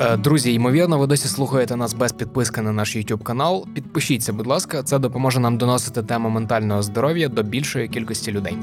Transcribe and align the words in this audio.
Е, 0.00 0.16
Друзі, 0.16 0.52
ймовірно, 0.52 0.98
ви 0.98 1.06
досі 1.06 1.28
слухаєте 1.28 1.76
нас 1.76 1.94
без 1.94 2.12
підписки 2.12 2.62
на 2.62 2.72
наш 2.72 2.96
YouTube 2.96 3.22
канал. 3.22 3.66
Підпишіться, 3.74 4.32
будь 4.32 4.46
ласка, 4.46 4.82
це 4.82 4.98
допоможе 4.98 5.40
нам 5.40 5.58
доносити 5.58 6.02
тему 6.02 6.28
ментального 6.28 6.82
здоров'я 6.82 7.28
до 7.28 7.42
більшої 7.42 7.88
кількості 7.88 8.32
людей. 8.32 8.58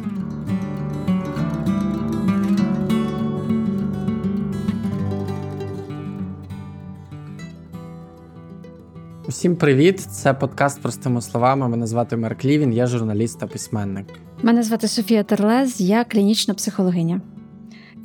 Усім 9.28 9.56
привіт! 9.56 10.00
Це 10.00 10.34
подкаст 10.34 10.82
простими 10.82 11.22
словами. 11.22 11.70
Мене 11.70 11.88
звати 11.88 12.18
Марк 12.18 12.46
Лівін, 12.46 12.74
я 12.74 12.88
журналіст 12.88 13.40
та 13.40 13.48
письменник. 13.48 14.08
Мене 14.42 14.64
звати 14.64 14.88
Софія 14.88 15.24
Терлез, 15.24 15.82
я 15.82 16.04
клінічна 16.04 16.54
психологиня. 16.54 17.22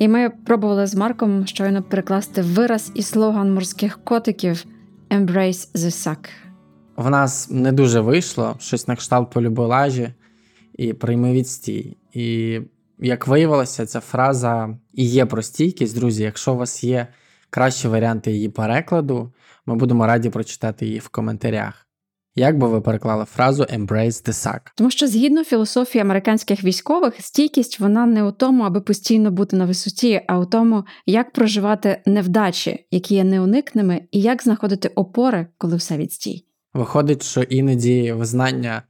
І 0.01 0.07
ми 0.07 0.29
пробували 0.29 0.87
з 0.87 0.95
Марком 0.95 1.47
щойно 1.47 1.83
перекласти 1.83 2.41
вираз 2.41 2.91
і 2.95 3.01
слоган 3.03 3.53
морських 3.53 4.03
котиків 4.03 4.65
Embrace 5.09 5.75
the 5.75 5.91
suck. 5.91 6.29
В 6.95 7.09
нас 7.09 7.49
не 7.49 7.71
дуже 7.71 7.99
вийшло 7.99 8.55
щось 8.59 8.87
на 8.87 8.95
кшталт 8.95 9.31
полюболажі 9.31 10.13
і 10.77 10.93
прийми 10.93 11.33
відстій. 11.33 11.97
І 12.13 12.59
як 12.99 13.27
виявилося, 13.27 13.85
ця 13.85 13.99
фраза 13.99 14.77
і 14.93 15.05
є 15.05 15.25
про 15.25 15.41
стійкість, 15.41 15.95
друзі. 15.95 16.23
Якщо 16.23 16.53
у 16.53 16.57
вас 16.57 16.83
є 16.83 17.07
кращі 17.49 17.87
варіанти 17.87 18.31
її 18.31 18.49
перекладу, 18.49 19.33
ми 19.65 19.75
будемо 19.75 20.07
раді 20.07 20.29
прочитати 20.29 20.85
її 20.85 20.99
в 20.99 21.09
коментарях. 21.09 21.87
Як 22.35 22.57
би 22.57 22.67
ви 22.67 22.81
переклали 22.81 23.25
фразу 23.25 23.63
Embrace 23.63 24.27
the 24.27 24.29
suck? 24.29 24.59
Тому 24.75 24.91
що 24.91 25.07
згідно 25.07 25.43
філософії 25.43 26.01
американських 26.01 26.63
військових, 26.63 27.13
стійкість 27.19 27.79
вона 27.79 28.05
не 28.05 28.23
у 28.23 28.31
тому, 28.31 28.63
аби 28.63 28.81
постійно 28.81 29.31
бути 29.31 29.55
на 29.55 29.65
висоті, 29.65 30.21
а 30.27 30.39
у 30.39 30.45
тому, 30.45 30.83
як 31.05 31.33
проживати 31.33 32.01
невдачі, 32.05 32.85
які 32.91 33.15
є 33.15 33.23
неуникними, 33.23 34.01
і 34.11 34.21
як 34.21 34.43
знаходити 34.43 34.87
опори, 34.87 35.47
коли 35.57 35.75
все 35.75 35.97
відстій. 35.97 36.45
Виходить, 36.73 37.23
що 37.23 37.41
іноді 37.41 38.11
визнання 38.11 38.83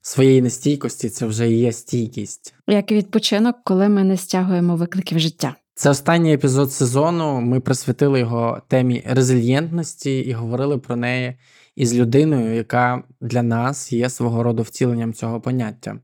своєї 0.00 0.42
нестійкості 0.42 1.08
це 1.08 1.26
вже 1.26 1.50
і 1.50 1.58
є 1.58 1.72
стійкість. 1.72 2.54
Як 2.66 2.92
і 2.92 2.94
відпочинок, 2.94 3.56
коли 3.64 3.88
ми 3.88 4.04
не 4.04 4.16
стягуємо 4.16 4.76
викликів 4.76 5.18
життя. 5.18 5.54
Це 5.74 5.90
останній 5.90 6.34
епізод 6.34 6.72
сезону. 6.72 7.40
Ми 7.40 7.60
присвятили 7.60 8.20
його 8.20 8.62
темі 8.68 9.02
резильєнтності 9.06 10.18
і 10.18 10.32
говорили 10.32 10.78
про 10.78 10.96
неї 10.96 11.36
із 11.76 11.94
людиною, 11.94 12.54
яка 12.54 13.02
для 13.20 13.42
нас 13.42 13.92
є 13.92 14.10
свого 14.10 14.42
роду 14.42 14.62
втіленням 14.62 15.12
цього 15.12 15.40
поняття. 15.40 15.98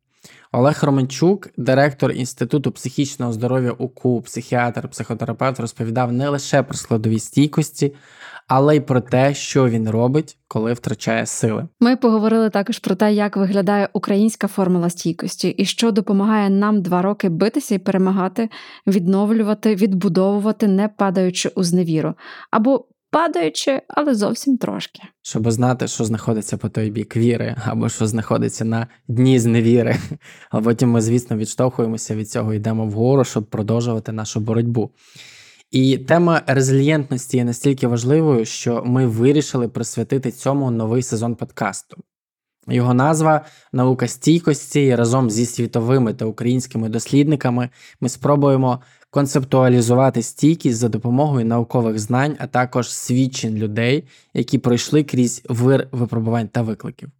Олег 0.53 0.78
Романчук, 0.83 1.48
директор 1.56 2.12
Інституту 2.12 2.73
психічного 2.73 3.33
здоров'я 3.33 3.70
УКУ, 3.70 4.20
психіатр, 4.20 4.89
психотерапевт, 4.89 5.61
розповідав 5.61 6.12
не 6.12 6.28
лише 6.28 6.62
про 6.62 6.75
складові 6.75 7.19
стійкості, 7.19 7.95
але 8.48 8.77
й 8.77 8.81
про 8.81 9.00
те, 9.00 9.34
що 9.34 9.69
він 9.69 9.91
робить, 9.91 10.37
коли 10.48 10.73
втрачає 10.73 11.27
сили. 11.27 11.69
Ми 11.81 11.97
поговорили 11.97 12.50
також 12.50 12.78
про 12.78 12.95
те, 12.95 13.12
як 13.12 13.37
виглядає 13.37 13.89
українська 13.93 14.48
формула 14.48 14.91
стійкості 14.91 15.48
і 15.48 15.65
що 15.65 15.91
допомагає 15.91 16.50
нам 16.50 16.83
два 16.83 17.03
роки 17.03 17.28
битися 17.28 17.75
і 17.75 17.78
перемагати, 17.78 18.48
відновлювати, 18.87 19.75
відбудовувати, 19.75 20.69
не 20.69 20.89
падаючи 20.89 21.48
у 21.48 21.62
зневіру, 21.62 22.15
або 22.50 22.84
падаючи, 23.12 23.82
але 23.88 24.14
зовсім 24.14 24.56
трошки. 24.56 25.02
щоб 25.22 25.50
знати, 25.50 25.88
що 25.88 26.05
знаходиться 26.05 26.56
по 26.56 26.68
той 26.68 26.91
бік 26.91 27.16
віри, 27.16 27.56
або 27.64 27.88
що 27.88 28.06
знаходиться 28.06 28.64
на 28.64 28.86
дні 29.08 29.38
зневіри. 29.38 29.96
А 30.50 30.60
потім 30.60 30.91
ми, 30.91 31.00
звісно, 31.00 31.36
відштовхуємося 31.36 32.14
від 32.14 32.30
цього, 32.30 32.54
йдемо 32.54 32.86
вгору, 32.86 33.24
щоб 33.24 33.44
продовжувати 33.44 34.12
нашу 34.12 34.41
боротьбу. 34.41 34.91
І 35.70 35.98
тема 35.98 36.42
резильєнтності 36.46 37.36
є 37.36 37.44
настільки 37.44 37.86
важливою, 37.86 38.44
що 38.44 38.82
ми 38.86 39.06
вирішили 39.06 39.69
присвятити 39.69 40.30
цьому 40.30 40.70
новий 40.70 41.03
сезон 41.03 41.34
подкасту. 41.34 41.97
Його 42.69 42.94
назва 42.94 43.44
Наука 43.72 44.08
стійкості 44.08 44.94
разом 44.94 45.31
зі 45.31 45.47
світовими 45.47 46.14
та 46.14 46.25
українськими 46.25 46.88
дослідниками 46.88 47.70
ми 48.00 48.08
спробуємо 48.08 48.81
концептуалізувати 49.12 50.23
стійкість 50.23 50.78
за 50.78 50.89
допомогою 50.89 51.47
наукових 51.47 51.99
знань, 51.99 52.37
а 52.39 52.47
також 52.47 52.93
свідчень 52.93 53.55
людей, 53.56 54.05
які 54.34 54.59
пройшли 54.59 55.05
крізь 55.05 55.43
вир 55.49 55.89
випробувань 55.93 56.49
та 56.49 56.62
викликів. 56.62 57.11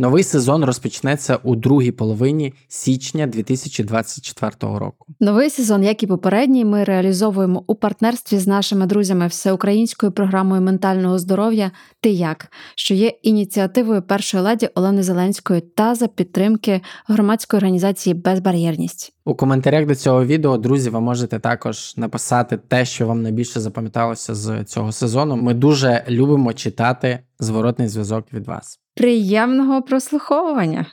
Новий 0.00 0.22
сезон 0.22 0.64
розпочнеться 0.64 1.36
у 1.42 1.56
другій 1.56 1.90
половині 1.90 2.54
січня 2.68 3.26
2024 3.26 4.52
року. 4.60 5.06
Новий 5.20 5.50
сезон, 5.50 5.84
як 5.84 6.02
і 6.02 6.06
попередній, 6.06 6.64
ми 6.64 6.84
реалізовуємо 6.84 7.64
у 7.66 7.74
партнерстві 7.74 8.38
з 8.38 8.46
нашими 8.46 8.86
друзями 8.86 9.26
всеукраїнською 9.26 10.12
програмою 10.12 10.62
ментального 10.62 11.18
здоров'я 11.18 11.70
Ти 12.00 12.10
як, 12.10 12.52
що 12.74 12.94
є 12.94 13.08
ініціативою 13.08 14.02
першої 14.02 14.42
леді 14.42 14.68
Олени 14.74 15.02
Зеленської 15.02 15.60
та 15.60 15.94
за 15.94 16.06
підтримки 16.06 16.80
громадської 17.06 17.58
організації 17.58 18.14
Безбар'єрність. 18.14 19.12
У 19.24 19.34
коментарях 19.34 19.86
до 19.86 19.94
цього 19.94 20.24
відео, 20.24 20.58
друзі, 20.58 20.90
ви 20.90 21.00
можете 21.00 21.38
також 21.38 21.96
написати 21.96 22.58
те, 22.68 22.84
що 22.84 23.06
вам 23.06 23.22
найбільше 23.22 23.60
запам'яталося 23.60 24.34
з 24.34 24.64
цього 24.64 24.92
сезону. 24.92 25.36
Ми 25.36 25.54
дуже 25.54 26.04
любимо 26.08 26.52
читати 26.52 27.18
зворотний 27.38 27.88
зв'язок 27.88 28.32
від 28.32 28.46
вас. 28.46 28.80
Приємного 29.00 29.82
прослуховування! 29.82 30.86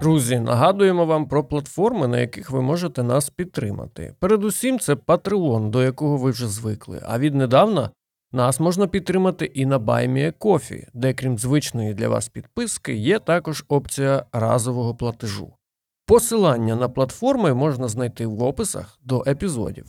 Друзі, 0.00 0.40
нагадуємо 0.40 1.06
вам 1.06 1.28
про 1.28 1.44
платформи, 1.44 2.08
на 2.08 2.20
яких 2.20 2.50
ви 2.50 2.62
можете 2.62 3.02
нас 3.02 3.30
підтримати. 3.30 4.14
Передусім, 4.18 4.78
це 4.78 4.94
Patreon, 4.94 5.70
до 5.70 5.82
якого 5.82 6.16
ви 6.16 6.30
вже 6.30 6.48
звикли. 6.48 7.00
А 7.08 7.18
віднедавна 7.18 7.90
нас 8.32 8.60
можна 8.60 8.86
підтримати 8.86 9.44
і 9.44 9.66
на 9.66 9.78
BuyMeACoffee, 9.78 10.86
де, 10.94 11.14
крім 11.14 11.38
звичної 11.38 11.94
для 11.94 12.08
вас 12.08 12.28
підписки, 12.28 12.94
є 12.94 13.18
також 13.18 13.64
опція 13.68 14.24
разового 14.32 14.94
платежу. 14.94 15.52
Посилання 16.06 16.76
на 16.76 16.88
платформи 16.88 17.54
можна 17.54 17.88
знайти 17.88 18.26
в 18.26 18.42
описах 18.42 18.98
до 19.02 19.24
епізодів. 19.26 19.86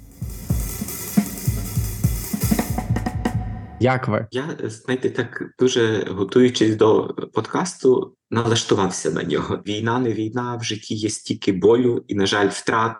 Як 3.79 4.07
ви? 4.07 4.27
Я, 4.31 4.57
знаєте, 4.63 5.09
так 5.09 5.43
дуже 5.59 6.07
готуючись 6.09 6.75
до 6.75 7.15
подкасту, 7.33 8.15
налаштувався 8.31 9.11
на 9.11 9.23
нього. 9.23 9.59
Війна, 9.67 9.99
не 9.99 10.13
війна, 10.13 10.55
в 10.55 10.63
житті 10.63 10.95
є 10.95 11.09
стільки 11.09 11.51
болю 11.51 12.03
і, 12.07 12.15
на 12.15 12.25
жаль, 12.25 12.49
втрат, 12.49 12.97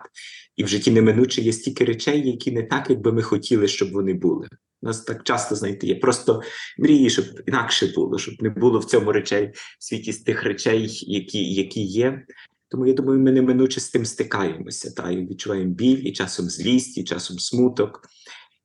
і 0.56 0.64
в 0.64 0.68
житті 0.68 0.90
неминуче 0.90 1.42
є 1.42 1.52
стільки 1.52 1.84
речей, 1.84 2.30
які 2.30 2.52
не 2.52 2.62
так, 2.62 2.90
як 2.90 3.00
би 3.00 3.12
ми 3.12 3.22
хотіли, 3.22 3.68
щоб 3.68 3.92
вони 3.92 4.14
були. 4.14 4.48
У 4.82 4.86
нас 4.86 5.00
так 5.00 5.24
часто, 5.24 5.54
знаєте, 5.54 5.86
є 5.86 5.94
просто 5.94 6.42
мрії, 6.78 7.10
щоб 7.10 7.24
інакше 7.46 7.92
було, 7.94 8.18
щоб 8.18 8.34
не 8.40 8.50
було 8.50 8.78
в 8.78 8.84
цьому 8.84 9.12
речей, 9.12 9.52
в 9.78 9.84
світі 9.84 10.12
з 10.12 10.18
тих 10.18 10.42
речей, 10.42 11.04
які, 11.06 11.54
які 11.54 11.82
є. 11.82 12.22
Тому 12.68 12.86
я 12.86 12.92
думаю, 12.92 13.20
ми 13.20 13.32
неминуче 13.32 13.80
з 13.80 13.88
тим 13.88 14.06
стикаємося, 14.06 14.90
та 14.90 15.10
і 15.10 15.26
відчуваємо 15.26 15.74
біль, 15.74 16.02
і 16.04 16.12
часом 16.12 16.46
злість, 16.46 16.98
і 16.98 17.04
часом 17.04 17.38
смуток. 17.38 18.00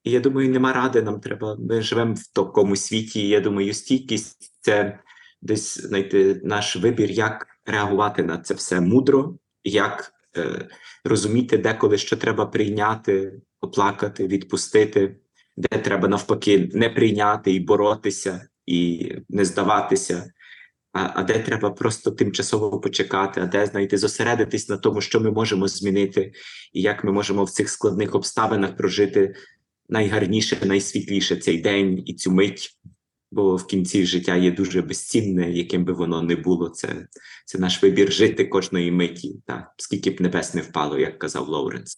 І 0.03 0.11
я 0.11 0.19
думаю, 0.19 0.49
нема 0.49 0.73
ради. 0.73 1.01
Нам 1.01 1.19
треба. 1.19 1.57
Ми 1.59 1.81
живемо 1.81 2.13
в 2.13 2.27
такому 2.33 2.75
світі. 2.75 3.21
і 3.21 3.27
Я 3.27 3.39
думаю, 3.39 3.73
стійкість 3.73 4.53
це 4.61 4.99
десь 5.41 5.81
знаєте, 5.81 6.41
наш 6.43 6.75
вибір, 6.75 7.11
як 7.11 7.47
реагувати 7.65 8.23
на 8.23 8.37
це 8.37 8.53
все 8.53 8.81
мудро, 8.81 9.35
як 9.63 10.13
е, 10.37 10.67
розуміти, 11.03 11.57
деколи 11.57 11.97
що 11.97 12.17
треба 12.17 12.45
прийняти, 12.45 13.33
оплакати, 13.61 14.27
відпустити, 14.27 15.15
де 15.57 15.77
треба 15.77 16.07
навпаки 16.07 16.69
не 16.73 16.89
прийняти 16.89 17.53
і 17.53 17.59
боротися, 17.59 18.47
і 18.65 19.11
не 19.29 19.45
здаватися. 19.45 20.33
А, 20.93 21.11
а 21.15 21.23
де 21.23 21.39
треба 21.39 21.69
просто 21.69 22.11
тимчасово 22.11 22.79
почекати, 22.79 23.41
а 23.41 23.45
де 23.45 23.65
знаєте, 23.65 23.97
зосередитись 23.97 24.69
на 24.69 24.77
тому, 24.77 25.01
що 25.01 25.19
ми 25.19 25.31
можемо 25.31 25.67
змінити, 25.67 26.33
і 26.73 26.81
як 26.81 27.03
ми 27.03 27.11
можемо 27.11 27.43
в 27.43 27.49
цих 27.49 27.69
складних 27.69 28.15
обставинах 28.15 28.77
прожити 28.77 29.35
найгарніше, 29.91 30.57
найсвітліше 30.65 31.35
цей 31.35 31.61
день 31.61 32.03
і 32.05 32.13
цю 32.13 32.31
мить, 32.31 32.79
бо 33.31 33.55
в 33.55 33.67
кінці 33.67 34.05
життя 34.05 34.35
є 34.35 34.51
дуже 34.51 34.81
безцінне, 34.81 35.51
яким 35.51 35.85
би 35.85 35.93
воно 35.93 36.21
не 36.21 36.35
було. 36.35 36.69
Це 36.69 37.07
це 37.45 37.59
наш 37.59 37.83
вибір 37.83 38.11
жити 38.11 38.45
кожної 38.45 38.91
миті, 38.91 39.35
так 39.47 39.71
скільки 39.77 40.09
б 40.09 40.21
небес 40.21 40.53
не 40.53 40.61
впало, 40.61 40.99
як 40.99 41.19
казав 41.19 41.47
Лоуренс. 41.47 41.95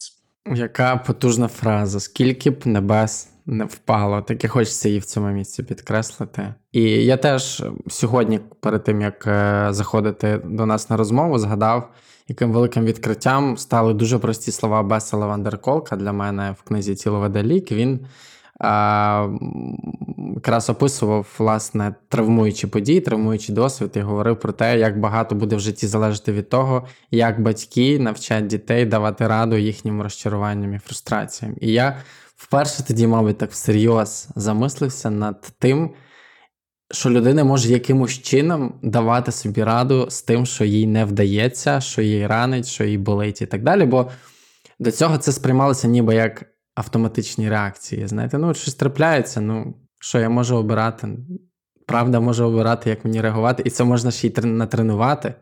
Яка 0.55 0.97
потужна 0.97 1.47
фраза, 1.47 1.99
скільки 1.99 2.49
б 2.49 2.67
небес 2.67 3.32
не 3.45 3.65
впало, 3.65 4.21
так 4.21 4.43
і 4.43 4.47
хочеться 4.47 4.89
її 4.89 4.99
в 4.99 5.05
цьому 5.05 5.27
місці 5.27 5.63
підкреслити. 5.63 6.53
І 6.71 6.81
я 6.83 7.17
теж 7.17 7.63
сьогодні, 7.87 8.39
перед 8.59 8.83
тим 8.83 9.01
як 9.01 9.27
е, 9.27 9.67
заходити 9.69 10.41
до 10.45 10.65
нас 10.65 10.89
на 10.89 10.97
розмову, 10.97 11.39
згадав, 11.39 11.89
яким 12.27 12.51
великим 12.51 12.85
відкриттям 12.85 13.57
стали 13.57 13.93
дуже 13.93 14.19
прості 14.19 14.51
слова 14.51 14.83
Бесела 14.83 15.27
Вандерколка 15.27 15.95
для 15.95 16.13
мене 16.13 16.55
в 16.59 16.63
книзі 16.63 16.95
Тіло 16.95 17.19
веде 17.19 17.43
лік. 17.43 17.71
Він 17.71 17.99
а, 18.59 19.27
якраз 20.35 20.69
описував 20.69 21.35
власне 21.39 21.95
травмуючі 22.09 22.67
події, 22.67 23.01
травмуючий 23.01 23.55
досвід 23.55 23.91
і 23.95 23.99
говорив 23.99 24.39
про 24.39 24.53
те, 24.53 24.79
як 24.79 24.99
багато 24.99 25.35
буде 25.35 25.55
в 25.55 25.59
житті 25.59 25.87
залежати 25.87 26.31
від 26.31 26.49
того, 26.49 26.87
як 27.11 27.41
батьки 27.41 27.99
навчать 27.99 28.47
дітей 28.47 28.85
давати 28.85 29.27
раду 29.27 29.55
їхнім 29.55 30.01
розчаруванням 30.01 30.73
і 30.73 30.79
фрустраціям. 30.79 31.55
І 31.61 31.71
я 31.71 31.97
вперше 32.43 32.83
тоді, 32.83 33.07
мабуть, 33.07 33.37
так 33.37 33.51
всерйоз 33.51 34.27
замислився 34.35 35.09
над 35.09 35.53
тим, 35.59 35.93
що 36.91 37.09
людина 37.09 37.43
може 37.43 37.69
якимось 37.69 38.21
чином 38.21 38.79
давати 38.81 39.31
собі 39.31 39.63
раду 39.63 40.07
з 40.09 40.21
тим, 40.21 40.45
що 40.45 40.65
їй 40.65 40.87
не 40.87 41.05
вдається, 41.05 41.81
що 41.81 42.01
їй 42.01 42.27
ранить, 42.27 42.67
що 42.67 42.83
їй 42.83 42.97
болить, 42.97 43.41
і 43.41 43.45
так 43.45 43.63
далі. 43.63 43.85
Бо 43.85 44.11
до 44.79 44.91
цього 44.91 45.17
це 45.17 45.31
сприймалося 45.31 45.87
ніби 45.87 46.15
як 46.15 46.45
автоматичні 46.75 47.49
реакції. 47.49 48.07
Знаєте, 48.07 48.37
ну 48.37 48.53
щось 48.53 48.75
трапляється, 48.75 49.41
ну 49.41 49.73
що 49.99 50.19
я 50.19 50.29
можу 50.29 50.57
обирати? 50.57 51.07
Правда, 51.87 52.19
можу 52.19 52.45
обирати, 52.45 52.89
як 52.89 53.05
мені 53.05 53.21
реагувати, 53.21 53.63
і 53.65 53.69
це 53.69 53.83
можна 53.83 54.11
ще 54.11 54.27
й 54.27 54.33
натренувати. 54.43 55.33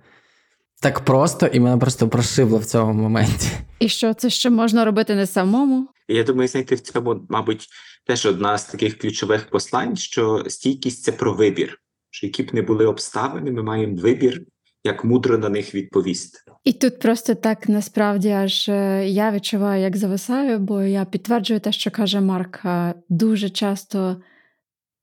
Так 0.81 1.00
просто, 1.00 1.47
і 1.47 1.59
мене 1.59 1.77
просто 1.77 2.07
прошибло 2.07 2.57
в 2.57 2.65
цьому 2.65 2.94
моменті. 2.94 3.47
І 3.80 3.89
що 3.89 4.13
це 4.13 4.30
ще 4.30 4.50
можна 4.50 4.86
робити 4.86 5.15
не 5.15 5.27
самому? 5.27 5.88
Я 6.13 6.23
думаю, 6.23 6.47
знаєте, 6.47 6.75
в 6.75 6.79
цьому, 6.79 7.25
мабуть, 7.29 7.67
теж 8.05 8.25
одна 8.25 8.57
з 8.57 8.65
таких 8.65 8.97
ключових 8.97 9.49
послань, 9.49 9.97
що 9.97 10.43
стійкість 10.47 11.03
це 11.03 11.11
про 11.11 11.33
вибір. 11.33 11.77
Що 12.09 12.27
які 12.27 12.43
б 12.43 12.53
не 12.53 12.61
були 12.61 12.85
обставини, 12.85 13.51
ми 13.51 13.63
маємо 13.63 13.97
вибір, 13.97 14.41
як 14.83 15.05
мудро 15.05 15.37
на 15.37 15.49
них 15.49 15.75
відповісти. 15.75 16.39
І 16.63 16.73
тут 16.73 16.99
просто 16.99 17.35
так 17.35 17.69
насправді 17.69 18.29
аж 18.29 18.69
е, 18.69 19.07
я 19.07 19.31
відчуваю, 19.31 19.81
як 19.81 19.97
зависаю, 19.97 20.59
бо 20.59 20.81
я 20.81 21.05
підтверджую 21.05 21.59
те, 21.59 21.71
що 21.71 21.91
каже 21.91 22.21
Марк. 22.21 22.61
Дуже 23.09 23.49
часто 23.49 24.21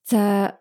це 0.03 0.53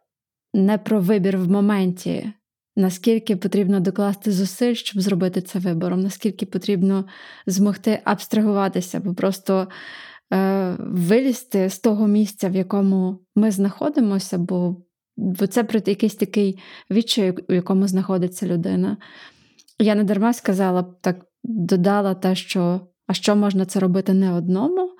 не 0.53 0.77
про 0.77 0.99
вибір 0.99 1.37
в 1.37 1.51
моменті, 1.51 2.33
наскільки 2.75 3.35
потрібно 3.35 3.79
докласти 3.79 4.31
зусиль, 4.31 4.73
щоб 4.73 5.01
зробити 5.01 5.41
це 5.41 5.59
вибором, 5.59 6.01
наскільки 6.01 6.45
потрібно 6.45 7.05
змогти 7.45 7.99
абстрагуватися, 8.03 8.99
бо 8.99 9.13
просто 9.13 9.61
е, 9.61 9.67
вилізти 10.79 11.69
з 11.69 11.79
того 11.79 12.07
місця, 12.07 12.49
в 12.49 12.55
якому 12.55 13.19
ми 13.35 13.51
знаходимося, 13.51 14.37
бо 14.37 14.75
бо 15.17 15.47
це 15.47 15.63
про 15.63 15.79
якийсь 15.85 16.15
такий 16.15 16.59
відчай, 16.91 17.31
у 17.49 17.53
якому 17.53 17.87
знаходиться 17.87 18.47
людина. 18.47 18.97
Я 19.79 19.95
не 19.95 20.03
дарма 20.03 20.33
сказала, 20.33 20.83
так 21.01 21.25
додала 21.43 22.13
те, 22.13 22.35
що 22.35 22.81
а 23.07 23.13
що 23.13 23.35
можна 23.35 23.65
це 23.65 23.79
робити 23.79 24.13
не 24.13 24.33
одному, 24.33 24.91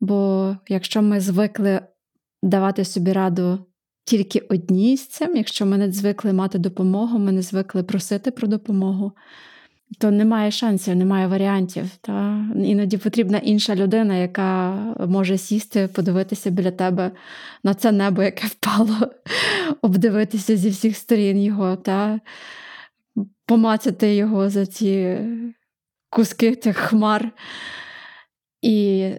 бо 0.00 0.56
якщо 0.68 1.02
ми 1.02 1.20
звикли 1.20 1.80
давати 2.42 2.84
собі 2.84 3.12
раду 3.12 3.58
тільки 4.04 4.38
одній 4.38 4.96
з 4.96 5.08
цим, 5.08 5.36
якщо 5.36 5.66
ми 5.66 5.78
не 5.78 5.92
звикли 5.92 6.32
мати 6.32 6.58
допомогу, 6.58 7.18
ми 7.18 7.32
не 7.32 7.42
звикли 7.42 7.82
просити 7.82 8.30
про 8.30 8.48
допомогу, 8.48 9.12
то 9.98 10.10
немає 10.10 10.50
шансів, 10.50 10.96
немає 10.96 11.26
варіантів. 11.26 11.90
Та? 12.00 12.44
Іноді 12.56 12.96
потрібна 12.96 13.38
інша 13.38 13.74
людина, 13.74 14.16
яка 14.16 14.70
може 15.08 15.38
сісти, 15.38 15.88
подивитися 15.88 16.50
біля 16.50 16.70
тебе 16.70 17.10
на 17.64 17.74
це 17.74 17.92
небо, 17.92 18.22
яке 18.22 18.46
впало, 18.46 18.96
обдивитися 19.82 20.56
зі 20.56 20.68
всіх 20.68 20.96
сторін 20.96 21.42
його, 21.42 21.76
та? 21.76 22.20
помацати 23.46 24.14
його 24.14 24.50
за 24.50 24.66
ці 24.66 25.18
куски 26.10 26.54
тих 26.54 26.76
хмар. 26.76 27.32
І 28.62 29.10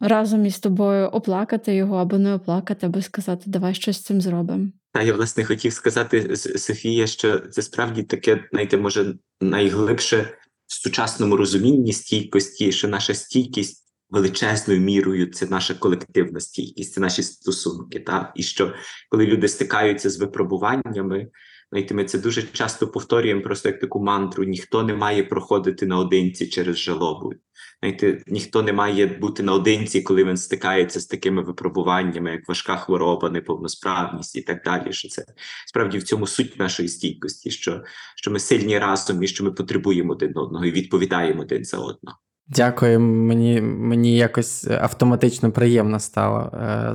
разом 0.00 0.46
із 0.46 0.58
тобою 0.58 1.06
оплакати 1.06 1.74
його 1.74 1.96
або 1.96 2.18
не 2.18 2.34
оплакати, 2.34 2.86
або 2.86 3.02
сказати, 3.02 3.42
давай 3.46 3.74
щось 3.74 3.96
з 3.96 4.02
цим 4.02 4.20
зробимо. 4.20 4.68
Та 4.92 5.02
я 5.02 5.14
власне 5.14 5.44
хотів 5.44 5.72
сказати 5.72 6.36
Софія, 6.36 7.06
що 7.06 7.38
це 7.38 7.62
справді 7.62 8.02
таке, 8.02 8.48
знаєте, 8.52 8.76
може 8.76 9.14
найглибше 9.40 10.38
в 10.66 10.74
сучасному 10.74 11.36
розумінні 11.36 11.92
стійкості, 11.92 12.72
що 12.72 12.88
наша 12.88 13.14
стійкість 13.14 13.82
величезною 14.10 14.80
мірою 14.80 15.26
це 15.26 15.46
наша 15.46 15.74
колективна 15.74 16.40
стійкість, 16.40 16.92
це 16.92 17.00
наші 17.00 17.22
стосунки. 17.22 18.00
Та? 18.00 18.32
І 18.36 18.42
що 18.42 18.74
коли 19.08 19.26
люди 19.26 19.48
стикаються 19.48 20.10
з 20.10 20.16
випробуваннями, 20.16 21.28
знаєте, 21.72 21.94
ми 21.94 22.04
це 22.04 22.18
дуже 22.18 22.42
часто 22.42 22.88
повторюємо 22.88 23.42
просто 23.42 23.68
як 23.68 23.80
таку 23.80 24.02
мантру: 24.02 24.44
ніхто 24.44 24.82
не 24.82 24.94
має 24.94 25.22
проходити 25.22 25.86
наодинці 25.86 26.46
через 26.46 26.78
жалобу. 26.78 27.32
Знаєте, 27.80 28.22
ніхто 28.26 28.62
не 28.62 28.72
має 28.72 29.06
бути 29.06 29.42
наодинці, 29.42 30.02
коли 30.02 30.24
він 30.24 30.36
стикається 30.36 31.00
з 31.00 31.06
такими 31.06 31.42
випробуваннями, 31.42 32.30
як 32.30 32.48
важка 32.48 32.76
хвороба, 32.76 33.30
неповносправність 33.30 34.36
і 34.36 34.42
так 34.42 34.62
далі. 34.64 34.92
Що 34.92 35.08
це 35.08 35.24
справді 35.66 35.98
в 35.98 36.02
цьому 36.02 36.26
суть 36.26 36.58
нашої 36.58 36.88
стійкості, 36.88 37.50
що 37.50 37.82
що 38.16 38.30
ми 38.30 38.38
сильні 38.38 38.78
разом 38.78 39.22
і 39.22 39.26
що 39.26 39.44
ми 39.44 39.52
потребуємо 39.52 40.12
один 40.12 40.32
одного 40.38 40.64
і 40.64 40.70
відповідаємо 40.70 41.42
один 41.42 41.64
за 41.64 41.76
одного. 41.76 42.18
Дякую, 42.46 43.00
мені 43.00 43.60
мені 43.60 44.16
якось 44.16 44.66
автоматично 44.66 45.52
приємно 45.52 46.00
стало. 46.00 46.50
Е, 46.54 46.94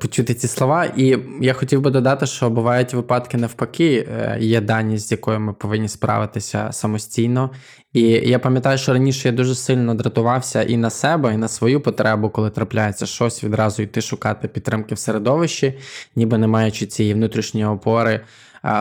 почути 0.00 0.34
ці 0.34 0.48
слова. 0.48 0.84
І 0.84 1.18
я 1.40 1.52
хотів 1.52 1.80
би 1.80 1.90
додати, 1.90 2.26
що 2.26 2.50
бувають 2.50 2.94
випадки 2.94 3.36
навпаки, 3.36 4.08
е, 4.08 4.38
є 4.40 4.60
дані, 4.60 4.98
з 4.98 5.12
якою 5.12 5.40
ми 5.40 5.52
повинні 5.52 5.88
справитися 5.88 6.68
самостійно. 6.72 7.50
І 7.92 8.02
я 8.02 8.38
пам'ятаю, 8.38 8.78
що 8.78 8.92
раніше 8.92 9.28
я 9.28 9.34
дуже 9.34 9.54
сильно 9.54 9.94
дратувався 9.94 10.62
і 10.62 10.76
на 10.76 10.90
себе, 10.90 11.34
і 11.34 11.36
на 11.36 11.48
свою 11.48 11.80
потребу, 11.80 12.30
коли 12.30 12.50
трапляється 12.50 13.06
щось, 13.06 13.44
відразу 13.44 13.82
йти 13.82 14.00
шукати 14.00 14.48
підтримки 14.48 14.94
в 14.94 14.98
середовищі, 14.98 15.78
ніби 16.16 16.38
не 16.38 16.46
маючи 16.46 16.86
цієї 16.86 17.14
внутрішньої 17.14 17.66
опори 17.66 18.20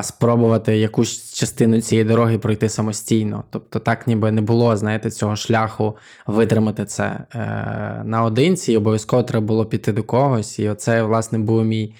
спробувати 0.01 0.78
якусь 0.78 1.33
частину 1.33 1.81
цієї 1.81 2.07
дороги 2.07 2.38
пройти 2.38 2.69
самостійно. 2.69 3.44
Тобто, 3.50 3.80
так 3.80 4.07
ніби 4.07 4.31
не 4.31 4.42
було, 4.42 4.78
знаєте, 4.78 5.12
цього 5.12 5.36
шляху 5.36 5.98
витримати 6.28 6.86
це 6.86 7.04
е, 7.36 8.01
наодинці, 8.06 8.74
і 8.74 8.78
обов'язково 8.78 9.24
треба 9.24 9.45
було 9.45 9.66
піти 9.66 9.94
до 9.94 10.04
когось. 10.04 10.60
І 10.60 10.69
оце, 10.69 11.04
власне, 11.04 11.39
був 11.39 11.66
мій. 11.66 11.95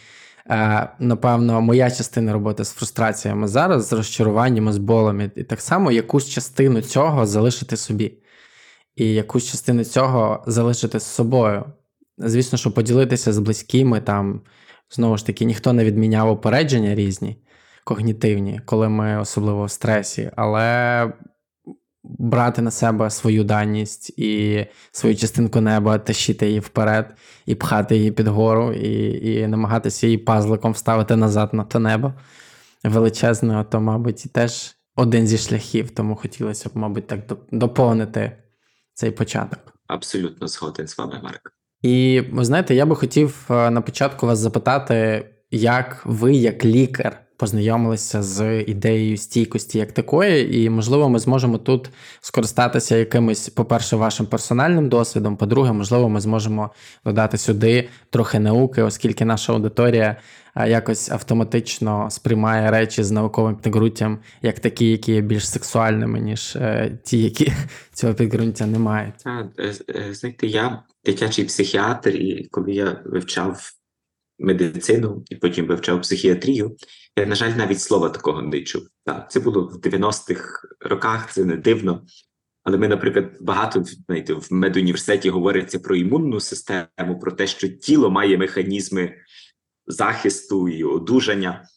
Е, 0.50 0.89
напевно, 1.00 1.62
моя 1.62 1.92
частина 1.92 2.33
роботи 2.33 2.66
з 2.66 2.72
фрустраціями 2.72 3.48
зараз, 3.48 3.88
з 3.88 3.94
розчаруваннями, 3.94 4.74
з 4.74 4.78
болами, 4.78 5.31
і 5.36 5.44
так 5.44 5.62
само 5.62 5.92
якусь 5.92 6.30
частину 6.30 6.81
цього 6.81 7.25
залишити 7.25 7.78
собі, 7.78 8.13
і 8.95 9.13
якусь 9.13 9.51
частину 9.51 9.83
цього 9.83 10.44
залишити 10.48 11.00
з 11.00 11.04
собою. 11.04 11.66
Звісно, 12.18 12.57
що 12.57 12.72
поділитися 12.72 13.33
з 13.33 13.39
близькими, 13.39 14.01
там 14.01 14.42
знову 14.92 15.18
ж 15.18 15.25
таки 15.25 15.45
ніхто 15.45 15.74
не 15.74 15.86
відміняв 15.86 16.31
упередження 16.31 16.95
різні, 16.95 17.38
когнітивні, 17.83 18.62
коли 18.66 18.89
ми 18.89 19.18
особливо 19.18 19.66
в 19.66 19.72
стресі, 19.72 20.31
але 20.36 21.13
брати 22.04 22.62
на 22.62 22.71
себе 22.71 23.09
свою 23.09 23.44
даність 23.44 24.09
і 24.19 24.66
свою 24.92 25.16
частинку 25.16 25.61
неба, 25.61 25.97
тащити 25.97 26.47
її 26.47 26.59
вперед 26.59 27.16
і 27.45 27.56
пхати 27.56 27.97
її 27.97 28.11
під 28.11 28.28
гору, 28.28 28.73
і 28.73 29.31
і 29.31 29.47
намагатися 29.47 30.07
її 30.07 30.18
пазликом 30.18 30.71
вставити 30.71 31.16
назад 31.16 31.54
на 31.54 31.64
то 31.64 31.80
небо 31.80 32.14
величезне, 32.83 33.66
то, 33.69 33.81
мабуть, 33.81 34.26
теж 34.33 34.76
один 34.95 35.28
зі 35.28 35.38
шляхів, 35.38 35.92
тому 35.92 36.16
хотілося 36.16 36.69
б, 36.69 36.71
мабуть, 36.76 37.07
так 37.07 37.19
доповнити 37.52 38.38
цей 38.94 39.11
початок. 39.11 39.59
Абсолютно 39.88 40.47
згоден 40.47 40.88
з 40.88 40.97
вами, 40.97 41.19
Марк. 41.23 41.54
І 41.81 42.23
ви 42.31 42.45
знаєте, 42.45 42.76
я 42.76 42.85
би 42.85 42.95
хотів 42.95 43.47
е, 43.50 43.69
на 43.69 43.81
початку 43.81 44.28
вас 44.28 44.40
запитати, 44.40 45.26
як 45.52 46.02
ви, 46.06 46.33
як 46.33 46.66
лікар, 46.66 47.21
познайомилися 47.42 48.24
з 48.24 48.62
ідеєю 48.62 49.18
стійкості 49.18 49.78
як 49.78 49.92
такої, 49.92 50.64
і, 50.64 50.69
можливо, 50.69 51.10
ми 51.10 51.19
зможемо 51.19 51.57
тут 51.57 51.90
скористатися 52.19 52.98
якимось, 52.98 53.50
по-перше, 53.50 53.95
вашим 53.95 54.26
персональним 54.26 54.90
досвідом. 54.90 55.38
По-друге, 55.38 55.71
можливо, 55.71 56.10
ми 56.10 56.21
зможемо 56.21 56.69
додати 57.06 57.38
сюди 57.38 57.90
трохи 58.10 58.40
науки, 58.40 58.81
оскільки 58.81 59.26
наша 59.26 59.54
аудиторія 59.54 60.16
якось 60.56 61.12
автоматично 61.12 62.10
сприймає 62.10 62.71
речі 62.71 63.04
з 63.04 63.12
науковим 63.12 63.56
підґрунтям 63.56 64.19
як 64.42 64.60
такі, 64.60 64.92
які 64.92 65.12
є 65.12 65.21
більш 65.21 65.50
сексуальними, 65.50 66.19
ніж 66.19 66.56
е, 66.56 66.98
ті, 67.04 67.24
які 67.24 67.54
цього 67.94 68.14
підґрунтя 68.14 68.66
не 68.66 68.80
мають. 68.80 69.26
Е, 69.26 69.74
е, 69.90 70.14
знаєте, 70.14 70.48
я 70.48 70.83
дитячий 71.06 71.45
психіатр, 71.45 72.10
і 72.10 72.48
коли 72.52 72.71
я 72.71 73.02
вивчав 73.06 73.71
медицину 74.40 75.24
і 75.30 75.36
потім 75.36 75.66
вивчав 75.66 76.02
психіатрію, 76.02 76.76
я, 77.18 77.25
на 77.25 77.35
жаль, 77.35 77.51
навіть 77.51 77.81
слова 77.81 78.09
такого 78.09 78.41
не 78.41 78.61
чув. 78.61 78.87
Так, 79.06 79.31
це 79.31 79.39
було 79.39 79.61
в 79.61 79.75
90-х 79.75 80.68
роках, 80.80 81.33
це 81.33 81.45
не 81.45 81.57
дивно. 81.57 82.06
Але 82.63 82.77
ми, 82.77 82.87
наприклад, 82.87 83.37
багато 83.41 83.83
знаєте, 83.83 84.33
в 84.33 84.47
медуніверситеті 84.51 85.30
говориться 85.30 85.80
про 85.80 85.95
імунну 85.95 86.39
систему, 86.39 87.19
про 87.21 87.31
те, 87.31 87.47
що 87.47 87.68
тіло 87.68 88.09
має 88.09 88.37
механізми 88.37 89.15
захисту 89.87 90.69
і 90.69 90.83
одужання. 90.83 91.68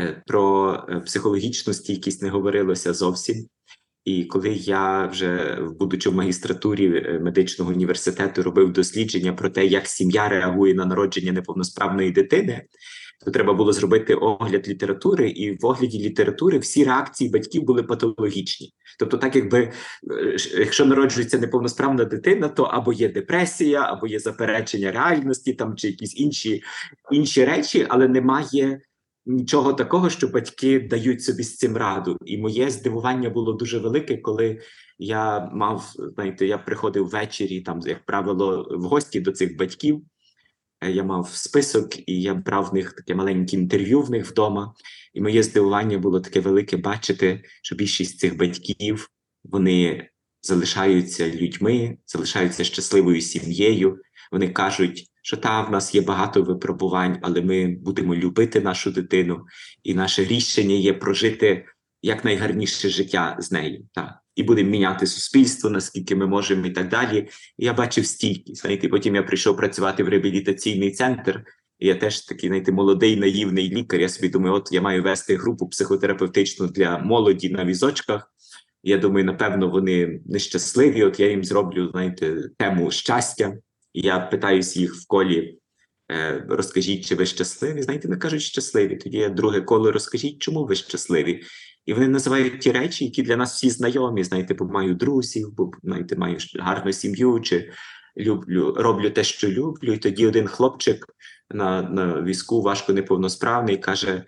Е, 0.00 0.22
про 0.26 0.74
е, 0.88 1.00
психологічну 1.00 1.74
стійкість 1.74 2.22
не 2.22 2.28
говорилося 2.28 2.94
зовсім. 2.94 3.46
І 4.04 4.24
коли 4.24 4.48
я 4.54 5.06
вже, 5.06 5.58
будучи 5.78 6.10
в 6.10 6.14
магістратурі 6.14 6.86
е, 6.86 7.20
медичного 7.22 7.70
університету, 7.70 8.42
робив 8.42 8.72
дослідження 8.72 9.32
про 9.32 9.50
те, 9.50 9.66
як 9.66 9.86
сім'я 9.86 10.28
реагує 10.28 10.74
на 10.74 10.84
народження 10.84 11.32
неповносправної 11.32 12.10
дитини, 12.10 12.64
то 13.24 13.30
треба 13.30 13.52
було 13.52 13.72
зробити 13.72 14.14
огляд 14.14 14.68
літератури, 14.68 15.30
і 15.30 15.56
в 15.56 15.66
огляді 15.66 15.98
літератури 15.98 16.58
всі 16.58 16.84
реакції 16.84 17.30
батьків 17.30 17.62
були 17.62 17.82
патологічні. 17.82 18.74
Тобто, 18.98 19.18
так 19.18 19.36
якби 19.36 19.58
е, 19.62 19.72
якщо 20.58 20.86
народжується 20.86 21.38
неповносправна 21.38 22.04
дитина, 22.04 22.48
то 22.48 22.62
або 22.62 22.92
є 22.92 23.08
депресія, 23.08 23.80
або 23.82 24.06
є 24.06 24.18
заперечення 24.18 24.92
реальності, 24.92 25.52
там 25.52 25.76
чи 25.76 25.88
якісь 25.88 26.20
інші, 26.20 26.62
інші 27.10 27.44
речі, 27.44 27.86
але 27.88 28.08
немає 28.08 28.80
нічого 29.26 29.72
такого, 29.72 30.10
що 30.10 30.28
батьки 30.28 30.80
дають 30.80 31.22
собі 31.22 31.42
з 31.42 31.56
цим 31.56 31.76
раду. 31.76 32.16
І 32.24 32.38
моє 32.38 32.70
здивування 32.70 33.30
було 33.30 33.52
дуже 33.52 33.78
велике, 33.78 34.16
коли 34.16 34.60
я 34.98 35.50
мав, 35.52 35.92
знаєте, 36.14 36.46
я 36.46 36.58
приходив 36.58 37.08
ввечері, 37.08 37.60
там, 37.60 37.80
як 37.86 38.06
правило, 38.06 38.66
в 38.70 38.82
гості 38.82 39.20
до 39.20 39.32
цих 39.32 39.56
батьків. 39.56 40.02
Е, 40.82 40.90
Я 40.90 41.04
мав 41.04 41.28
список, 41.32 42.08
і 42.08 42.22
я 42.22 42.34
брав 42.34 42.68
в 42.70 42.74
них 42.74 42.92
таке 42.92 43.14
маленьке 43.14 43.56
інтерв'ю 43.56 44.00
в 44.00 44.10
них 44.10 44.30
вдома. 44.30 44.74
І 45.14 45.20
моє 45.20 45.42
здивування 45.42 45.98
було 45.98 46.20
таке 46.20 46.40
велике 46.40 46.76
бачити, 46.76 47.42
що 47.62 47.74
більшість 47.74 48.18
цих 48.18 48.36
батьків 48.36 49.08
вони 49.44 50.08
залишаються 50.42 51.30
людьми, 51.30 51.98
залишаються 52.06 52.64
щасливою 52.64 53.20
сім'єю. 53.20 53.98
Вони 54.32 54.48
кажуть, 54.48 55.06
що 55.22 55.36
та 55.36 55.62
в 55.62 55.70
нас 55.70 55.94
є 55.94 56.00
багато 56.00 56.42
випробувань, 56.42 57.18
але 57.22 57.42
ми 57.42 57.66
будемо 57.66 58.14
любити 58.14 58.60
нашу 58.60 58.90
дитину, 58.90 59.44
і 59.82 59.94
наше 59.94 60.24
рішення 60.24 60.74
є 60.74 60.92
прожити 60.94 61.66
якнайгарніше 62.02 62.88
життя 62.88 63.36
з 63.38 63.52
нею. 63.52 63.88
Та. 63.92 64.21
І 64.34 64.42
будемо 64.42 64.70
міняти 64.70 65.06
суспільство, 65.06 65.70
наскільки 65.70 66.16
ми 66.16 66.26
можемо, 66.26 66.66
і 66.66 66.70
так 66.70 66.88
далі. 66.88 67.28
І 67.58 67.64
я 67.64 67.72
бачив 67.72 68.06
стійкість. 68.06 68.62
Знаєте, 68.62 68.88
потім 68.88 69.14
я 69.14 69.22
прийшов 69.22 69.56
працювати 69.56 70.02
в 70.02 70.08
реабілітаційний 70.08 70.90
центр. 70.90 71.44
І 71.78 71.86
я 71.86 71.94
теж 71.94 72.20
такий, 72.20 72.48
знаєте, 72.48 72.72
молодий 72.72 73.16
наївний 73.16 73.70
лікар. 73.70 74.00
Я 74.00 74.08
собі 74.08 74.28
думаю, 74.28 74.54
от 74.54 74.72
я 74.72 74.80
маю 74.80 75.02
вести 75.02 75.36
групу 75.36 75.68
психотерапевтичну 75.68 76.66
для 76.66 76.98
молоді 76.98 77.50
на 77.50 77.64
візочках. 77.64 78.32
Я 78.82 78.98
думаю, 78.98 79.24
напевно, 79.24 79.68
вони 79.68 80.20
нещасливі. 80.26 81.04
От 81.04 81.20
я 81.20 81.30
їм 81.30 81.44
зроблю, 81.44 81.90
знаєте, 81.90 82.50
тему 82.58 82.90
щастя. 82.90 83.58
І 83.92 84.00
я 84.00 84.20
питаюсь 84.20 84.76
їх 84.76 84.94
в 84.94 85.06
колі, 85.06 85.58
е, 86.12 86.46
розкажіть, 86.48 87.06
чи 87.06 87.14
ви 87.14 87.26
щасливі? 87.26 87.82
Знаєте, 87.82 88.08
вони 88.08 88.20
кажуть 88.20 88.42
щасливі. 88.42 88.96
Тоді 88.96 89.18
я 89.18 89.28
друге 89.28 89.60
коло 89.60 89.92
розкажіть, 89.92 90.38
чому 90.38 90.64
ви 90.64 90.74
щасливі? 90.74 91.42
І 91.86 91.94
вони 91.94 92.08
називають 92.08 92.60
ті 92.60 92.72
речі, 92.72 93.04
які 93.04 93.22
для 93.22 93.36
нас 93.36 93.54
всі 93.54 93.70
знайомі. 93.70 94.24
Знаєте, 94.24 94.54
бо 94.54 94.64
маю 94.64 94.94
друзів, 94.94 95.54
бо 95.56 95.70
знаєте, 95.82 96.16
маю 96.16 96.38
гарну 96.58 96.92
сім'ю, 96.92 97.40
чи 97.40 97.70
люблю, 98.16 98.74
роблю 98.78 99.10
те, 99.10 99.24
що 99.24 99.48
люблю. 99.48 99.92
І 99.92 99.98
тоді 99.98 100.26
один 100.26 100.46
хлопчик 100.46 101.06
на, 101.50 101.82
на 101.82 102.22
візку 102.22 102.62
важко 102.62 102.92
неповносправний 102.92 103.76
каже: 103.76 104.24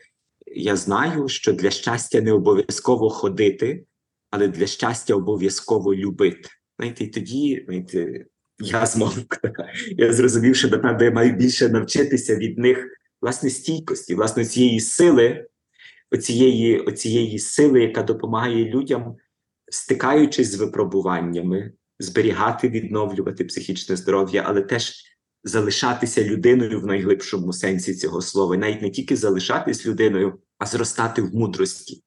Я 0.47 0.77
знаю, 0.77 1.29
що 1.29 1.53
для 1.53 1.71
щастя 1.71 2.21
не 2.21 2.33
обов'язково 2.33 3.11
ходити, 3.11 3.85
але 4.31 4.49
для 4.49 4.67
щастя 4.67 5.15
обов'язково 5.15 5.95
любити. 5.95 6.49
Знаєте, 6.79 7.05
і 7.05 7.09
тоді, 7.09 7.63
знаєте, 7.67 8.27
я 8.59 8.87
змовк. 8.87 9.41
Я 9.97 10.13
зрозумів, 10.13 10.57
що 10.57 10.69
напевно 10.69 11.05
я 11.05 11.11
маю 11.11 11.33
більше 11.33 11.69
навчитися 11.69 12.37
від 12.37 12.59
них 12.59 12.89
власне 13.23 13.51
стійкості, 13.51 14.15
власне, 14.15 14.45
цієї 14.45 14.81
сили, 14.81 15.47
оцієї, 16.15 16.79
оцієї 16.79 17.39
сили, 17.39 17.83
яка 17.83 18.03
допомагає 18.03 18.65
людям, 18.65 19.17
стикаючись 19.73 20.51
з 20.53 20.55
випробуваннями, 20.55 21.73
зберігати, 21.99 22.69
відновлювати 22.69 23.45
психічне 23.45 23.97
здоров'я, 23.97 24.45
але 24.47 24.63
теж 24.63 24.95
залишатися 25.45 26.25
людиною 26.25 26.81
в 26.81 26.87
найглибшому 26.87 27.53
сенсі 27.53 27.95
цього 27.95 28.23
слова, 28.23 28.57
навіть 28.57 28.83
не 28.83 28.91
тільки 28.91 29.17
залишатись 29.17 29.87
людиною, 29.87 30.39
а 30.59 30.67
зростати 30.67 31.23
в 31.23 31.35
мудрості, 31.35 32.03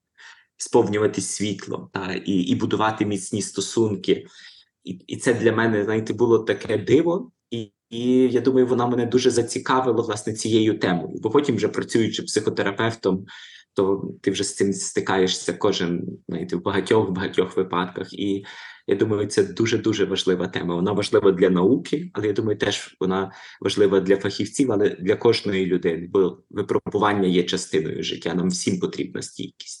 сповнюватись 0.56 1.30
світлом 1.30 1.88
та, 1.92 2.12
і, 2.12 2.32
і 2.32 2.54
будувати 2.54 3.06
міцні 3.06 3.42
стосунки. 3.42 4.26
І, 4.84 4.90
і 4.90 5.16
це 5.16 5.34
для 5.34 5.52
мене, 5.52 5.84
знаєте, 5.84 6.12
було 6.12 6.38
таке 6.38 6.78
диво. 6.78 7.30
І, 7.50 7.72
і 7.90 8.28
я 8.28 8.40
думаю, 8.40 8.66
вона 8.66 8.86
мене 8.86 9.06
дуже 9.06 9.30
зацікавила 9.30 10.02
власне 10.02 10.32
цією 10.32 10.78
темою. 10.78 11.18
Бо 11.22 11.30
потім, 11.30 11.56
вже 11.56 11.68
працюючи 11.68 12.22
психотерапевтом, 12.22 13.26
то 13.74 14.12
ти 14.20 14.30
вже 14.30 14.44
з 14.44 14.54
цим 14.54 14.72
стикаєшся 14.72 15.52
кожен 15.52 16.18
знаєте, 16.28 16.56
в 16.56 16.62
багатьох 16.62 17.10
багатьох 17.10 17.56
випадках. 17.56 18.12
І 18.12 18.44
я 18.86 18.94
думаю, 18.94 19.26
це 19.26 19.44
дуже 19.44 19.78
дуже 19.78 20.04
важлива 20.04 20.48
тема. 20.48 20.74
Вона 20.74 20.92
важлива 20.92 21.32
для 21.32 21.50
науки, 21.50 22.10
але 22.12 22.26
я 22.26 22.32
думаю, 22.32 22.58
теж 22.58 22.96
вона 23.00 23.32
важлива 23.60 24.00
для 24.00 24.16
фахівців, 24.16 24.72
але 24.72 24.90
для 24.90 25.16
кожної 25.16 25.66
людини. 25.66 26.08
Бо 26.12 26.38
випробування 26.50 27.28
є 27.28 27.42
частиною 27.42 28.02
життя. 28.02 28.34
Нам 28.34 28.48
всім 28.48 28.80
потрібна 28.80 29.22
стійкість. 29.22 29.77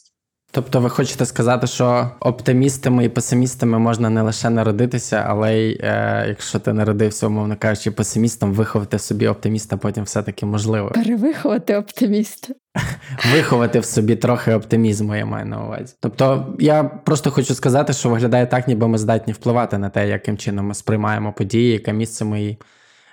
Тобто, 0.58 0.80
ви 0.80 0.90
хочете 0.90 1.26
сказати, 1.26 1.66
що 1.66 2.10
оптимістами 2.20 3.04
і 3.04 3.08
песимістами 3.08 3.78
можна 3.78 4.10
не 4.10 4.22
лише 4.22 4.50
народитися, 4.50 5.24
але 5.28 5.58
й 5.58 5.80
е, 5.82 6.24
якщо 6.28 6.58
ти 6.58 6.72
народився, 6.72 7.26
умовно 7.26 7.56
кажучи, 7.58 7.90
песимістом, 7.90 8.52
виховати 8.52 8.96
в 8.96 9.00
собі 9.00 9.26
оптиміста, 9.26 9.76
потім 9.76 10.04
все-таки 10.04 10.46
можливо. 10.46 10.90
Перевиховати 10.94 11.76
оптиміста. 11.76 12.54
Виховати 13.32 13.80
в 13.80 13.84
собі 13.84 14.16
трохи 14.16 14.54
оптимізму, 14.54 15.14
я 15.14 15.26
маю 15.26 15.46
на 15.46 15.64
увазі. 15.64 15.94
Тобто, 16.00 16.56
я 16.58 16.84
просто 16.84 17.30
хочу 17.30 17.54
сказати, 17.54 17.92
що 17.92 18.08
виглядає 18.08 18.46
так, 18.46 18.68
ніби 18.68 18.88
ми 18.88 18.98
здатні 18.98 19.32
впливати 19.32 19.78
на 19.78 19.88
те, 19.88 20.08
яким 20.08 20.36
чином 20.36 20.66
ми 20.66 20.74
сприймаємо 20.74 21.32
події, 21.32 21.72
яке 21.72 21.92
місце 21.92 22.24
ми 22.24 22.56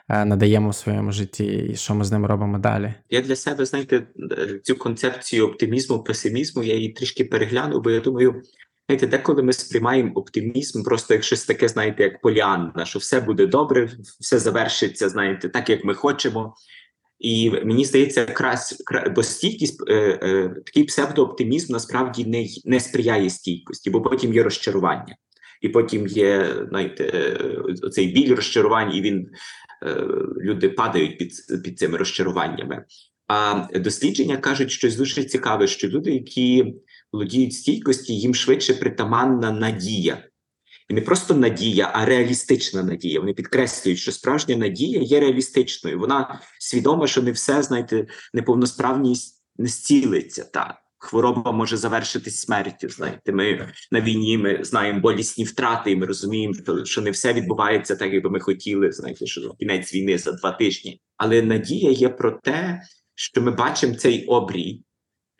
надаємо 0.10 0.70
в 0.70 0.76
своєму 0.76 1.12
житті, 1.12 1.46
і 1.46 1.76
що 1.76 1.96
ми 1.96 2.04
з 2.04 2.12
ним 2.12 2.26
робимо 2.26 2.58
далі. 2.58 2.94
Я 3.10 3.22
для 3.22 3.36
себе, 3.36 3.66
знаєте, 3.66 4.08
е, 4.32 4.60
цю 4.64 4.76
концепцію 4.76 5.48
оптимізму, 5.48 6.04
песимізму, 6.04 6.64
я 6.64 6.76
її 6.76 6.90
трішки 6.90 7.26
переглянув, 7.26 7.82
бо 7.82 7.92
я 7.92 8.00
думаю, 8.00 8.42
знаєте, 8.88 9.08
деколи 9.08 9.44
ми 9.44 9.54
сприймаємо 9.54 10.12
оптимізм 10.16 10.84
просто 10.84 11.14
як 11.14 11.24
щось 11.24 11.46
таке, 11.46 11.68
знаєте, 11.68 12.04
як 12.04 12.22
поліанна, 12.22 12.86
що 12.86 13.00
все 13.00 13.22
буде 13.22 13.48
добре, 13.48 13.90
все 14.20 14.40
завершиться, 14.40 15.10
знаєте, 15.10 15.50
так 15.50 15.70
як 15.70 15.86
ми 15.86 15.94
хочемо. 15.94 16.56
І 17.20 17.52
мені 17.52 17.86
здається, 17.86 18.20
якраз 18.20 18.84
кра- 18.92 19.14
бо 19.16 19.24
стійкість, 19.24 19.84
е, 19.90 19.94
е, 19.94 20.50
такий 20.66 20.84
псевдооптимізм 20.84 21.74
насправді 21.74 22.26
не, 22.26 22.48
не 22.66 22.80
сприяє 22.80 23.30
стійкості, 23.30 23.90
бо 23.90 24.02
потім 24.02 24.34
є 24.34 24.44
розчарування. 24.44 25.16
І 25.62 25.70
потім 25.70 26.08
є, 26.08 26.56
знаєте, 26.70 27.04
е, 27.14 27.38
оцей 27.84 28.08
біль 28.08 28.36
розчарувань, 28.36 28.96
і 28.96 29.02
він 29.02 29.20
е, 29.20 29.28
люди 30.42 30.70
падають 30.70 31.18
під, 31.18 31.32
під 31.64 31.80
цими 31.80 31.98
розчаруваннями. 31.98 32.86
А 33.28 33.68
дослідження 33.76 34.38
кажуть 34.38 34.72
щось 34.72 34.96
дуже 34.96 35.24
цікаве, 35.24 35.68
що 35.68 35.88
люди, 35.88 36.12
які 36.12 36.76
володіють 37.12 37.54
стійкості, 37.54 38.20
їм 38.20 38.36
швидше 38.36 38.74
притаманна 38.74 39.52
надія. 39.52 40.24
І 40.90 40.94
не 40.94 41.02
просто 41.02 41.34
надія, 41.34 41.92
а 41.94 42.06
реалістична 42.06 42.84
надія. 42.84 43.20
Вони 43.20 43.34
підкреслюють, 43.34 44.00
що 44.00 44.12
справжня 44.12 44.58
надія 44.58 45.02
є 45.02 45.20
реалістичною. 45.20 46.00
Вона 46.00 46.42
свідома, 46.60 47.08
що 47.08 47.22
не 47.22 47.32
все, 47.32 47.64
знаєте, 47.64 48.08
неповносправність 48.34 49.44
не 49.58 49.68
зцілиться. 49.68 50.44
Та 50.44 50.82
хвороба 51.06 51.52
може 51.52 51.78
завершитись 51.78 52.40
смертю. 52.40 52.90
Знаєте, 52.90 53.32
ми 53.32 53.74
на 53.92 54.02
війні 54.02 54.38
ми 54.38 54.64
знаємо 54.64 55.00
болісні 55.00 55.44
втрати, 55.44 55.92
і 55.92 55.96
ми 55.96 56.06
розуміємо, 56.06 56.54
що, 56.84 57.02
не 57.02 57.12
все 57.12 57.34
відбувається 57.34 57.96
так, 57.96 58.14
як 58.14 58.24
би 58.24 58.30
ми 58.30 58.40
хотіли. 58.40 58.92
Знаєте, 58.92 59.26
що 59.26 59.54
кінець 59.60 59.94
війни 59.94 60.18
за 60.18 60.32
два 60.32 60.52
тижні. 60.52 61.02
Але 61.18 61.42
надія 61.42 61.92
є 61.92 62.10
про 62.10 62.32
те, 62.32 62.82
що 63.16 63.42
ми 63.42 63.52
бачимо 63.52 63.96
цей 63.96 64.26
обрій, 64.26 64.82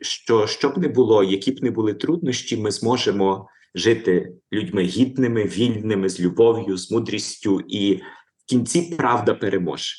що 0.00 0.46
що 0.46 0.68
б 0.68 0.78
не 0.78 0.88
було, 0.88 1.24
які 1.24 1.52
б 1.52 1.62
не 1.62 1.70
були 1.70 1.94
труднощі, 1.94 2.56
ми 2.56 2.70
зможемо 2.70 3.48
жити 3.74 4.32
людьми 4.52 4.82
гідними, 4.82 5.44
вільними, 5.44 6.08
з 6.08 6.20
любов'ю, 6.20 6.76
з 6.76 6.90
мудрістю, 6.90 7.60
і 7.60 7.94
в 7.94 8.48
кінці 8.48 8.94
правда 8.98 9.34
переможе. 9.34 9.94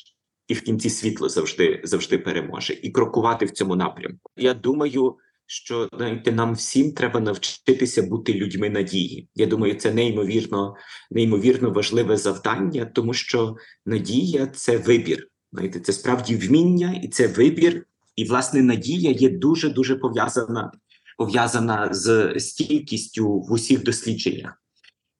І 0.48 0.54
в 0.54 0.62
кінці 0.62 0.90
світло 0.90 1.28
завжди 1.28 1.80
завжди 1.84 2.18
переможе, 2.18 2.78
і 2.82 2.90
крокувати 2.90 3.46
в 3.46 3.50
цьому 3.50 3.76
напрямку. 3.76 4.30
Я 4.36 4.54
думаю, 4.54 5.16
що 5.50 5.88
знаєте, 5.96 6.32
нам 6.32 6.54
всім 6.54 6.92
треба 6.92 7.20
навчитися 7.20 8.02
бути 8.02 8.34
людьми 8.34 8.70
надії. 8.70 9.28
Я 9.34 9.46
думаю, 9.46 9.74
це 9.74 9.92
неймовірно, 9.92 10.74
неймовірно 11.10 11.70
важливе 11.70 12.16
завдання, 12.16 12.84
тому 12.84 13.14
що 13.14 13.56
надія 13.86 14.46
це 14.46 14.76
вибір. 14.76 15.28
Знаєте, 15.52 15.80
це 15.80 15.92
справді 15.92 16.36
вміння, 16.36 17.00
і 17.02 17.08
це 17.08 17.26
вибір. 17.26 17.86
І 18.16 18.24
власне 18.24 18.62
надія 18.62 19.10
є 19.10 19.28
дуже 19.28 19.70
дуже 19.70 19.96
пов'язана 19.96 20.72
пов'язана 21.18 21.88
з 21.94 22.34
стійкістю 22.40 23.28
в 23.28 23.52
усіх 23.52 23.82
дослідженнях. 23.82 24.62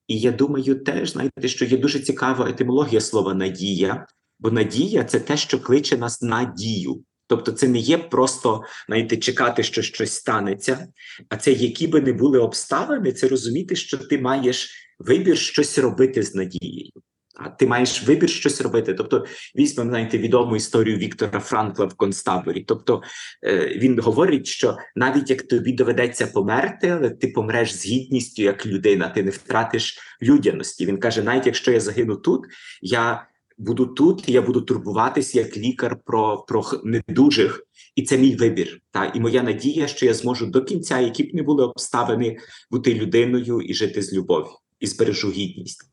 І 0.07 0.19
я 0.19 0.31
думаю, 0.31 0.83
теж 0.83 1.11
знаєте, 1.11 1.47
що 1.47 1.65
є 1.65 1.77
дуже 1.77 1.99
цікава 1.99 2.49
етимологія 2.49 3.01
слова 3.01 3.33
надія, 3.33 4.07
бо 4.39 4.51
надія 4.51 5.03
це 5.03 5.19
те, 5.19 5.37
що 5.37 5.59
кличе 5.59 5.97
нас 5.97 6.21
на 6.21 6.43
дію. 6.43 7.03
Тобто, 7.29 7.51
це 7.51 7.67
не 7.67 7.77
є 7.77 7.97
просто 7.97 8.63
знаєте, 8.87 9.17
чекати, 9.17 9.63
що 9.63 9.81
щось 9.81 10.13
станеться, 10.13 10.87
а 11.29 11.37
це 11.37 11.51
які 11.51 11.87
би 11.87 12.01
не 12.01 12.13
були 12.13 12.39
обставини, 12.39 13.11
це 13.11 13.27
розуміти, 13.27 13.75
що 13.75 13.97
ти 13.97 14.19
маєш 14.19 14.89
вибір 14.99 15.37
щось 15.37 15.77
робити 15.77 16.23
з 16.23 16.35
надією. 16.35 16.91
А 17.35 17.49
ти 17.49 17.67
маєш 17.67 18.03
вибір 18.03 18.29
щось 18.29 18.61
робити. 18.61 18.93
Тобто, 18.93 19.25
візьмемо 19.55 19.89
знаєте, 19.89 20.17
відому 20.17 20.55
історію 20.55 20.97
Віктора 20.97 21.39
Франкла 21.39 21.85
в 21.85 21.93
концтаборі. 21.93 22.63
Тобто 22.67 23.01
е, 23.43 23.73
він 23.75 23.99
говорить, 23.99 24.47
що 24.47 24.77
навіть 24.95 25.29
як 25.29 25.41
тобі 25.41 25.73
доведеться 25.73 26.27
померти, 26.27 26.89
але 26.89 27.09
ти 27.09 27.27
помреш 27.27 27.75
з 27.75 27.85
гідністю 27.85 28.43
як 28.43 28.65
людина, 28.65 29.09
ти 29.09 29.23
не 29.23 29.31
втратиш 29.31 29.99
людяності. 30.21 30.85
Він 30.85 30.97
каже: 30.97 31.23
навіть 31.23 31.45
якщо 31.45 31.71
я 31.71 31.79
загину 31.79 32.15
тут, 32.15 32.45
я 32.81 33.28
буду 33.59 33.85
тут, 33.85 34.29
я 34.29 34.41
буду 34.41 34.61
турбуватись 34.61 35.35
як 35.35 35.57
лікар 35.57 35.99
про 36.05 36.45
про 36.47 36.63
недужих, 36.83 37.63
і 37.95 38.03
це 38.03 38.17
мій 38.17 38.35
вибір. 38.35 38.79
Та 38.91 39.05
і 39.05 39.19
моя 39.19 39.43
надія, 39.43 39.87
що 39.87 40.05
я 40.05 40.13
зможу 40.13 40.45
до 40.45 40.63
кінця, 40.63 40.99
які 40.99 41.23
б 41.23 41.33
не 41.33 41.43
були 41.43 41.63
обставини, 41.63 42.37
бути 42.71 42.93
людиною 42.93 43.61
і 43.61 43.73
жити 43.73 44.01
з 44.01 44.13
любов'ю, 44.13 44.51
і 44.79 44.87
збережу 44.87 45.31
гідність. 45.31 45.91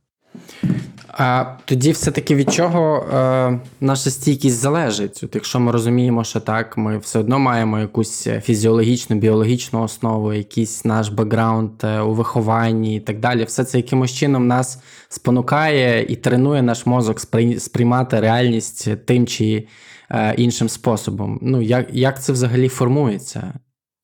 А 1.09 1.45
тоді 1.65 1.93
все-таки 1.93 2.35
від 2.35 2.53
чого 2.53 3.07
е, 3.15 3.61
наша 3.81 4.11
стійкість 4.11 4.57
залежить? 4.57 5.21
От 5.23 5.35
Якщо 5.35 5.61
ми 5.61 5.73
розуміємо, 5.73 6.25
що 6.25 6.41
так, 6.41 6.77
ми 6.77 6.99
все 6.99 7.19
одно 7.19 7.39
маємо 7.39 7.79
якусь 7.79 8.29
фізіологічну, 8.43 9.17
біологічну 9.17 9.83
основу, 9.83 10.33
якийсь 10.33 10.85
наш 10.85 11.09
бекграунд 11.09 11.71
е, 11.85 12.01
у 12.01 12.15
вихованні 12.15 12.97
і 12.97 13.01
так 13.01 13.21
далі, 13.21 13.45
все 13.45 13.65
це 13.65 13.79
якимось 13.79 14.13
чином 14.13 14.47
нас 14.47 14.83
спонукає 15.09 16.07
і 16.09 16.17
тренує 16.17 16.63
наш 16.63 16.87
мозок 16.87 17.21
сприймати 17.59 18.21
реальність 18.21 18.89
тим 19.05 19.27
чи 19.27 19.67
е, 20.11 20.35
іншим 20.35 20.69
способом. 20.69 21.39
Ну, 21.43 21.63
як, 21.63 21.87
як 21.93 22.23
це 22.23 22.33
взагалі 22.33 22.69
формується? 22.69 23.53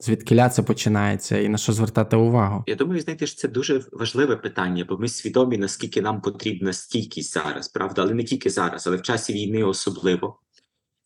Звідкиля 0.03 0.49
це 0.49 0.63
починається 0.63 1.39
і 1.39 1.49
на 1.49 1.59
що 1.59 1.73
звертати 1.73 2.17
увагу? 2.17 2.65
Я 2.67 2.75
думаю, 2.75 3.01
знаєте, 3.01 3.27
що 3.27 3.37
це 3.37 3.49
дуже 3.49 3.83
важливе 3.93 4.37
питання, 4.37 4.87
бо 4.89 4.99
ми 4.99 5.09
свідомі, 5.09 5.59
наскільки 5.59 6.03
нам 6.03 6.21
потрібна 6.21 6.73
стійкість 6.73 7.35
зараз, 7.35 7.69
правда, 7.69 8.03
але 8.03 8.15
не 8.15 8.25
тільки 8.25 8.51
зараз, 8.51 8.87
але 8.87 8.97
в 8.97 9.03
часі 9.03 9.33
війни 9.33 9.65
особливо. 9.65 10.39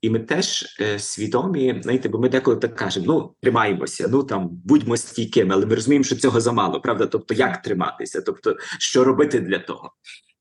І 0.01 0.11
ми 0.11 0.19
теж 0.19 0.77
е, 0.81 0.99
свідомі, 0.99 1.81
знаєте, 1.83 2.09
бо 2.09 2.19
ми 2.19 2.29
деколи 2.29 2.57
так 2.57 2.77
кажемо: 2.77 3.07
ну 3.07 3.35
тримаємося, 3.43 4.09
ну 4.11 4.23
там 4.23 4.49
будьмо 4.49 4.97
стійкими, 4.97 5.55
але 5.55 5.67
ми 5.67 5.75
розуміємо, 5.75 6.05
що 6.05 6.17
цього 6.17 6.41
замало, 6.41 6.81
правда? 6.81 7.07
Тобто, 7.07 7.35
як 7.35 7.63
триматися, 7.63 8.21
тобто, 8.21 8.57
що 8.79 9.05
робити 9.05 9.41
для 9.41 9.59
того? 9.59 9.93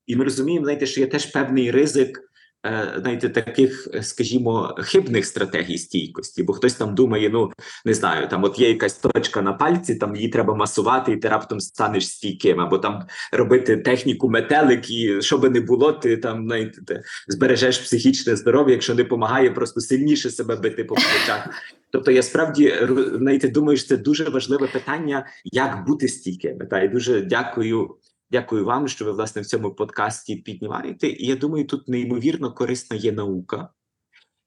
І 0.06 0.16
ми 0.16 0.24
розуміємо, 0.24 0.64
знаєте, 0.64 0.86
що 0.86 1.00
є 1.00 1.06
теж 1.06 1.26
певний 1.26 1.70
ризик. 1.70 2.25
Е, 2.66 2.98
знаєте, 3.00 3.28
таких, 3.28 3.88
е, 3.94 4.02
скажімо, 4.02 4.74
хибних 4.78 5.26
стратегій 5.26 5.78
стійкості, 5.78 6.42
бо 6.42 6.52
хтось 6.52 6.74
там 6.74 6.94
думає, 6.94 7.30
ну 7.30 7.52
не 7.84 7.94
знаю, 7.94 8.28
там 8.28 8.44
от 8.44 8.58
є 8.58 8.68
якась 8.68 8.94
точка 8.94 9.42
на 9.42 9.52
пальці, 9.52 9.94
там 9.94 10.16
її 10.16 10.28
треба 10.28 10.54
масувати, 10.54 11.12
і 11.12 11.16
ти 11.16 11.28
раптом 11.28 11.60
станеш 11.60 12.08
стійким, 12.08 12.60
або 12.60 12.78
там 12.78 13.06
робити 13.32 13.76
техніку 13.76 14.28
метелик, 14.28 14.90
і 14.90 15.22
що 15.22 15.38
би 15.38 15.50
не 15.50 15.60
було, 15.60 15.92
ти 15.92 16.16
там 16.16 16.46
знаєте, 16.46 16.80
ти 16.86 17.02
збережеш 17.28 17.78
психічне 17.78 18.36
здоров'я, 18.36 18.72
якщо 18.72 18.94
не 18.94 19.02
допомагає, 19.02 19.50
просто 19.50 19.80
сильніше 19.80 20.30
себе 20.30 20.56
бити 20.56 20.84
по 20.84 20.94
плечах. 20.94 21.48
Тобто, 21.90 22.10
я 22.10 22.22
справді 22.22 22.74
знаєте, 23.14 23.48
думаю, 23.48 23.78
що 23.78 23.88
це 23.88 23.96
дуже 23.96 24.24
важливе 24.24 24.66
питання, 24.66 25.26
як 25.44 25.86
бути 25.86 26.08
стійкими. 26.08 26.66
Та 26.66 26.82
і 26.82 26.88
дуже 26.88 27.20
дякую. 27.20 27.96
Дякую 28.30 28.64
вам, 28.64 28.88
що 28.88 29.04
ви 29.04 29.12
власне 29.12 29.42
в 29.42 29.46
цьому 29.46 29.74
подкасті 29.74 30.36
піднімаєте. 30.36 31.08
І 31.08 31.26
я 31.26 31.36
думаю, 31.36 31.66
тут 31.66 31.88
неймовірно 31.88 32.52
корисна 32.52 32.96
є 32.96 33.12
наука, 33.12 33.68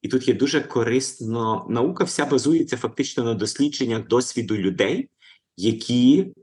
і 0.01 0.07
тут 0.07 0.27
є 0.27 0.33
дуже 0.33 0.61
корисно 0.61 1.65
наука. 1.69 2.03
Вся 2.03 2.25
базується 2.25 2.77
фактично 2.77 3.23
на 3.23 3.33
дослідженнях 3.33 4.07
досвіду 4.07 4.57
людей, 4.57 5.09
які 5.57 6.33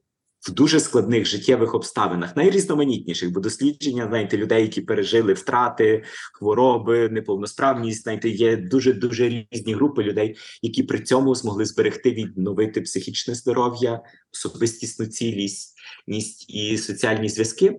в 0.49 0.51
дуже 0.51 0.81
складних 0.81 1.27
життєвих 1.27 1.75
обставинах, 1.75 2.37
найрізноманітніших, 2.37 3.33
бо 3.33 3.41
дослідження 3.41 4.07
знаєте, 4.09 4.37
людей, 4.37 4.63
які 4.63 4.81
пережили 4.81 5.33
втрати, 5.33 6.05
хвороби, 6.33 7.09
неповносправність, 7.09 8.03
знаєте, 8.03 8.29
є 8.29 8.57
дуже 8.57 8.93
дуже 8.93 9.47
різні 9.53 9.75
групи 9.75 10.03
людей, 10.03 10.37
які 10.63 10.83
при 10.83 11.01
цьому 11.01 11.35
змогли 11.35 11.65
зберегти 11.65 12.11
відновити 12.11 12.81
психічне 12.81 13.35
здоров'я, 13.35 14.01
особистісну 14.33 15.07
цілість 15.07 15.75
і 16.49 16.79
соціальні 16.79 17.29
зв'язки. 17.29 17.77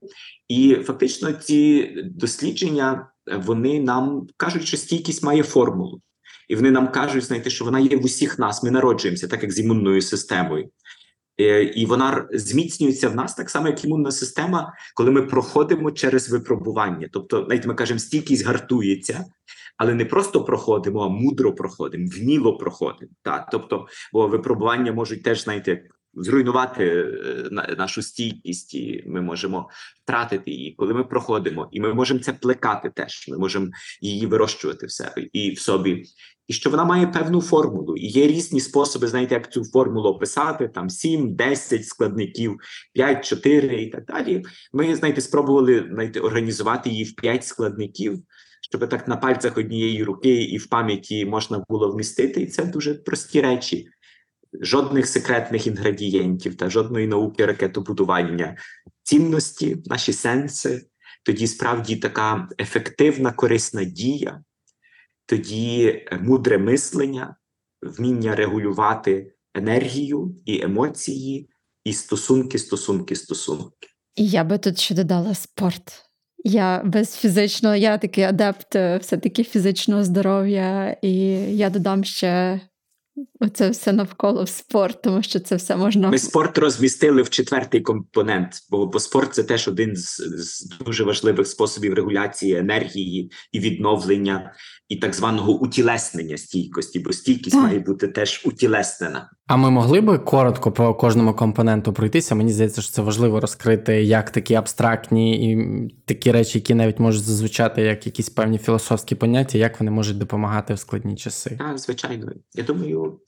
І 0.48 0.76
фактично 0.76 1.34
ці 1.34 1.94
дослідження 2.06 3.12
вони 3.46 3.80
нам 3.80 4.28
кажуть, 4.38 4.66
що 4.66 4.78
стійкість 4.78 5.24
має 5.24 5.44
формулу. 5.44 6.02
І 6.48 6.56
вони 6.56 6.72
нам 6.72 6.92
кажуть, 6.92 7.24
знаєте, 7.24 7.50
що 7.50 7.66
вона 7.66 7.80
є 7.80 7.98
в 7.98 8.06
усіх 8.06 8.40
нас. 8.40 8.64
Ми 8.64 8.72
народжуємося, 8.72 9.28
так 9.28 9.44
як 9.44 9.52
з 9.52 9.60
імунною 9.60 10.02
системою. 10.02 10.70
Е, 11.40 11.64
і 11.64 11.86
вона 11.86 12.28
зміцнюється 12.32 13.10
в 13.10 13.16
нас 13.16 13.36
так 13.36 13.50
само, 13.50 13.68
як 13.68 13.86
імунна 13.86 14.12
система, 14.12 14.74
коли 14.96 15.12
ми 15.12 15.22
проходимо 15.22 15.92
через 15.92 16.30
випробування. 16.30 17.10
Тобто, 17.12 17.46
навіть 17.50 17.66
ми 17.66 17.74
кажемо, 17.74 18.00
стійкість 18.00 18.46
гартується, 18.46 19.26
але 19.78 19.94
не 19.94 20.06
просто 20.06 20.44
проходимо, 20.44 21.00
а 21.00 21.10
мудро 21.10 21.56
проходимо, 21.56 22.08
вміло 22.18 22.58
проходимо. 22.58 23.12
Так? 23.22 23.48
Тобто, 23.52 23.88
бо 24.14 24.28
випробування 24.28 24.92
можуть 24.94 25.24
теж, 25.24 25.44
знаєте, 25.44 25.84
зруйнувати 26.18 26.84
е, 26.86 27.76
нашу 27.78 28.02
стійкість, 28.02 28.76
і 28.76 29.04
ми 29.08 29.22
можемо 29.22 29.70
втратити 30.04 30.52
її, 30.52 30.76
коли 30.78 30.94
ми 30.94 31.04
проходимо, 31.04 31.70
і 31.72 31.82
ми 31.82 31.94
можемо 31.94 32.20
це 32.20 32.34
плекати 32.34 32.90
теж. 32.90 33.28
Ми 33.28 33.38
можемо 33.38 33.68
її 34.02 34.26
вирощувати 34.26 34.86
в 34.86 34.92
себе 34.92 35.28
і 35.34 35.52
в 35.52 35.60
собі 35.60 36.06
і 36.48 36.54
що 36.54 36.70
вона 36.70 36.86
має 36.86 37.08
певну 37.08 37.42
формулу. 37.42 37.96
І 37.96 38.08
є 38.08 38.28
різні 38.28 38.60
способи, 38.60 39.08
знаєте, 39.08 39.36
як 39.36 39.52
цю 39.52 39.64
формулу 39.64 40.10
описати: 40.10 40.68
там 40.68 40.90
7, 40.90 41.36
10 41.36 41.88
складників, 41.88 42.58
5, 42.94 43.26
4 43.26 43.84
і 43.84 43.90
так 43.90 44.06
далі. 44.06 44.44
Ми, 44.74 44.96
знаєте, 44.96 45.22
спробували 45.22 45.90
знаєте, 45.94 46.20
організувати 46.20 46.90
її 46.90 47.04
в 47.04 47.16
5 47.16 47.46
складників, 47.46 48.20
щоб 48.62 48.90
так 48.90 49.08
на 49.08 49.18
пальцях 49.18 49.58
однієї 49.58 50.04
руки 50.04 50.44
і 50.44 50.58
в 50.58 50.68
пам'яті 50.68 51.26
можна 51.26 51.66
було 51.70 51.92
вмістити. 51.92 52.42
І 52.42 52.48
це 52.48 52.66
дуже 52.66 52.94
прості 52.94 53.42
речі. 53.42 53.88
Жодних 54.54 55.08
секретних 55.08 55.68
інгредієнтів 55.68 56.56
та 56.56 56.70
жодної 56.70 57.08
науки 57.08 57.46
ракетобудування, 57.46 58.58
цінності, 59.04 59.78
наші 59.86 60.14
сенси. 60.14 60.88
Тоді 61.24 61.48
справді 61.48 61.96
така 61.96 62.50
ефективна 62.60 63.32
корисна 63.32 63.84
дія 63.84 64.42
тоді 65.28 65.88
е, 65.88 66.18
мудре 66.18 66.58
мислення, 66.58 67.36
вміння 67.82 68.36
регулювати 68.36 69.34
енергію 69.54 70.36
і 70.46 70.62
емоції, 70.62 71.50
і 71.84 71.94
стосунки, 71.94 72.60
стосунки, 72.60 73.16
стосунки. 73.16 73.88
Я 74.16 74.44
би 74.44 74.58
тут 74.58 74.80
ще 74.80 74.96
додала 74.96 75.36
спорт. 75.36 76.04
Я 76.44 76.84
без 76.86 77.16
фізичного, 77.16 77.76
я 77.76 77.98
такий 77.98 78.24
адепт 78.24 78.76
е, 78.76 78.98
все-таки 78.98 79.44
фізичного 79.44 80.04
здоров'я, 80.04 80.98
і 81.02 81.14
я 81.58 81.70
додам 81.70 82.04
ще 82.04 82.62
Оце 83.40 83.70
все 83.70 83.94
навколо 83.94 84.48
спорт, 84.48 85.02
тому 85.02 85.24
що 85.24 85.40
це 85.40 85.56
все 85.56 85.76
можна. 85.76 86.10
Ми 86.10 86.18
спорт 86.18 86.58
розмістили 86.58 87.22
в 87.22 87.30
четвертий 87.30 87.82
компонент, 87.82 88.54
бо 88.70 88.86
бо 88.86 89.00
спорт 89.00 89.34
це 89.34 89.44
теж 89.44 89.68
один 89.68 89.96
з, 89.96 90.16
з 90.38 90.78
дуже 90.86 91.04
важливих 91.04 91.48
способів 91.48 91.94
регуляції 91.94 92.56
енергії 92.56 93.32
і 93.52 93.60
відновлення, 93.60 94.54
і 94.90 94.96
так 94.96 95.14
званого 95.14 95.54
утілеснення 95.54 96.38
стійкості, 96.38 97.00
бо 97.00 97.14
стійкість 97.14 97.56
так. 97.56 97.64
має 97.64 97.80
бути 97.80 98.08
теж 98.08 98.42
утілеснена. 98.46 99.30
А 99.48 99.58
ми 99.58 99.70
могли 99.70 100.02
би 100.02 100.18
коротко 100.18 100.72
по 100.72 100.94
кожному 100.94 101.34
компоненту 101.34 101.94
пройтися? 101.94 102.36
Мені 102.36 102.52
здається, 102.52 102.82
що 102.82 102.92
це 102.92 103.02
важливо 103.02 103.40
розкрити 103.40 104.04
як 104.04 104.32
такі 104.32 104.56
абстрактні 104.56 105.52
і 105.52 105.58
такі 106.06 106.32
речі, 106.32 106.58
які 106.58 106.76
навіть 106.76 107.00
можуть 107.00 107.24
зазвучати 107.24 107.82
як 107.82 108.06
якісь 108.06 108.30
певні 108.30 108.58
філософські 108.58 109.16
поняття, 109.16 109.58
як 109.58 109.80
вони 109.80 109.92
можуть 109.92 110.18
допомагати 110.18 110.74
в 110.74 110.80
складні 110.80 111.16
часи. 111.16 111.56
Так, 111.60 111.78
звичайно. 111.78 112.32
Я 112.56 112.64
думаю, 112.64 113.20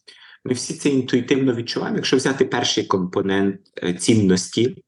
ми 0.46 0.54
всі 0.54 0.74
це 0.74 0.90
інтуїтивно 0.90 1.56
відчуваємо. 1.56 1.98
Якщо 1.98 2.18
взяти 2.18 2.46
перший 2.46 2.84
компонент 2.84 3.62
е, 3.84 3.94
цінності, 3.94 4.84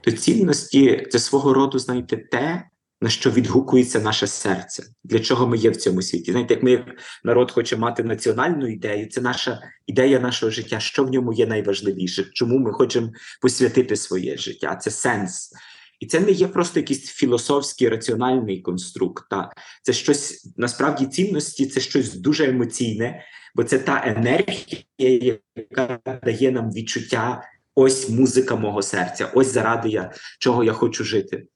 то 0.00 0.12
цінності 0.12 1.06
це 1.10 1.18
свого 1.18 1.54
роду, 1.54 1.78
знаєте, 1.78 2.16
те 2.16 2.62
на 3.00 3.10
що 3.10 3.30
відгукується 3.30 4.00
наше 4.00 4.26
серце, 4.26 4.84
для 5.04 5.18
чого 5.18 5.46
ми 5.46 5.56
є 5.56 5.70
в 5.70 5.76
цьому 5.76 6.02
світі. 6.02 6.30
Знаєте, 6.30 6.54
як 6.54 6.62
ми 6.62 6.70
як 6.70 6.86
народ 7.24 7.50
хочемо 7.50 7.82
мати 7.82 8.02
національну 8.04 8.68
ідею, 8.68 9.08
це 9.08 9.20
наша 9.20 9.60
ідея 9.86 10.20
нашого 10.20 10.52
життя, 10.52 10.80
що 10.80 11.04
в 11.04 11.10
ньому 11.10 11.32
є 11.32 11.46
найважливіше, 11.46 12.24
чому 12.32 12.58
ми 12.58 12.72
хочемо 12.72 13.12
посвятити 13.40 13.96
своє 13.96 14.36
життя. 14.36 14.76
Це 14.76 14.90
сенс. 14.90 15.52
І 16.00 16.06
це 16.06 16.20
не 16.20 16.30
є 16.30 16.48
просто 16.48 16.80
якийсь 16.80 17.10
філософський 17.10 17.88
раціональний 17.88 18.60
конструкт. 18.60 19.24
Та 19.30 19.52
це 19.82 19.92
щось 19.92 20.52
насправді 20.56 21.06
цінності, 21.06 21.66
це 21.66 21.80
щось 21.80 22.14
дуже 22.14 22.48
емоційне, 22.48 23.24
бо 23.54 23.64
це 23.64 23.78
та 23.78 24.02
енергія, 24.06 25.38
яка 25.56 25.98
дає 26.24 26.50
нам 26.50 26.72
відчуття. 26.72 27.42
Ось 27.78 28.10
музика 28.10 28.56
мого 28.56 28.82
серця, 28.82 29.30
ось 29.34 29.52
заради 29.52 29.88
я 29.88 30.12
чого 30.38 30.64
я 30.64 30.72
хочу 30.72 31.04
жити. 31.04 31.46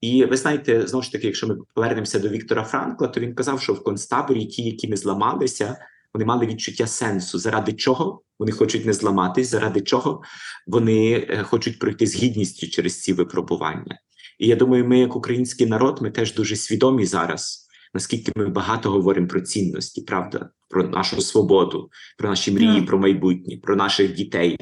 І 0.00 0.24
ви 0.24 0.36
знаєте, 0.36 0.86
знову 0.86 1.02
ж 1.02 1.12
таки, 1.12 1.26
якщо 1.26 1.46
ми 1.46 1.56
повернемося 1.74 2.18
до 2.18 2.28
Віктора 2.28 2.64
Франкла, 2.64 3.08
то 3.08 3.20
він 3.20 3.34
казав, 3.34 3.62
що 3.62 3.72
в 3.72 3.84
концтаборі 3.84 4.46
ті, 4.46 4.62
які 4.62 4.88
не 4.88 4.96
зламалися, 4.96 5.76
вони 6.14 6.24
мали 6.24 6.46
відчуття 6.46 6.86
сенсу, 6.86 7.38
заради 7.38 7.72
чого 7.72 8.22
вони 8.38 8.52
хочуть 8.52 8.86
не 8.86 8.92
зламатись, 8.92 9.48
заради 9.48 9.80
чого 9.80 10.22
вони 10.66 11.26
е, 11.30 11.42
хочуть 11.42 11.78
пройти 11.78 12.06
з 12.06 12.16
гідністю 12.16 12.68
через 12.68 13.02
ці 13.02 13.12
випробування. 13.12 13.98
І 14.38 14.46
я 14.46 14.56
думаю, 14.56 14.84
ми, 14.84 14.98
як 14.98 15.16
український 15.16 15.66
народ, 15.66 16.02
ми 16.02 16.10
теж 16.10 16.34
дуже 16.34 16.56
свідомі 16.56 17.06
зараз, 17.06 17.68
наскільки 17.94 18.32
ми 18.36 18.46
багато 18.46 18.90
говоримо 18.90 19.26
про 19.26 19.40
цінності, 19.40 20.00
правда, 20.00 20.50
про 20.68 20.88
нашу 20.88 21.20
свободу, 21.20 21.90
про 22.18 22.28
наші 22.28 22.52
мрії, 22.52 22.76
Так. 22.76 22.86
про 22.86 22.98
майбутнє, 22.98 23.56
про 23.62 23.76
наших 23.76 24.14
дітей, 24.14 24.58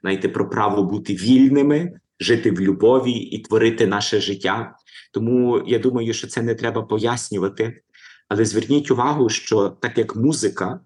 знаєте, 0.00 0.28
про 0.28 0.48
право 0.48 0.82
бути 0.82 1.14
вільними, 1.14 1.92
жити 2.20 2.50
в 2.50 2.60
любові 2.60 3.12
і 3.12 3.38
творити 3.42 3.86
наше 3.86 4.20
життя. 4.20 4.76
Тому 5.12 5.62
я 5.66 5.78
думаю, 5.78 6.12
що 6.12 6.26
це 6.26 6.42
не 6.42 6.54
треба 6.54 6.82
пояснювати. 6.82 7.82
Але 8.28 8.44
зверніть 8.44 8.90
увагу, 8.90 9.28
що 9.28 9.68
так 9.68 9.98
як 9.98 10.16
музика, 10.16 10.80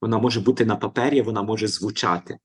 вона 0.00 0.18
може 0.18 0.40
бути 0.40 0.64
на 0.64 0.76
папері, 0.76 1.22
вона 1.22 1.42
може 1.42 1.68
звучати. 1.68 2.38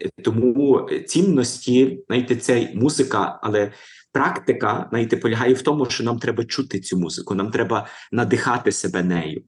Е, 0.00 0.22
Тому 0.22 0.88
е, 0.92 1.00
цінності, 1.00 2.04
знаєте, 2.06 2.36
це 2.36 2.72
музика, 2.74 3.40
але 3.42 3.72
практика, 4.12 4.86
знаєте, 4.90 5.16
полягає 5.16 5.54
в 5.54 5.62
тому, 5.62 5.86
що 5.86 6.04
нам 6.04 6.18
треба 6.18 6.44
чути 6.44 6.80
цю 6.80 6.98
музику, 6.98 7.34
нам 7.34 7.50
треба 7.50 7.86
надихати 8.12 8.72
себе 8.72 9.02
нею. 9.02 9.42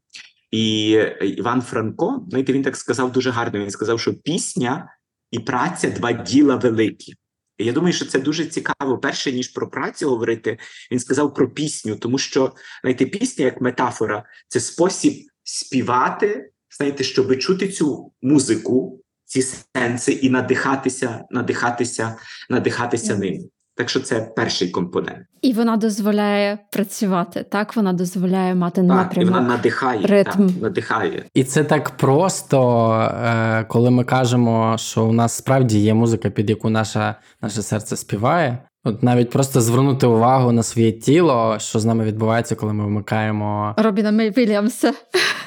І 0.50 0.94
е, 0.96 1.26
Іван 1.26 1.62
Франко, 1.62 2.26
знаєте, 2.28 2.52
він 2.52 2.62
так 2.62 2.76
сказав 2.76 3.12
дуже 3.12 3.30
гарно. 3.30 3.60
Він 3.60 3.70
сказав, 3.70 4.00
що 4.00 4.14
пісня 4.14 4.88
і 5.30 5.38
праця 5.38 5.90
два 5.90 6.12
діла 6.12 6.56
великі. 6.56 7.14
І 7.58 7.64
я 7.64 7.72
думаю, 7.72 7.92
що 7.92 8.06
це 8.06 8.18
дуже 8.18 8.46
цікаво. 8.46 8.98
Перше 8.98 9.32
ніж 9.32 9.48
про 9.48 9.70
працю 9.70 10.08
говорити, 10.08 10.58
він 10.92 10.98
сказав 10.98 11.34
про 11.34 11.50
пісню, 11.50 11.96
тому 11.96 12.18
що 12.18 12.52
знаєте, 12.80 13.06
пісня 13.06 13.44
як 13.44 13.60
метафора 13.60 14.24
це 14.48 14.60
спосіб 14.60 15.26
співати, 15.44 16.50
знаєте, 16.78 17.04
щоб 17.04 17.38
чути 17.38 17.68
цю 17.68 18.12
музику, 18.22 19.00
ці 19.24 19.42
сенси 19.42 20.12
і 20.12 20.30
надихатися, 20.30 21.24
надихатися, 21.30 22.16
надихатися 22.50 23.16
ним. 23.16 23.50
Так 23.76 23.88
що 23.88 24.00
це 24.00 24.20
перший 24.36 24.68
компонент. 24.68 25.18
І 25.42 25.52
вона 25.52 25.76
дозволяє 25.76 26.58
працювати, 26.70 27.44
так? 27.50 27.76
Вона 27.76 27.92
дозволяє 27.92 28.54
мати 28.54 28.86
Так, 28.88 29.12
і 29.16 29.24
вона 29.24 29.40
надихає, 29.40 30.06
ритм. 30.06 30.46
Так, 30.48 30.62
надихає. 30.62 31.24
І 31.34 31.44
це 31.44 31.64
так 31.64 31.90
просто, 31.90 32.90
е, 33.24 33.64
коли 33.64 33.90
ми 33.90 34.04
кажемо, 34.04 34.76
що 34.78 35.04
у 35.04 35.12
нас 35.12 35.32
справді 35.32 35.78
є 35.78 35.94
музика, 35.94 36.30
під 36.30 36.50
яку 36.50 36.70
наша, 36.70 37.14
наше 37.42 37.62
серце 37.62 37.96
співає. 37.96 38.58
От 38.86 39.02
навіть 39.02 39.30
просто 39.30 39.60
звернути 39.60 40.06
увагу 40.06 40.52
на 40.52 40.62
своє 40.62 40.92
тіло, 40.92 41.56
що 41.58 41.78
з 41.78 41.84
нами 41.84 42.04
відбувається, 42.04 42.54
коли 42.54 42.72
ми 42.72 42.86
вмикаємо 42.86 43.74
Робіна 43.76 44.12
Мей 44.12 44.30
Вільямса. 44.30 44.92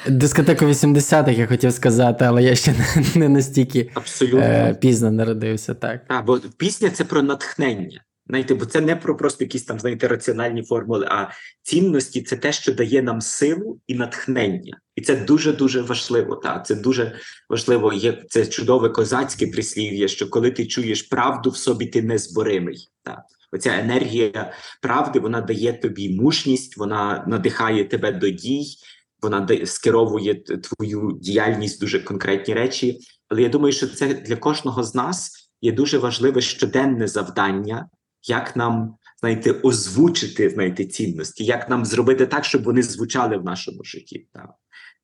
дискотеку 0.08 0.66
80-х, 0.66 1.32
я 1.32 1.48
хотів 1.48 1.74
сказати, 1.74 2.26
але 2.26 2.44
я 2.44 2.56
ще 2.56 2.72
не, 2.72 3.06
не 3.16 3.30
настільки 3.30 3.92
Абсолютно. 3.94 4.40
е, 4.40 4.78
пізно 4.82 5.12
народився. 5.12 5.74
Так. 5.74 6.02
Так, 6.08 6.26
бо 6.26 6.40
пісня 6.58 6.90
це 6.90 7.04
про 7.04 7.22
натхнення. 7.22 8.02
Знаєте, 8.30 8.56
бо 8.56 8.66
це 8.66 8.82
не 8.82 8.96
про 8.96 9.18
просто 9.18 9.44
якісь 9.44 9.64
там, 9.64 9.80
знаєте, 9.80 10.08
раціональні 10.08 10.64
формули, 10.64 11.06
а 11.10 11.30
цінності 11.64 12.22
це 12.22 12.36
те, 12.36 12.52
що 12.52 12.74
дає 12.74 13.02
нам 13.02 13.22
силу 13.22 13.80
і 13.88 13.96
натхнення. 13.96 14.80
І 14.96 15.02
це 15.02 15.16
дуже 15.16 15.54
дуже 15.54 15.82
важливо. 15.82 16.36
Так, 16.36 16.66
це 16.66 16.76
дуже 16.76 17.16
важливо. 17.50 17.94
Є 17.94 18.24
це 18.30 18.46
чудове 18.46 18.90
козацьке 18.90 19.48
прислів'я, 19.48 20.08
що 20.08 20.30
коли 20.30 20.52
ти 20.52 20.66
чуєш 20.66 21.02
правду 21.02 21.50
в 21.50 21.58
собі, 21.58 21.86
ти 21.86 22.02
незборимий. 22.02 22.90
Так. 23.04 23.20
Оця 23.52 23.80
енергія 23.80 24.54
правди 24.82 25.20
вона 25.20 25.42
дає 25.42 25.74
тобі 25.74 26.10
мужність, 26.10 26.78
вона 26.78 27.26
надихає 27.28 27.86
тебе 27.86 28.12
до 28.12 28.30
дій, 28.30 28.66
вона 29.22 29.48
скеровує 29.66 30.36
твою 30.36 31.20
діяльність 31.22 31.82
дуже 31.82 32.00
конкретні 32.00 32.54
речі. 32.54 33.00
Але 33.30 33.42
я 33.42 33.50
думаю, 33.50 33.74
що 33.74 33.88
це 33.88 34.14
для 34.14 34.36
кожного 34.36 34.84
з 34.84 34.96
нас 34.96 35.32
є 35.62 35.72
дуже 35.72 35.98
важливе 35.98 36.42
щоденне 36.42 37.08
завдання, 37.08 37.90
як 38.30 38.56
нам 38.56 38.98
знаєте, 39.20 39.52
озвучити 39.52 40.50
знаєте, 40.50 40.86
цінності, 40.86 41.46
як 41.46 41.70
нам 41.70 41.86
зробити 41.86 42.26
так, 42.26 42.46
щоб 42.46 42.64
вони 42.64 42.84
звучали 42.84 43.38
в 43.38 43.44
нашому 43.44 43.84
житті. 43.84 44.28
Так. 44.34 44.50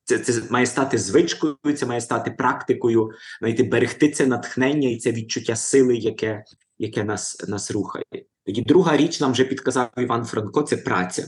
Це, 0.04 0.18
це 0.18 0.42
має 0.50 0.66
стати 0.66 0.98
звичкою, 0.98 1.56
це 1.76 1.86
має 1.86 2.00
стати 2.00 2.30
практикою, 2.30 3.10
знаєте, 3.38 3.62
берегти 3.62 4.10
це 4.10 4.26
натхнення 4.26 4.88
і 4.88 4.96
це 4.96 5.12
відчуття 5.12 5.56
сили, 5.56 5.96
яке, 5.96 6.44
яке 6.78 7.04
нас, 7.04 7.48
нас 7.48 7.70
рухає. 7.70 8.04
Тоді 8.46 8.62
друга 8.62 8.96
річ 8.96 9.20
нам 9.20 9.32
вже 9.32 9.44
підказав 9.44 9.90
Іван 9.96 10.24
Франко 10.24 10.62
це 10.62 10.76
праця. 10.76 11.26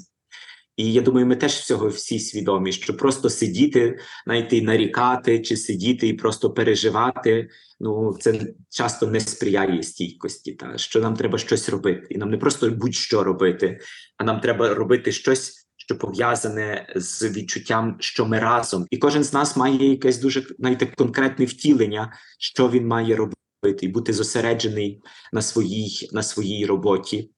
І 0.77 0.93
я 0.93 1.03
думаю, 1.03 1.27
ми 1.27 1.37
теж 1.37 1.53
всього 1.53 1.89
всі 1.89 2.19
свідомі, 2.19 2.73
що 2.73 2.97
просто 2.97 3.31
сидіти, 3.31 3.99
і 4.51 4.63
нарікати, 4.63 5.41
чи 5.41 5.57
сидіти 5.57 6.09
і 6.09 6.13
просто 6.13 6.51
переживати. 6.51 7.49
Ну 7.81 8.17
це 8.21 8.41
часто 8.71 9.07
не 9.07 9.21
сприяє 9.21 9.83
стійкості. 9.83 10.53
Та 10.53 10.79
що 10.79 11.01
нам 11.01 11.15
треба 11.15 11.39
щось 11.39 11.69
робити, 11.69 12.07
і 12.11 12.19
нам 12.19 12.31
не 12.31 12.37
просто 12.37 12.71
будь-що 12.71 13.25
робити, 13.25 13.81
а 14.17 14.25
нам 14.25 14.41
треба 14.41 14.75
робити 14.75 15.13
щось. 15.13 15.63
Що 15.79 15.99
пов'язане 15.99 16.93
з 16.97 17.31
відчуттям, 17.31 17.97
що 18.01 18.27
ми 18.27 18.39
разом, 18.39 18.87
і 18.91 18.97
кожен 18.97 19.25
з 19.25 19.33
нас 19.33 19.57
має 19.57 19.91
якесь 19.91 20.19
дуже 20.19 20.47
знаєте, 20.59 20.87
конкретне 20.87 21.45
втілення, 21.45 22.13
що 22.39 22.71
він 22.71 22.87
має 22.87 23.17
робити, 23.17 23.87
і 23.87 23.89
бути 23.89 24.13
зосереджений 24.13 25.03
на 25.33 25.43
своїй 25.43 26.09
на 26.13 26.23
своїй 26.23 26.67
роботі. 26.67 27.31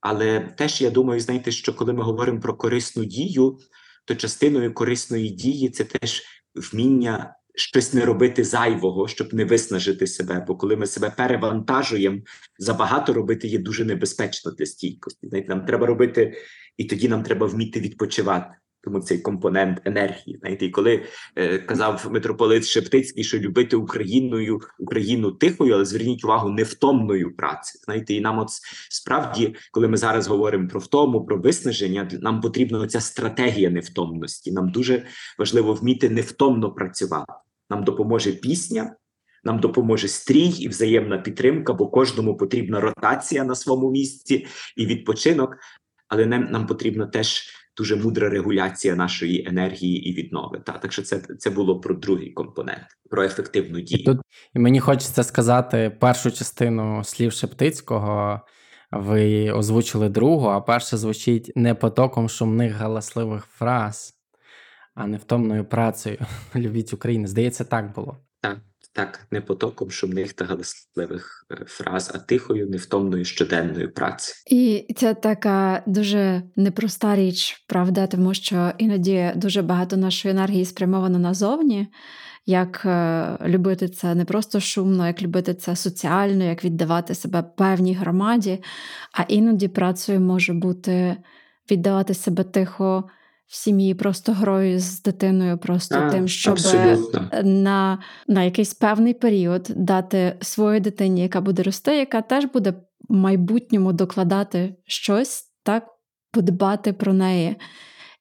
Але 0.00 0.40
теж 0.40 0.82
я 0.82 0.90
думаю, 0.90 1.20
знаєте, 1.20 1.50
що 1.50 1.74
коли 1.74 1.92
ми 1.92 2.02
говоримо 2.02 2.40
про 2.40 2.54
корисну 2.54 3.04
дію, 3.04 3.58
то 4.04 4.14
частиною 4.14 4.74
корисної 4.74 5.28
дії 5.28 5.68
це 5.68 5.84
теж 5.84 6.22
вміння 6.54 7.34
щось 7.54 7.94
не 7.94 8.04
робити 8.04 8.44
зайвого, 8.44 9.08
щоб 9.08 9.34
не 9.34 9.44
виснажити 9.44 10.06
себе. 10.06 10.44
Бо 10.48 10.56
коли 10.56 10.76
ми 10.76 10.86
себе 10.86 11.10
перевантажуємо, 11.16 12.20
забагато 12.58 13.12
робити 13.12 13.48
є 13.48 13.58
дуже 13.58 13.84
небезпечно 13.84 14.50
для 14.50 14.66
стійкості. 14.66 15.28
Знаєте, 15.28 15.48
нам 15.48 15.66
треба 15.66 15.86
робити, 15.86 16.34
і 16.76 16.84
тоді 16.84 17.08
нам 17.08 17.22
треба 17.22 17.46
вміти 17.46 17.80
відпочивати. 17.80 18.59
Тому 18.82 19.00
цей 19.00 19.18
компонент 19.18 19.80
енергії. 19.84 20.38
Знаєте, 20.40 20.66
і 20.66 20.70
коли 20.70 21.02
е, 21.36 21.58
казав 21.58 22.06
митрополит 22.10 22.64
Шептицький, 22.64 23.24
що 23.24 23.38
любити 23.38 23.76
Україною 23.76 24.60
Україну 24.78 25.30
тихою, 25.30 25.74
але 25.74 25.84
зверніть 25.84 26.24
увагу 26.24 26.50
невтомною 26.50 27.36
праці. 27.36 27.78
Знаєте, 27.84 28.14
і 28.14 28.20
нам, 28.20 28.38
от 28.38 28.48
справді, 28.90 29.54
коли 29.72 29.88
ми 29.88 29.96
зараз 29.96 30.28
говоримо 30.28 30.68
про 30.68 30.80
втому, 30.80 31.24
про 31.24 31.38
виснаження, 31.38 32.08
нам 32.20 32.40
потрібна 32.40 32.86
ця 32.86 33.00
стратегія 33.00 33.70
невтомності. 33.70 34.52
Нам 34.52 34.70
дуже 34.70 35.06
важливо 35.38 35.74
вміти 35.74 36.10
невтомно 36.10 36.72
працювати. 36.72 37.32
Нам 37.70 37.84
допоможе 37.84 38.32
пісня. 38.32 38.96
Нам 39.44 39.60
допоможе 39.60 40.08
стрій 40.08 40.48
і 40.48 40.68
взаємна 40.68 41.18
підтримка, 41.18 41.72
бо 41.72 41.88
кожному 41.88 42.36
потрібна 42.36 42.80
ротація 42.80 43.44
на 43.44 43.54
своєму 43.54 43.90
місці 43.90 44.46
і 44.76 44.86
відпочинок, 44.86 45.56
але 46.08 46.26
нам, 46.26 46.44
нам 46.50 46.66
потрібна 46.66 47.06
теж 47.06 47.42
дуже 47.80 47.96
мудра 47.96 48.28
регуляція 48.28 48.94
нашої 48.96 49.48
енергії 49.48 50.08
і 50.08 50.14
віднови. 50.14 50.60
Та 50.66 50.72
так 50.72 50.92
що 50.92 51.02
це, 51.02 51.18
це 51.18 51.50
було 51.50 51.80
про 51.80 51.94
другий 51.94 52.30
компонент, 52.30 52.86
про 53.10 53.24
ефективну 53.24 53.78
І 53.78 53.82
дію. 53.82 54.04
тут 54.04 54.18
і 54.54 54.58
мені 54.58 54.80
хочеться 54.80 55.22
сказати 55.22 55.96
першу 56.00 56.30
частину 56.30 57.04
слів 57.04 57.32
Шептицького. 57.32 58.40
Ви 58.92 59.50
озвучили 59.50 60.08
другу, 60.08 60.46
а 60.46 60.60
перша 60.60 60.96
звучить 60.96 61.52
не 61.56 61.74
потоком 61.74 62.28
шумних 62.28 62.72
галасливих 62.72 63.44
фраз, 63.44 64.14
а 64.94 65.06
невтомною 65.06 65.64
працею. 65.64 66.18
Любіть 66.56 66.92
Україну. 66.92 67.26
Здається, 67.26 67.64
так 67.64 67.94
було. 67.94 68.16
Так, 68.40 68.58
так, 68.92 69.26
не 69.30 69.40
потоком 69.40 69.90
шумних 69.90 70.32
та 70.32 70.44
галасливих 70.44 71.46
е, 71.52 71.64
фраз, 71.66 72.10
а 72.14 72.18
тихою, 72.18 72.66
невтомною 72.66 73.24
щоденною 73.24 73.92
праці. 73.92 74.34
І 74.46 74.86
це 74.96 75.14
така 75.14 75.82
дуже 75.86 76.42
непроста 76.56 77.16
річ, 77.16 77.64
правда, 77.66 78.06
тому 78.06 78.34
що 78.34 78.72
іноді 78.78 79.32
дуже 79.36 79.62
багато 79.62 79.96
нашої 79.96 80.34
енергії 80.34 80.64
спрямовано 80.64 81.18
назовні. 81.18 81.88
Як 82.46 82.82
е, 82.84 83.38
любити 83.46 83.88
це 83.88 84.14
не 84.14 84.24
просто 84.24 84.60
шумно, 84.60 85.06
як 85.06 85.22
любити 85.22 85.54
це 85.54 85.76
соціально, 85.76 86.44
як 86.44 86.64
віддавати 86.64 87.14
себе 87.14 87.42
певній 87.42 87.94
громаді, 87.94 88.62
а 89.12 89.22
іноді 89.22 89.68
працею 89.68 90.20
може 90.20 90.52
бути 90.52 91.16
віддавати 91.70 92.14
себе 92.14 92.44
тихо 92.44 93.04
в 93.50 93.56
сім'ї, 93.56 93.94
просто 93.94 94.32
грою 94.32 94.80
з 94.80 95.02
дитиною, 95.02 95.58
просто 95.58 95.94
Так, 95.94 96.10
тим, 96.10 96.28
щоб 96.28 96.52
абсолютно. 96.52 97.30
на, 97.44 97.98
на 98.28 98.42
якийсь 98.42 98.74
певний 98.74 99.14
період 99.14 99.70
дати 99.76 100.36
своїй 100.40 100.80
дитині, 100.80 101.22
яка 101.22 101.40
буде 101.40 101.62
рости, 101.62 101.96
яка 101.96 102.22
теж 102.22 102.44
буде 102.44 102.70
в 102.70 103.14
майбутньому 103.14 103.92
докладати 103.92 104.74
щось, 104.86 105.44
так, 105.62 105.86
подбати 106.32 106.92
про 106.92 107.12
неї. 107.12 107.56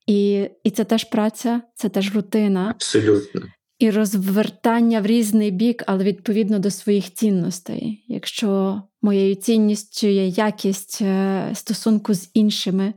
І, 0.07 0.49
і 0.63 0.69
це 0.69 0.83
теж 0.83 1.03
праця, 1.03 1.61
це 1.75 1.89
теж 1.89 2.15
рутина 2.15 2.69
Абсолютно. 2.69 3.41
і 3.79 3.91
розвертання 3.91 5.01
в 5.01 5.05
різний 5.05 5.51
бік, 5.51 5.83
але 5.87 6.03
відповідно 6.03 6.59
до 6.59 6.71
своїх 6.71 7.13
цінностей. 7.13 8.05
Якщо 8.07 8.81
моєю 9.01 9.35
цінністю 9.35 10.07
є 10.07 10.27
якість 10.27 10.99
е, 11.01 11.49
стосунку 11.53 12.13
з 12.13 12.29
іншими, 12.33 12.93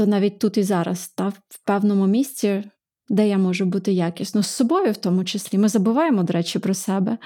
то 0.00 0.06
навіть 0.06 0.38
тут 0.38 0.56
і 0.56 0.62
зараз, 0.62 1.08
та, 1.08 1.28
в 1.28 1.58
певному 1.64 2.06
місці 2.06 2.64
де 3.08 3.28
я 3.28 3.38
можу 3.38 3.64
бути 3.64 3.92
якісно, 3.92 4.42
з 4.42 4.46
собою 4.46 4.92
в 4.92 4.96
тому 4.96 5.24
числі. 5.24 5.58
Ми 5.58 5.68
забуваємо, 5.68 6.22
до 6.22 6.32
речі, 6.32 6.58
про 6.58 6.74
себе. 6.74 7.18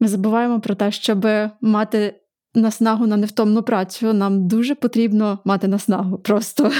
Ми 0.00 0.08
забуваємо 0.08 0.60
про 0.60 0.74
те, 0.74 0.92
щоб 0.92 1.26
мати 1.60 2.20
наснагу 2.54 3.06
на 3.06 3.16
невтомну 3.16 3.62
працю. 3.62 4.12
Нам 4.12 4.48
дуже 4.48 4.74
потрібно 4.74 5.38
мати 5.44 5.68
наснагу 5.68 6.18
просто. 6.18 6.72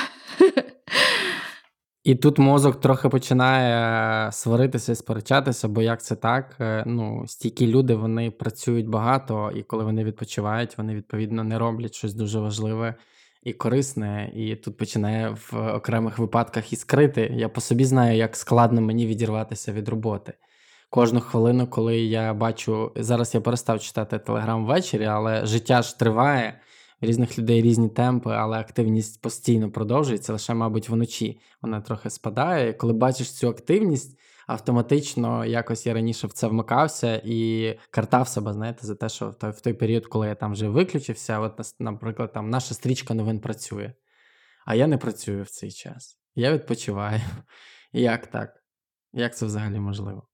І 2.04 2.14
тут 2.14 2.38
мозок 2.38 2.80
трохи 2.80 3.08
починає 3.08 4.32
сваритися 4.32 4.92
і 4.92 4.94
сперечатися, 4.94 5.68
бо 5.68 5.82
як 5.82 6.02
це 6.02 6.14
так? 6.14 6.56
Е, 6.60 6.84
ну, 6.86 7.24
стільки 7.26 7.66
люди 7.66 7.94
вони 7.94 8.30
працюють 8.30 8.88
багато, 8.88 9.52
і 9.54 9.62
коли 9.62 9.84
вони 9.84 10.04
відпочивають, 10.04 10.78
вони 10.78 10.94
відповідно 10.94 11.44
не 11.44 11.58
роблять 11.58 11.94
щось 11.94 12.14
дуже 12.14 12.38
важливе 12.38 12.94
і 13.46 13.52
корисне. 13.52 14.32
І 14.34 14.56
тут 14.56 14.76
починає 14.76 15.30
в 15.30 15.72
окремих 15.74 16.18
випадках 16.18 16.72
іскрити. 16.72 17.32
Я 17.34 17.48
по 17.48 17.60
собі 17.60 17.84
знаю, 17.84 18.16
як 18.16 18.36
складно 18.36 18.80
мені 18.80 19.06
відірватися 19.06 19.72
від 19.72 19.88
роботи. 19.88 20.32
Кожну 20.90 21.20
хвилину, 21.20 21.66
коли 21.66 21.98
я 21.98 22.34
бачу, 22.34 22.92
зараз 22.96 23.34
я 23.34 23.40
перестав 23.40 23.80
читати 23.80 24.18
телеграм 24.18 24.66
ввечері, 24.66 25.04
але 25.04 25.46
життя 25.46 25.82
ж 25.82 25.98
триває 25.98 26.60
різних 27.00 27.38
людей 27.38 27.62
різні 27.62 27.88
темпи, 27.88 28.30
але 28.30 28.58
активність 28.58 29.22
постійно 29.22 29.70
продовжується, 29.70 30.32
лише, 30.32 30.54
мабуть, 30.54 30.88
вночі 30.88 31.40
вона 31.62 31.80
трохи 31.80 32.10
спадає. 32.10 32.72
Коли 32.72 32.92
бачиш 32.92 33.32
цю 33.32 33.48
активність, 33.48 34.18
автоматично 34.46 35.44
якось 35.44 35.86
я 35.86 35.94
раніше 35.94 36.26
в 36.26 36.32
це 36.32 36.46
вмикався 36.46 37.22
і 37.24 37.78
картав 37.90 38.28
себе, 38.28 38.52
знаєте, 38.52 38.86
за 38.86 38.94
те, 38.94 39.08
що 39.08 39.30
в 39.30 39.34
той, 39.34 39.50
в 39.50 39.60
той 39.60 39.72
період, 39.74 40.06
коли 40.06 40.28
я 40.28 40.34
там 40.34 40.52
вже 40.52 40.68
виключився, 40.68 41.40
от, 41.40 41.60
наприклад, 41.78 42.32
там 42.32 42.50
наша 42.50 42.74
стрічка 42.74 43.14
новин 43.14 43.40
працює, 43.40 43.92
а 44.66 44.74
я 44.74 44.86
не 44.86 44.98
працюю 44.98 45.42
в 45.42 45.50
цей 45.50 45.70
час. 45.72 46.18
Я 46.34 46.52
відпочиваю. 46.52 47.20
Як 47.92 48.26
так? 48.26 48.62
Як 49.12 49.36
це 49.36 49.46
взагалі 49.46 49.80
можливо? 49.80 50.28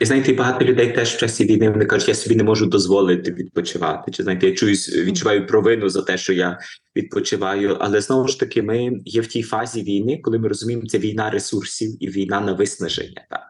І 0.00 0.04
знаєте, 0.04 0.32
багато 0.32 0.64
людей 0.64 0.92
теж 0.92 1.14
в 1.14 1.18
часі 1.18 1.44
війни 1.44 1.70
вони 1.70 1.84
кажуть, 1.84 2.08
я 2.08 2.14
собі 2.14 2.36
не 2.36 2.44
можу 2.44 2.66
дозволити 2.66 3.32
відпочивати. 3.32 4.10
Чи 4.12 4.22
знаєте, 4.22 4.46
я 4.46 4.54
чуюсь, 4.54 4.96
відчуваю 4.96 5.46
провину 5.46 5.88
за 5.88 6.02
те, 6.02 6.18
що 6.18 6.32
я 6.32 6.58
відпочиваю. 6.96 7.76
Але 7.80 8.00
знову 8.00 8.28
ж 8.28 8.40
таки, 8.40 8.62
ми 8.62 8.90
є 9.04 9.20
в 9.20 9.26
тій 9.26 9.42
фазі 9.42 9.82
війни, 9.82 10.20
коли 10.22 10.38
ми 10.38 10.48
розуміємо, 10.48 10.86
це 10.86 10.98
війна 10.98 11.30
ресурсів 11.30 12.04
і 12.04 12.08
війна 12.08 12.40
на 12.40 12.52
виснаження. 12.52 13.26
Так? 13.30 13.42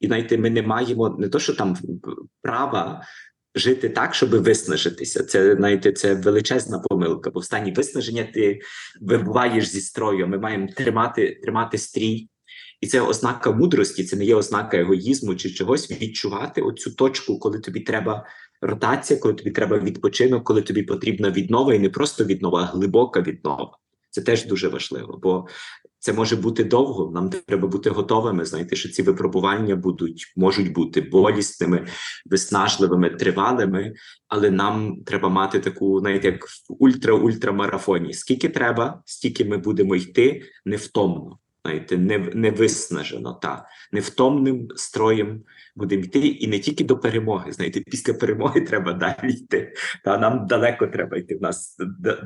І 0.00 0.06
знаєте, 0.06 0.38
ми 0.38 0.50
не 0.50 0.62
маємо 0.62 1.16
не 1.18 1.28
то, 1.28 1.38
що 1.38 1.54
там 1.54 1.76
права. 2.42 3.02
Жити 3.56 3.88
так, 3.88 4.14
щоб 4.14 4.30
виснажитися, 4.30 5.24
це 5.24 5.56
знаєте, 5.56 5.92
це 5.92 6.14
величезна 6.14 6.78
помилка. 6.78 7.30
Бо 7.30 7.40
в 7.40 7.44
стані 7.44 7.72
виснаження 7.72 8.24
ти 8.34 8.60
вибуваєш 9.00 9.66
зі 9.68 9.80
строю. 9.80 10.28
Ми 10.28 10.38
маємо 10.38 10.68
тримати 10.76 11.40
тримати 11.42 11.78
стрій, 11.78 12.28
і 12.84 12.86
це 12.86 13.00
ознака 13.00 13.52
мудрості, 13.52 14.04
це 14.04 14.16
не 14.16 14.24
є 14.24 14.34
ознака 14.34 14.76
егоїзму 14.76 15.34
чи 15.34 15.50
чогось 15.50 15.90
відчувати 15.90 16.62
оцю 16.62 16.90
точку, 16.90 17.38
коли 17.38 17.58
тобі 17.58 17.80
треба 17.80 18.26
ротація, 18.60 19.20
коли 19.20 19.34
тобі 19.34 19.50
треба 19.50 19.78
відпочинок, 19.78 20.44
коли 20.44 20.62
тобі 20.62 20.82
потрібна 20.82 21.30
віднова, 21.30 21.74
і 21.74 21.78
не 21.78 21.88
просто 21.88 22.24
віднова, 22.24 22.62
а 22.62 22.76
глибока 22.76 23.20
віднова. 23.20 23.78
Це 24.10 24.22
теж 24.22 24.46
дуже 24.46 24.68
важливо, 24.68 25.18
бо 25.22 25.46
це 25.98 26.12
може 26.12 26.36
бути 26.36 26.64
довго. 26.64 27.10
Нам 27.14 27.30
треба 27.30 27.68
бути 27.68 27.90
готовими. 27.90 28.44
Знаєте, 28.44 28.76
що 28.76 28.88
ці 28.88 29.02
випробування 29.02 29.76
будуть 29.76 30.32
можуть 30.36 30.72
бути 30.72 31.00
болісними, 31.00 31.86
виснажливими, 32.26 33.10
тривалими, 33.10 33.94
але 34.28 34.50
нам 34.50 34.96
треба 35.06 35.28
мати 35.28 35.60
таку, 35.60 36.00
знаєте, 36.00 36.26
як 36.26 36.46
в 36.46 36.76
ультра-ультрамарафоні. 36.80 38.12
Скільки 38.12 38.48
треба, 38.48 39.02
стільки 39.06 39.44
ми 39.44 39.56
будемо 39.58 39.96
йти 39.96 40.42
невтомно 40.64 41.38
знаєте, 41.64 41.98
не 42.34 42.50
виснажено, 42.50 43.32
та 43.32 43.66
невтомним 43.92 44.68
строєм 44.76 45.42
будемо 45.76 46.02
йти, 46.02 46.18
і 46.18 46.46
не 46.46 46.58
тільки 46.58 46.84
до 46.84 46.98
перемоги. 46.98 47.52
Знаєте, 47.52 47.80
після 47.80 48.14
перемоги 48.14 48.60
треба 48.68 48.92
далі 48.92 49.32
йти. 49.32 49.72
Та 50.04 50.18
нам 50.18 50.46
далеко 50.46 50.86
треба 50.86 51.16
йти. 51.16 51.36
В 51.36 51.42
нас 51.42 51.76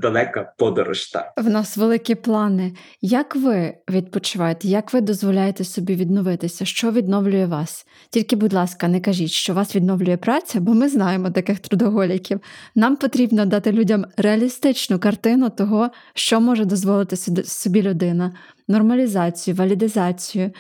далека 0.03 0.53
подорож. 0.59 1.07
Та 1.07 1.33
в 1.37 1.49
нас 1.49 1.77
великі 1.77 2.15
плани. 2.15 2.73
Як 3.01 3.37
ви 3.37 3.75
відпочиваєте? 3.91 4.69
Як 4.69 4.93
ви 4.93 5.01
дозволяєте 5.01 5.65
собі 5.65 5.95
відновитися? 5.95 6.65
Що 6.65 6.91
відновлює 6.93 7.47
вас? 7.47 7.87
Тільки, 8.11 8.37
будь 8.37 8.53
ласка, 8.53 8.89
не 8.89 9.01
кажіть, 9.01 9.31
що 9.31 9.55
вас 9.55 9.77
відновлює 9.77 10.17
праця, 10.17 10.61
бо 10.61 10.75
ми 10.75 10.89
знаємо 10.89 11.31
таких 11.31 11.59
трудоголіків. 11.59 12.41
Нам 12.75 12.97
потрібно 12.97 13.47
дати 13.47 13.73
людям 13.73 14.05
реалістичну 14.17 14.99
картину 14.99 15.51
того, 15.51 15.91
що 16.15 16.41
може 16.41 16.65
дозволити 16.65 17.17
собі 17.45 17.83
людина 17.83 18.33
нормалізацію, 18.69 19.55
валідизацію. 19.55 20.53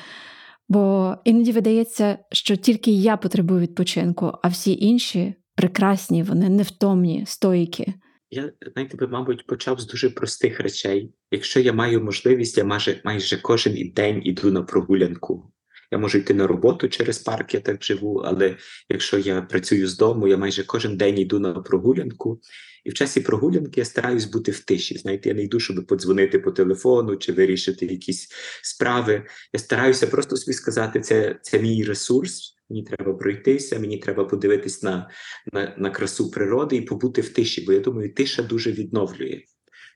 Бо 0.68 1.14
іноді 1.24 1.52
видається, 1.52 2.18
що 2.32 2.56
тільки 2.56 2.90
я 2.90 3.16
потребую 3.16 3.60
відпочинку, 3.60 4.32
а 4.42 4.48
всі 4.48 4.76
інші 4.80 5.34
прекрасні, 5.54 6.22
вони 6.22 6.48
невтомні, 6.48 7.24
стойкі. 7.26 7.94
Я 8.30 8.52
знаєте, 8.72 8.96
би, 8.96 9.08
мабуть, 9.08 9.46
почав 9.46 9.80
з 9.80 9.86
дуже 9.86 10.10
простих 10.10 10.60
речей. 10.60 11.12
Якщо 11.30 11.60
я 11.60 11.72
маю 11.72 12.04
можливість, 12.04 12.58
я 12.58 12.64
майже 12.64 13.00
майже 13.04 13.36
кожен 13.36 13.92
день 13.94 14.20
іду 14.24 14.52
на 14.52 14.62
прогулянку. 14.62 15.52
Я 15.90 15.98
можу 15.98 16.18
йти 16.18 16.34
на 16.34 16.46
роботу 16.46 16.88
через 16.88 17.18
парк, 17.18 17.54
я 17.54 17.60
так 17.60 17.84
живу, 17.84 18.22
але 18.26 18.56
якщо 18.88 19.18
я 19.18 19.42
працюю 19.42 19.86
з 19.88 19.96
дому, 19.96 20.28
я 20.28 20.36
майже 20.36 20.64
кожен 20.64 20.96
день 20.96 21.18
йду 21.18 21.40
на 21.40 21.52
прогулянку. 21.52 22.40
І 22.84 22.90
в 22.90 22.94
часі 22.94 23.20
прогулянки 23.20 23.80
я 23.80 23.84
стараюсь 23.84 24.24
бути 24.24 24.52
в 24.52 24.60
тиші. 24.60 24.98
Знаєте, 24.98 25.28
я 25.28 25.34
не 25.34 25.42
йду, 25.42 25.60
щоб 25.60 25.86
подзвонити 25.86 26.38
по 26.38 26.50
телефону 26.50 27.16
чи 27.16 27.32
вирішити 27.32 27.86
якісь 27.86 28.28
справи. 28.62 29.26
Я 29.52 29.60
стараюся 29.60 30.06
просто 30.06 30.36
собі 30.36 30.54
сказати, 30.54 31.00
це 31.00 31.38
це 31.42 31.58
мій 31.58 31.84
ресурс. 31.84 32.54
Мені 32.70 32.82
треба 32.82 33.14
пройтися, 33.14 33.78
мені 33.78 33.98
треба 33.98 34.24
подивитись 34.24 34.82
на, 34.82 35.10
на, 35.52 35.74
на 35.78 35.90
красу 35.90 36.30
природи 36.30 36.76
і 36.76 36.80
побути 36.80 37.20
в 37.20 37.28
тиші. 37.28 37.64
Бо 37.66 37.72
я 37.72 37.80
думаю, 37.80 38.14
тиша 38.14 38.42
дуже 38.42 38.72
відновлює. 38.72 39.42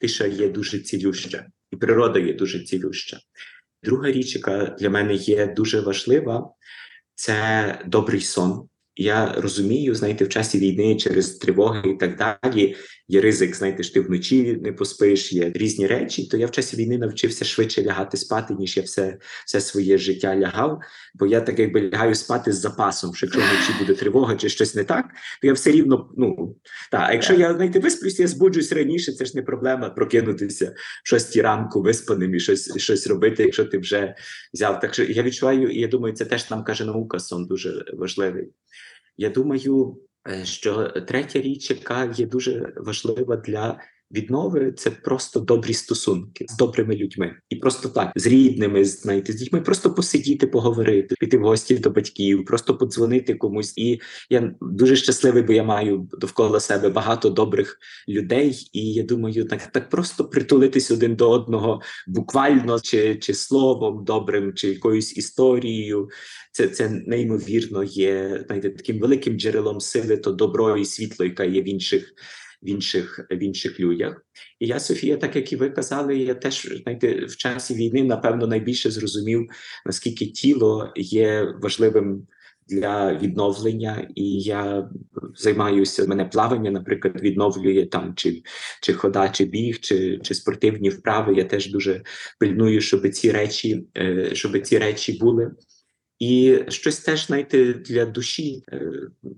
Тиша 0.01 0.27
є 0.27 0.49
дуже 0.49 0.79
цілюща, 0.79 1.47
і 1.71 1.77
природа 1.77 2.19
є 2.19 2.33
дуже 2.33 2.65
цілюща. 2.65 3.21
Друга 3.83 4.13
річ, 4.13 4.35
яка 4.35 4.77
для 4.81 4.91
мене 4.91 5.15
є 5.15 5.47
дуже 5.47 5.81
важлива, 5.81 6.51
це 7.15 7.79
добрий 7.87 8.21
сон. 8.21 8.69
Я 8.97 9.35
розумію, 9.37 9.95
знаєте, 9.95 10.25
в 10.25 10.29
часі 10.29 10.59
війни 10.59 10.97
через 10.97 11.31
тривоги 11.31 11.91
і 11.91 11.95
так 11.95 12.17
далі 12.17 12.77
є 13.13 13.21
ризик, 13.21 13.57
знаєте, 13.57 13.83
що 13.83 13.95
ти 13.95 14.01
вночі 14.01 14.59
не 14.63 14.73
поспиш, 14.73 15.33
є 15.33 15.53
різні 15.55 15.87
речі. 15.87 16.27
То 16.27 16.37
я 16.37 16.47
в 16.47 16.51
часі 16.51 16.77
війни 16.77 16.99
навчився 16.99 17.45
швидше 17.45 17.83
лягати 17.83 18.17
спати, 18.17 18.55
ніж 18.55 18.77
я 18.77 18.83
все 18.83 19.19
все 19.47 19.61
своє 19.61 19.99
життя 19.99 20.37
лягав. 20.37 20.81
Бо 21.15 21.27
я 21.27 21.41
так 21.41 21.59
якби 21.59 21.91
лягаю 21.91 22.15
спати 22.15 22.53
з 22.53 22.61
запасом, 22.61 23.15
що 23.15 23.27
якщо 23.27 23.41
вночі 23.41 23.73
буде 23.79 23.95
тривога 23.95 24.37
чи 24.37 24.49
щось 24.49 24.75
не 24.75 24.85
так, 24.85 25.05
то 25.41 25.47
я 25.47 25.53
все 25.53 25.71
рівно. 25.71 26.11
Ну 26.17 26.57
так, 26.91 27.01
а 27.05 27.13
якщо 27.13 27.35
я 27.35 27.55
знаєте, 27.55 27.79
висплюсь, 27.79 28.21
я 28.21 28.27
збуджусь 28.27 28.73
раніше, 28.73 29.13
це 29.13 29.25
ж 29.25 29.33
не 29.37 29.43
проблема 29.43 29.91
прокинутися 29.91 30.75
в 31.05 31.09
шостій 31.09 31.43
ранку 31.43 31.83
виспаним 31.83 32.35
і 32.35 32.41
щось 32.41 32.79
щось 32.79 33.07
робити, 33.07 33.43
якщо 33.43 33.65
ти 33.65 33.79
вже 33.79 34.15
взяв. 34.55 34.81
Так 34.81 34.95
що 34.95 35.05
я 35.05 35.23
відчуваю, 35.23 35.71
і 35.71 35.81
я 35.81 35.89
думаю, 35.89 36.15
це 36.15 36.25
теж 36.25 36.51
нам 36.51 36.65
каже 36.65 36.85
наука, 36.85 37.19
сон 37.19 37.47
дуже 37.47 37.85
важливий. 37.93 38.49
Я 39.17 39.31
думаю, 39.31 39.97
що 40.45 40.89
третя 40.89 41.41
річ, 41.41 41.71
яка 41.71 42.05
є 42.05 42.27
дуже 42.27 42.73
важлива 42.77 43.37
для 43.37 43.81
віднови, 44.13 44.73
це 44.73 44.91
просто 44.91 45.41
добрі 45.41 45.75
стосунки 45.75 46.47
з 46.49 46.57
добрими 46.57 46.97
людьми, 46.97 47.37
і 47.51 47.57
просто 47.57 47.89
так 47.89 48.13
з 48.17 48.27
рідними, 48.27 48.85
знаєте, 48.85 49.33
з 49.33 49.37
дітьми, 49.37 49.61
просто 49.61 49.95
посидіти, 49.95 50.47
поговорити, 50.47 51.15
піти 51.21 51.39
в 51.39 51.43
гості 51.43 51.79
до 51.79 51.91
батьків, 51.91 52.45
просто 52.45 52.77
подзвонити 52.77 53.35
комусь. 53.35 53.79
І 53.79 54.01
я 54.31 54.55
дуже 54.61 54.97
щасливий, 54.97 55.43
бо 55.43 55.53
я 55.53 55.63
маю 55.63 56.09
довкола 56.13 56.61
себе 56.61 56.89
багато 56.89 57.31
добрих 57.31 57.79
людей, 58.09 58.71
і 58.73 58.93
я 58.93 59.03
думаю, 59.03 59.45
так 59.45 59.67
так 59.67 59.91
просто 59.91 60.25
притулитись 60.25 60.91
один 60.91 61.17
до 61.17 61.31
одного, 61.31 61.81
буквально 62.07 62.81
чи 62.81 63.17
чи 63.17 63.35
словом 63.35 64.05
добрим, 64.05 64.55
чи 64.55 64.69
якоюсь 64.69 65.17
історією. 65.17 66.09
Це 66.53 66.69
це 66.69 66.89
неймовірно 67.07 67.85
є 67.85 68.45
знаєте, 68.47 68.71
таким 68.71 68.99
великим 68.99 69.39
джерелом 69.39 69.81
сили, 69.81 70.17
то 70.17 70.33
добро 70.33 70.77
і 70.77 70.85
світло, 70.85 71.27
яка 71.27 71.45
є 71.45 71.63
в 71.63 71.69
інших 71.69 72.15
в 72.63 72.69
інших 72.69 73.27
в 73.31 73.43
інших 73.43 73.81
людях. 73.81 74.25
І 74.61 74.67
я, 74.67 74.81
Софія, 74.81 75.17
так 75.17 75.37
як 75.37 75.53
і 75.53 75.57
ви 75.57 75.71
казали, 75.71 76.19
я 76.19 76.35
теж 76.35 76.69
знаєте, 76.83 77.25
в 77.25 77.37
часі 77.37 77.75
війни, 77.75 78.03
напевно, 78.03 78.47
найбільше 78.47 78.91
зрозумів, 78.91 79.51
наскільки 79.87 80.27
тіло 80.27 80.93
є 80.97 81.55
важливим. 81.63 82.27
Для 82.69 83.15
відновлення, 83.15 84.09
і 84.15 84.41
я 84.41 84.91
займаюся 85.37 86.07
мене 86.07 86.25
плавання, 86.25 86.71
наприклад, 86.71 87.21
відновлює 87.21 87.87
там 87.87 88.13
чи 88.17 88.43
чи 88.81 88.93
хода, 88.93 89.29
чи 89.29 89.45
біг, 89.45 89.81
чи 89.81 90.19
чи 90.23 90.35
спортивні 90.35 90.91
вправи. 90.91 91.35
Я 91.35 91.45
теж 91.45 91.71
дуже 91.71 92.03
пильную, 92.39 92.81
щоб 92.81 93.09
ці 93.09 93.33
речі, 93.33 93.87
е, 93.97 94.31
щоб 94.33 94.61
ці 94.61 94.79
речі 94.79 95.13
були. 95.13 95.51
І 96.23 96.59
щось 96.69 97.01
теж 97.01 97.27
знаєте, 97.27 97.75
для 97.75 98.07
душі. 98.07 98.65
Е, 98.73 98.93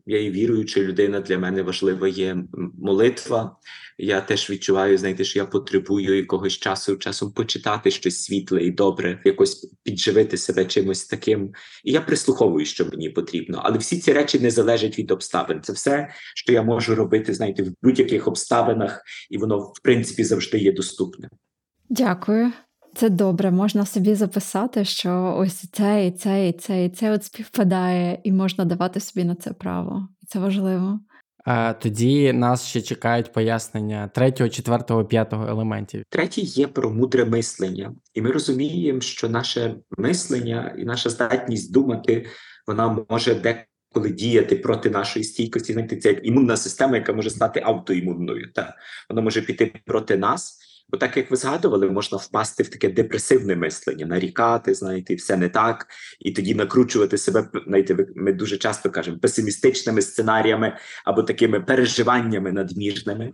Я 0.07 0.21
є 0.21 0.31
віруюча 0.31 0.81
людина, 0.81 1.21
для 1.21 1.39
мене 1.39 1.63
важлива 1.63 2.09
є 2.09 2.37
молитва. 2.79 3.57
Я 3.99 4.21
теж 4.21 4.51
відчуваю, 4.51 4.99
знаєте, 4.99 5.25
що 5.25 5.39
я 5.39 5.47
потребую 5.47 6.17
якогось 6.17 6.53
часу 6.53 6.97
часом 6.97 7.33
почитати 7.33 7.91
щось 7.91 8.25
світле 8.25 8.65
і 8.65 8.71
добре, 8.71 9.23
якось 9.25 9.71
підживити 9.83 10.37
себе 10.37 10.65
чимось 10.65 11.05
таким. 11.05 11.53
І 11.85 11.93
я 11.93 12.01
прислуховую, 12.01 12.67
що 12.67 12.85
мені 12.85 13.11
потрібно. 13.11 13.61
Але 13.65 13.79
всі 13.79 13.99
ці 13.99 14.13
речі 14.13 14.39
не 14.39 14.51
залежать 14.51 14.99
від 14.99 15.11
обставин. 15.11 15.63
Це 15.63 15.73
все, 15.73 16.09
що 16.35 16.53
я 16.53 16.63
можу 16.63 16.95
робити, 16.95 17.35
знаєте, 17.35 17.63
в 17.63 17.75
будь-яких 17.83 18.29
обставинах, 18.29 19.03
і 19.31 19.39
воно 19.39 19.59
в 19.59 19.83
принципі 19.83 20.25
завжди 20.25 20.59
є 20.59 20.73
доступне. 20.73 21.29
Дякую. 21.89 22.53
Це 22.95 23.11
добре, 23.11 23.51
можна 23.51 23.87
собі 23.87 24.15
записати, 24.15 24.85
що 24.85 25.35
ось 25.39 25.71
це 25.73 26.07
і 26.07 26.11
це, 26.11 26.49
і 26.49 26.53
це, 26.53 26.85
і 26.85 26.89
це 26.89 27.13
от 27.13 27.25
співпадає, 27.25 28.21
і 28.25 28.33
можна 28.33 28.65
давати 28.65 29.01
собі 29.01 29.25
на 29.25 29.35
це 29.35 29.53
право. 29.53 30.09
І 30.23 30.27
це 30.27 30.39
важливо. 30.39 31.01
А 31.45 31.73
тоді 31.73 32.33
нас 32.33 32.67
ще 32.67 32.83
чекають 32.83 33.33
пояснення 33.33 34.09
третього, 34.09 34.51
четвертого, 34.51 35.05
п'ятого 35.05 35.49
елементів. 35.49 36.03
Третє 36.09 36.41
є 36.41 36.67
про 36.67 36.91
мудре 36.91 37.25
мислення, 37.25 37.95
і 38.15 38.23
ми 38.23 38.31
розуміємо, 38.31 39.01
що 39.01 39.29
наше 39.29 39.75
мислення 39.99 40.75
і 40.79 40.85
наша 40.85 41.11
здатність 41.11 41.73
думати 41.73 42.27
вона 42.67 43.05
може 43.09 43.35
деколи 43.35 44.11
діяти 44.11 44.57
проти 44.57 44.91
нашої 44.91 45.25
стійкості. 45.25 45.73
Знаєте, 45.73 45.97
це 45.97 46.09
як 46.09 46.27
імунна 46.27 46.57
система, 46.57 46.97
яка 46.97 47.13
може 47.13 47.31
стати 47.31 47.63
автоімунною. 47.65 48.53
Та 48.53 48.77
вона 49.11 49.23
може 49.23 49.43
піти 49.43 49.73
проти 49.87 50.17
нас. 50.17 50.64
Бо 50.89 50.99
так 50.99 51.17
як 51.17 51.31
ви 51.31 51.37
згадували, 51.37 51.91
можна 51.91 52.19
впасти 52.19 52.63
в 52.63 52.69
таке 52.69 52.89
депресивне 52.89 53.57
мислення, 53.57 54.07
нарікати, 54.07 54.75
знаєте, 54.75 55.15
все 55.15 55.37
не 55.37 55.49
так, 55.49 55.87
і 56.21 56.33
тоді 56.33 56.55
накручувати 56.55 57.19
себе. 57.19 57.49
знаєте, 57.67 58.07
ми 58.17 58.33
дуже 58.33 58.57
часто 58.57 58.91
кажемо 58.91 59.19
песимістичними 59.19 60.03
сценаріями 60.03 60.77
або 61.05 61.23
такими 61.23 61.61
переживаннями 61.61 62.53
надмірними. 62.53 63.33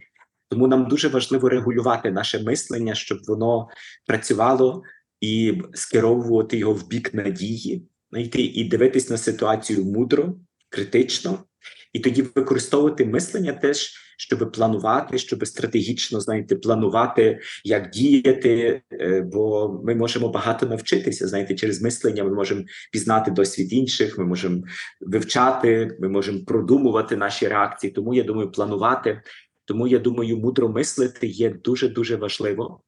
Тому 0.48 0.68
нам 0.68 0.88
дуже 0.88 1.08
важливо 1.08 1.48
регулювати 1.48 2.10
наше 2.10 2.42
мислення, 2.42 2.94
щоб 2.94 3.18
воно 3.26 3.68
працювало 4.06 4.82
і 5.20 5.62
скеровувати 5.74 6.56
його 6.56 6.72
в 6.72 6.88
бік 6.88 7.14
надії, 7.14 7.88
знайти 8.10 8.42
і 8.42 8.64
дивитись 8.64 9.10
на 9.10 9.16
ситуацію 9.16 9.84
мудро, 9.84 10.34
критично, 10.68 11.38
і 11.92 12.00
тоді 12.00 12.22
використовувати 12.22 13.04
мислення 13.04 13.52
теж, 13.52 13.94
щоб 14.20 14.52
планувати, 14.52 15.18
щоб 15.18 15.46
стратегічно 15.46 16.20
знаєте, 16.20 16.56
планувати, 16.56 17.40
як 17.64 17.90
діяти. 17.90 18.83
е, 18.92 19.20
Бо 19.33 19.80
ми 19.85 19.94
можемо 19.94 20.28
багато 20.28 20.66
навчитися. 20.66 21.28
Знаєте, 21.28 21.54
через 21.54 21.83
мислення 21.83 22.24
ми 22.24 22.30
можемо 22.30 22.62
пізнати 22.92 23.30
досвід 23.30 23.72
інших, 23.72 24.18
ми 24.18 24.24
можемо 24.24 24.62
вивчати, 25.00 25.96
ми 26.00 26.09
можемо 26.09 26.38
продумувати 26.46 27.16
наші 27.16 27.48
реакції. 27.48 27.92
Тому 27.92 28.14
я 28.14 28.22
думаю, 28.22 28.50
планувати. 28.52 29.22
Тому 29.64 29.87
я 29.87 29.98
думаю, 29.98 30.37
мудро 30.38 30.68
мислити 30.68 31.26
є 31.26 31.50
дуже 31.50 31.88
дуже 31.88 32.16
важливо. 32.16 32.80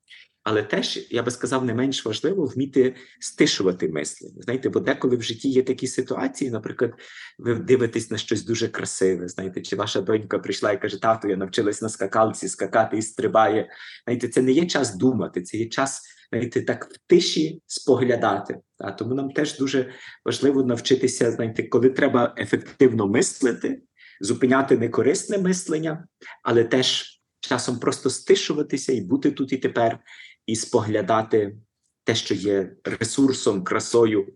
Але 0.44 0.62
теж 0.62 1.06
я 1.10 1.22
би 1.22 1.30
сказав, 1.30 1.64
не 1.64 1.74
менш 1.74 2.04
важливо 2.04 2.44
вміти 2.44 2.94
стишувати 3.20 3.88
мислення. 3.88 4.42
Знаєте, 4.42 4.68
бо 4.68 4.80
деколи 4.80 5.16
в 5.16 5.22
житті 5.22 5.48
є 5.48 5.62
такі 5.62 5.86
ситуації, 5.86 6.50
наприклад, 6.50 6.92
ви 7.38 7.54
дивитесь 7.54 8.10
на 8.10 8.18
щось 8.18 8.44
дуже 8.44 8.68
красиве. 8.68 9.28
Знаєте, 9.28 9.62
чи 9.62 9.76
ваша 9.76 10.00
донька 10.00 10.38
прийшла 10.38 10.72
і 10.72 10.80
каже: 10.80 11.00
Тату, 11.00 11.28
я 11.28 11.36
навчилась 11.36 11.82
на 11.82 11.88
скакалці 11.88 12.48
скакати 12.48 12.98
і 12.98 13.02
стрибає. 13.02 13.68
Знаєте, 14.04 14.28
це 14.28 14.42
не 14.42 14.52
є 14.52 14.66
час 14.66 14.94
думати, 14.94 15.42
це 15.42 15.56
є 15.56 15.68
час 15.68 16.02
знаєте, 16.32 16.62
так 16.62 16.88
в 16.92 16.98
тиші 17.06 17.62
споглядати. 17.66 18.58
Та 18.78 18.92
тому 18.92 19.14
нам 19.14 19.30
теж 19.30 19.58
дуже 19.58 19.92
важливо 20.24 20.64
навчитися, 20.64 21.30
знаєте, 21.30 21.62
коли 21.62 21.90
треба 21.90 22.34
ефективно 22.38 23.06
мислити, 23.06 23.82
зупиняти 24.20 24.78
некорисне 24.78 25.38
мислення, 25.38 26.06
але 26.42 26.64
теж 26.64 27.20
часом 27.40 27.78
просто 27.78 28.10
стишуватися 28.10 28.92
і 28.92 29.00
бути 29.00 29.30
тут 29.30 29.52
і 29.52 29.56
тепер, 29.56 29.98
і 30.46 30.56
споглядати 30.56 31.56
те, 32.04 32.14
що 32.14 32.34
є 32.34 32.72
ресурсом, 32.84 33.64
красою, 33.64 34.26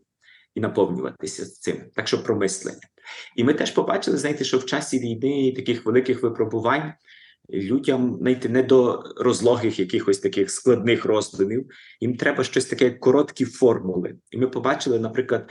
і 0.55 0.61
наповнюватися 0.61 1.47
цим. 1.47 1.91
Так 1.95 2.09
що 2.09 2.23
про 2.23 2.37
мислення. 2.37 2.81
І 3.37 3.45
ми 3.45 3.55
теж 3.55 3.71
побачили, 3.71 4.17
знаєте, 4.17 4.45
що 4.45 4.59
в 4.59 4.67
часі 4.67 4.99
війни 4.99 5.47
і 5.47 5.53
таких 5.53 5.87
великих 5.87 6.23
випробувань 6.23 6.93
людям 7.51 8.17
знаєте, 8.21 8.49
не 8.49 8.63
до 8.63 9.05
розлогих 9.17 9.79
якихось 9.79 10.19
таких 10.19 10.51
складних 10.51 11.05
роздумів, 11.05 11.71
їм 12.01 12.17
треба 12.17 12.45
щось 12.45 12.67
таке, 12.67 12.91
короткі 12.91 13.45
формули. 13.45 14.15
І 14.31 14.39
ми 14.39 14.49
побачили, 14.49 14.99
наприклад, 14.99 15.51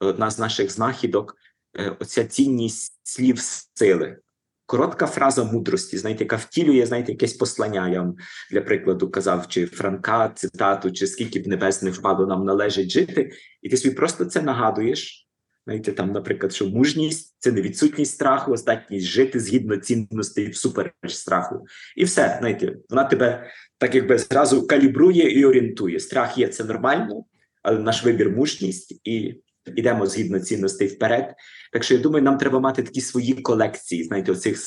одна 0.00 0.30
з 0.30 0.38
наших 0.38 0.70
знахідок, 0.70 1.36
е, 1.78 1.96
оця 2.00 2.24
цінність 2.24 3.00
слів 3.02 3.38
сили. 3.74 4.18
Коротка 4.66 5.06
фраза 5.06 5.44
мудрості, 5.44 5.98
знаєте, 5.98 6.24
яка 6.24 6.36
втілює, 6.36 6.86
знаєте, 6.86 7.12
якесь 7.12 7.32
послання. 7.32 7.88
Я 7.88 8.00
вам 8.00 8.16
для 8.50 8.60
прикладу 8.60 9.10
казав, 9.10 9.48
чи 9.48 9.66
Франка, 9.66 10.28
цитату, 10.28 10.90
чи 10.90 11.06
скільки 11.06 11.40
б 11.40 11.46
небес 11.46 11.82
не 11.82 11.90
впало, 11.90 12.26
нам 12.26 12.44
належить 12.44 12.90
жити, 12.90 13.30
і 13.62 13.68
ти 13.68 13.76
собі 13.76 13.94
просто 13.94 14.24
це 14.24 14.42
нагадуєш. 14.42 15.26
Знаєте, 15.64 15.92
там, 15.92 16.12
наприклад, 16.12 16.52
що 16.52 16.66
мужність 16.66 17.36
це 17.38 17.52
не 17.52 17.62
відсутність 17.62 18.14
страху, 18.14 18.52
а 18.52 18.56
здатність 18.56 19.06
жити 19.06 19.40
згідно 19.40 19.76
цінностей 19.76 20.48
всупереч 20.48 20.92
страху. 21.08 21.66
І 21.96 22.04
все, 22.04 22.36
знаєте, 22.38 22.76
вона 22.90 23.04
тебе 23.04 23.50
так 23.78 23.94
якби 23.94 24.18
зразу 24.18 24.66
калібрує 24.66 25.30
і 25.30 25.44
орієнтує. 25.44 26.00
Страх 26.00 26.38
є 26.38 26.48
це 26.48 26.64
нормально, 26.64 27.24
але 27.62 27.78
наш 27.78 28.04
вибір 28.04 28.30
мужність 28.30 29.00
і 29.04 29.34
йдемо 29.76 30.06
згідно 30.06 30.40
цінностей 30.40 30.88
вперед. 30.88 31.34
Так 31.72 31.84
що 31.84 31.94
я 31.94 32.00
думаю, 32.00 32.24
нам 32.24 32.38
треба 32.38 32.60
мати 32.60 32.82
такі 32.82 33.00
свої 33.00 33.34
колекції, 33.34 34.04
знаєте, 34.04 34.32
оцих 34.32 34.58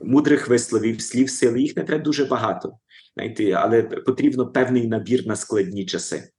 мудрих 0.00 0.48
висловів, 0.48 1.02
слів 1.02 1.30
сили. 1.30 1.60
Їх 1.60 1.76
не 1.76 1.84
треба 1.84 2.04
дуже 2.04 2.24
багато, 2.24 2.72
знаєте, 3.14 3.52
але 3.52 3.82
потрібно 3.82 4.46
певний 4.46 4.88
набір 4.88 5.26
на 5.26 5.36
складні 5.36 5.86
часи. 5.86 6.30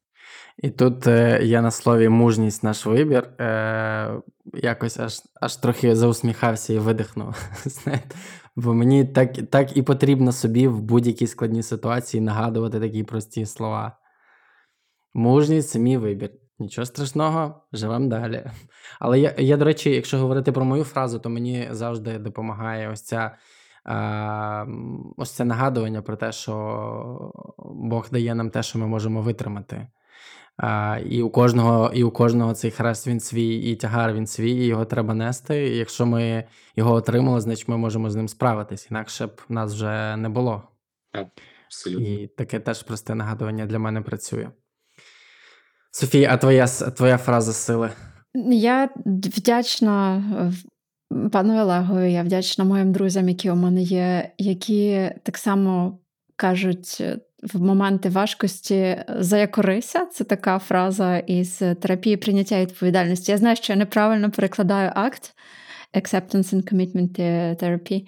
І 0.57 0.69
тут 0.69 1.07
е, 1.07 1.39
я 1.43 1.61
на 1.61 1.71
слові 1.71 2.09
мужність 2.09 2.63
наш 2.63 2.85
вибір. 2.85 3.23
Е, 3.23 4.21
якось 4.53 4.99
аж 4.99 5.21
аж 5.41 5.55
трохи 5.55 5.95
заусміхався 5.95 6.73
і 6.73 6.77
видихнув. 6.77 7.35
Знаєте, 7.65 8.15
бо 8.55 8.73
мені 8.73 9.05
так, 9.05 9.33
так 9.49 9.77
і 9.77 9.81
потрібно 9.81 10.31
собі 10.31 10.67
в 10.67 10.81
будь-якій 10.81 11.27
складній 11.27 11.63
ситуації 11.63 12.21
нагадувати 12.21 12.79
такі 12.79 13.03
прості 13.03 13.45
слова. 13.45 13.97
Мужність 15.13 15.69
це 15.69 15.79
мій 15.79 15.97
вибір. 15.97 16.29
Нічого 16.59 16.85
страшного, 16.85 17.61
живемо 17.73 18.07
далі. 18.07 18.45
Але 18.99 19.19
я, 19.19 19.35
я, 19.37 19.57
до 19.57 19.65
речі, 19.65 19.89
якщо 19.89 20.17
говорити 20.17 20.51
про 20.51 20.65
мою 20.65 20.83
фразу, 20.83 21.19
то 21.19 21.29
мені 21.29 21.67
завжди 21.71 22.19
допомагає 22.19 22.89
ось 22.89 23.01
ця. 23.01 23.37
Ось 25.17 25.31
це 25.31 25.45
нагадування 25.45 26.01
про 26.01 26.15
те, 26.15 26.31
що 26.31 27.33
Бог 27.57 28.07
дає 28.11 28.35
нам 28.35 28.49
те, 28.49 28.63
що 28.63 28.79
ми 28.79 28.87
можемо 28.87 29.21
витримати. 29.21 29.87
І 31.05 31.21
у 31.21 31.29
кожного 31.29 31.91
і 31.93 32.03
у 32.03 32.11
кожного 32.11 32.53
цей 32.53 32.71
хрест 32.71 33.07
він 33.07 33.19
свій, 33.19 33.55
і 33.55 33.75
тягар 33.75 34.13
він 34.13 34.27
свій, 34.27 34.51
і 34.51 34.65
його 34.65 34.85
треба 34.85 35.13
нести. 35.13 35.67
І 35.67 35.77
якщо 35.77 36.05
ми 36.05 36.43
його 36.75 36.93
отримали, 36.93 37.41
значить 37.41 37.67
ми 37.67 37.77
можемо 37.77 38.09
з 38.09 38.15
ним 38.15 38.27
справитись. 38.27 38.87
Інакше 38.91 39.27
б 39.27 39.41
нас 39.49 39.73
вже 39.73 40.15
не 40.15 40.29
було. 40.29 40.63
Абсолютно. 41.65 42.07
І 42.07 42.27
таке 42.27 42.59
теж 42.59 42.83
просте 42.83 43.15
нагадування 43.15 43.65
для 43.65 43.79
мене 43.79 44.01
працює. 44.01 44.49
Софія, 45.91 46.29
а 46.33 46.37
твоя, 46.37 46.67
твоя 46.67 47.17
фраза 47.17 47.53
сили? 47.53 47.89
Я 48.51 48.89
вдячна 49.05 50.23
пану 51.31 51.61
Олегові, 51.61 52.13
я 52.13 52.23
вдячна 52.23 52.63
моїм 52.63 52.91
друзям, 52.91 53.29
які 53.29 53.51
у 53.51 53.55
мене 53.55 53.81
є, 53.81 54.31
які 54.37 55.11
так 55.23 55.37
само 55.37 55.99
кажуть 56.35 57.03
в 57.43 57.61
моменти 57.61 58.09
важкості 58.09 59.03
заякорися. 59.19 60.05
Це 60.05 60.23
така 60.23 60.59
фраза 60.59 61.17
із 61.17 61.57
терапії 61.57 62.17
прийняття 62.17 62.61
відповідальності. 62.61 63.31
Я 63.31 63.37
знаю, 63.37 63.55
що 63.55 63.73
я 63.73 63.79
неправильно 63.79 64.31
перекладаю 64.31 64.91
акт 64.95 65.35
Acceptance 65.93 66.53
and 66.53 66.73
Commitment 66.73 67.19
Therapy, 67.63 68.07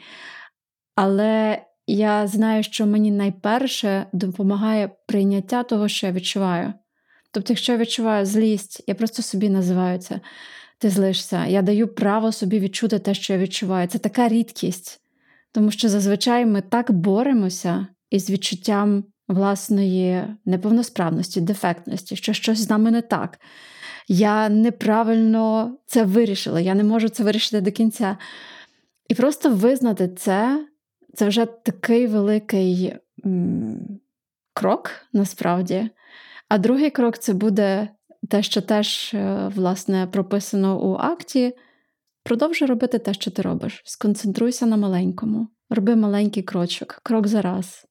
але 0.95 1.61
я 1.87 2.27
знаю, 2.27 2.63
що 2.63 2.85
мені 2.85 3.11
найперше 3.11 4.05
допомагає 4.13 4.89
прийняття 5.07 5.63
того, 5.63 5.87
що 5.87 6.07
я 6.07 6.13
відчуваю. 6.13 6.73
Тобто, 7.31 7.53
якщо 7.53 7.71
я 7.71 7.77
відчуваю 7.77 8.25
злість, 8.25 8.83
я 8.87 8.95
просто 8.95 9.21
собі 9.21 9.49
називаю 9.49 9.99
це. 9.99 10.19
Ти 10.77 10.89
злишся. 10.89 11.45
Я 11.45 11.61
даю 11.61 11.87
право 11.87 12.31
собі 12.31 12.59
відчути 12.59 12.99
те, 12.99 13.13
що 13.13 13.33
я 13.33 13.39
відчуваю. 13.39 13.87
Це 13.87 13.97
така 13.97 14.27
рідкість, 14.27 15.01
тому 15.51 15.71
що 15.71 15.89
зазвичай 15.89 16.45
ми 16.45 16.61
так 16.61 16.91
боремося 16.91 17.87
із 18.09 18.29
відчуттям 18.29 19.03
власної 19.27 20.23
неповносправності, 20.45 21.41
дефектності, 21.41 22.15
що 22.15 22.33
щось 22.33 22.59
з 22.59 22.69
нами 22.69 22.91
не 22.91 23.01
так. 23.01 23.39
Я 24.07 24.49
неправильно 24.49 25.75
це 25.85 26.03
вирішила, 26.03 26.59
я 26.59 26.75
не 26.75 26.83
можу 26.83 27.09
це 27.09 27.23
вирішити 27.23 27.61
до 27.61 27.71
кінця. 27.71 28.17
І 29.09 29.15
просто 29.15 29.49
визнати 29.49 30.07
це 30.07 30.65
це 31.15 31.27
вже 31.27 31.45
такий 31.45 32.07
великий 32.07 32.93
м- 33.25 33.99
крок 34.53 34.91
насправді. 35.13 35.89
А 36.49 36.57
другий 36.57 36.89
крок 36.89 37.17
це 37.17 37.33
буде 37.33 37.89
те, 38.29 38.43
що 38.43 38.61
теж 38.61 39.11
е, 39.13 39.51
власне 39.55 40.07
прописано 40.11 40.81
у 40.81 40.95
акті, 40.95 41.55
продовжуй 42.23 42.67
робити 42.67 42.99
те, 42.99 43.13
що 43.13 43.31
ти 43.31 43.41
робиш. 43.41 43.81
Сконцентруйся 43.85 44.65
на 44.65 44.77
маленькому, 44.77 45.47
роби 45.69 45.95
маленький 45.95 46.43
крочок, 46.43 46.99
крок 47.03 47.27
за 47.27 47.41
раз. 47.41 47.85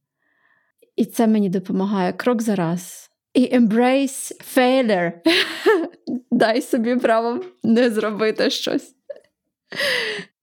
І 0.97 1.05
це 1.05 1.27
мені 1.27 1.49
допомагає 1.49 2.13
крок 2.13 2.43
за 2.43 2.55
раз. 2.55 3.11
І 3.35 3.57
embrace 3.57 4.33
failure. 4.57 5.13
Дай 6.31 6.63
собі 6.63 6.97
право 6.97 7.45
не 7.63 7.91
зробити 7.91 8.51
щось. 8.51 8.95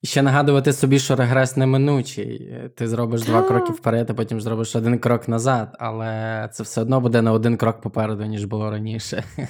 І 0.05 0.07
ще 0.07 0.21
нагадувати 0.21 0.73
собі, 0.73 0.99
що 0.99 1.15
регрес 1.15 1.57
неминучий. 1.57 2.53
Ти 2.75 2.87
зробиш 2.87 3.21
два 3.23 3.41
кроки 3.41 3.71
вперед, 3.71 4.09
а 4.09 4.13
потім 4.13 4.41
зробиш 4.41 4.75
один 4.75 4.99
крок 4.99 5.27
назад, 5.27 5.75
але 5.79 6.49
це 6.53 6.63
все 6.63 6.81
одно 6.81 7.01
буде 7.01 7.21
на 7.21 7.31
один 7.31 7.57
крок 7.57 7.81
попереду, 7.81 8.25
ніж 8.25 8.45
було 8.45 8.71
раніше. 8.71 9.23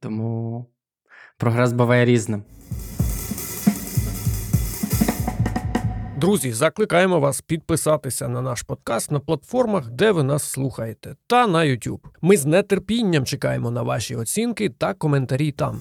Тому 0.00 0.66
прогрес 1.38 1.72
буває 1.72 2.04
різним. 2.04 2.42
Друзі, 6.16 6.52
закликаємо 6.52 7.20
вас 7.20 7.40
підписатися 7.40 8.28
на 8.28 8.42
наш 8.42 8.62
подкаст 8.62 9.10
на 9.10 9.20
платформах, 9.20 9.90
де 9.90 10.12
ви 10.12 10.22
нас 10.22 10.42
слухаєте, 10.42 11.14
та 11.26 11.46
на 11.46 11.58
YouTube. 11.58 12.00
Ми 12.22 12.36
з 12.36 12.62
нетерпінням 12.62 13.24
чекаємо 13.24 13.70
на 13.70 13.82
ваші 13.82 14.16
оцінки 14.16 14.68
та 14.68 14.94
коментарі 14.94 15.52
там. 15.52 15.80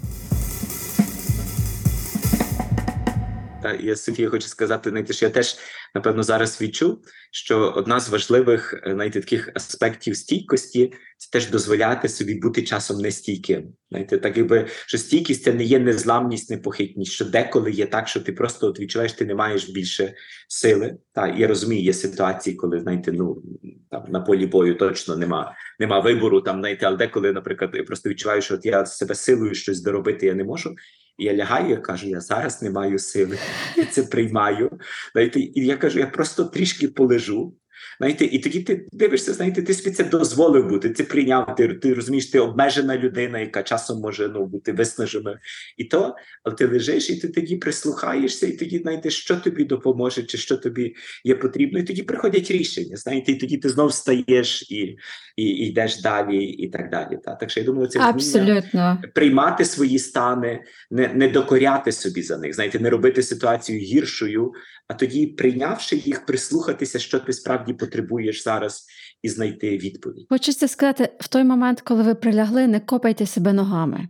Та 3.61 3.73
я 3.73 3.95
Софія 3.95 4.29
хочу 4.29 4.47
сказати, 4.47 4.89
знаєте, 4.89 5.13
що 5.13 5.25
я 5.25 5.29
теж 5.29 5.57
напевно 5.95 6.23
зараз 6.23 6.61
відчув, 6.61 6.99
що 7.31 7.73
одна 7.75 7.99
з 7.99 8.09
важливих 8.09 8.73
е, 8.73 8.93
знаєте, 8.93 9.19
таких 9.19 9.49
аспектів 9.55 10.17
стійкості 10.17 10.93
це 11.17 11.29
теж 11.31 11.49
дозволяти 11.49 12.09
собі 12.09 12.35
бути 12.35 12.63
часом 12.63 13.01
нестійким. 13.01 13.73
Знаєте, 13.89 14.17
так 14.17 14.37
якби 14.37 14.67
що 14.85 14.97
стійкість 14.97 15.43
це 15.43 15.53
не 15.53 15.63
є 15.63 15.79
незламність, 15.79 16.51
непохитність, 16.51 17.11
що 17.11 17.25
деколи 17.25 17.71
є 17.71 17.85
так, 17.85 18.07
що 18.07 18.19
ти 18.19 18.31
просто 18.31 18.67
от 18.67 18.79
відчуваєш, 18.79 19.13
ти 19.13 19.25
не 19.25 19.35
маєш 19.35 19.69
більше 19.69 20.13
сили. 20.47 20.97
Та 21.13 21.27
я 21.27 21.47
розумію, 21.47 21.83
є 21.83 21.93
ситуації, 21.93 22.55
коли 22.55 22.79
знаєте, 22.79 23.11
ну 23.11 23.43
там 23.91 24.05
на 24.09 24.19
полі 24.19 24.47
бою 24.47 24.75
точно 24.75 25.15
нема, 25.15 25.55
нема 25.79 25.99
вибору. 25.99 26.41
Там 26.41 26.59
знаєте, 26.59 26.85
але 26.85 26.97
деколи, 26.97 27.31
наприклад, 27.31 27.71
я 27.73 27.83
просто 27.83 28.09
відчуваю, 28.09 28.41
що 28.41 28.55
от 28.55 28.65
я 28.65 28.85
себе 28.85 29.15
силою 29.15 29.53
щось 29.53 29.81
доробити 29.81 30.25
я 30.25 30.33
не 30.33 30.43
можу. 30.43 30.75
Я 31.17 31.33
лягаю, 31.33 31.69
я 31.69 31.77
кажу, 31.77 32.07
я 32.07 32.21
зараз 32.21 32.61
не 32.61 32.69
маю 32.69 32.99
сили, 32.99 33.37
я 33.75 33.85
це 33.85 34.03
приймаю. 34.03 34.79
Знаєте, 35.11 35.39
і 35.39 35.65
я 35.65 35.77
кажу, 35.77 35.99
я 35.99 36.07
просто 36.07 36.45
трішки 36.45 36.87
полежу. 36.87 37.53
Знаєте, 37.99 38.25
і 38.25 38.39
тоді 38.39 38.59
ти 38.59 38.87
дивишся, 38.91 39.33
знаєте, 39.33 39.61
ти 39.61 39.73
собі 39.73 39.95
це 39.95 40.03
дозволив 40.03 40.67
бути, 40.67 40.89
це 40.89 41.03
прийняв. 41.03 41.55
Ти, 41.55 41.67
ти 41.67 41.93
розумієш, 41.93 42.25
ти 42.25 42.39
обмежена 42.39 42.97
людина, 42.97 43.39
яка 43.39 43.63
часом 43.63 44.01
може 44.01 44.27
ну, 44.27 44.45
бути 44.45 44.71
виснажена. 44.71 45.39
І 45.77 45.83
то, 45.83 46.15
але 46.43 46.55
ти 46.55 46.67
лежиш, 46.67 47.09
і 47.09 47.15
ти 47.15 47.27
тоді 47.27 47.55
прислухаєшся, 47.55 48.47
і 48.47 48.51
тоді 48.51 48.79
знаєте, 48.79 49.09
що 49.09 49.35
тобі 49.35 49.63
допоможе, 49.63 50.23
чи 50.23 50.37
що 50.37 50.57
тобі 50.57 50.95
є 51.23 51.35
потрібно. 51.35 51.79
І 51.79 51.83
тоді 51.83 52.03
приходять 52.03 52.51
рішення. 52.51 52.95
Знаєте, 52.97 53.31
і 53.31 53.35
тоді 53.35 53.57
ти 53.57 53.69
знов 53.69 53.87
встаєш 53.87 54.71
і, 54.71 54.97
і, 55.35 55.43
і 55.43 55.67
йдеш 55.67 56.01
далі, 56.01 56.43
і 56.43 56.69
так 56.69 56.89
далі. 56.89 57.17
Та? 57.23 57.35
Так 57.35 57.49
що 57.49 57.59
я 57.59 57.65
думаю, 57.65 57.87
це 57.87 57.99
Абсолютно. 57.99 59.01
приймати 59.15 59.65
свої 59.65 59.99
стани, 59.99 60.63
не, 60.91 61.07
не 61.07 61.27
докоряти 61.27 61.91
собі 61.91 62.21
за 62.21 62.37
них, 62.37 62.53
знаєте, 62.53 62.79
не 62.79 62.89
робити 62.89 63.23
ситуацію 63.23 63.79
гіршою, 63.79 64.53
а 64.87 64.93
тоді, 64.93 65.27
прийнявши 65.27 65.95
їх, 65.95 66.25
прислухатися, 66.25 66.99
що 66.99 67.19
ти 67.19 67.33
справді 67.33 67.73
потребуєш 67.87 68.43
зараз, 68.43 68.85
і 69.23 69.29
знайти 69.29 69.77
відповідь. 69.77 70.25
Хочеться 70.29 70.67
сказати, 70.67 71.09
в 71.19 71.27
той 71.27 71.43
момент, 71.43 71.81
коли 71.81 72.03
ви 72.03 72.15
прилягли, 72.15 72.67
не 72.67 72.79
копайте 72.79 73.25
себе 73.25 73.53
ногами. 73.53 74.07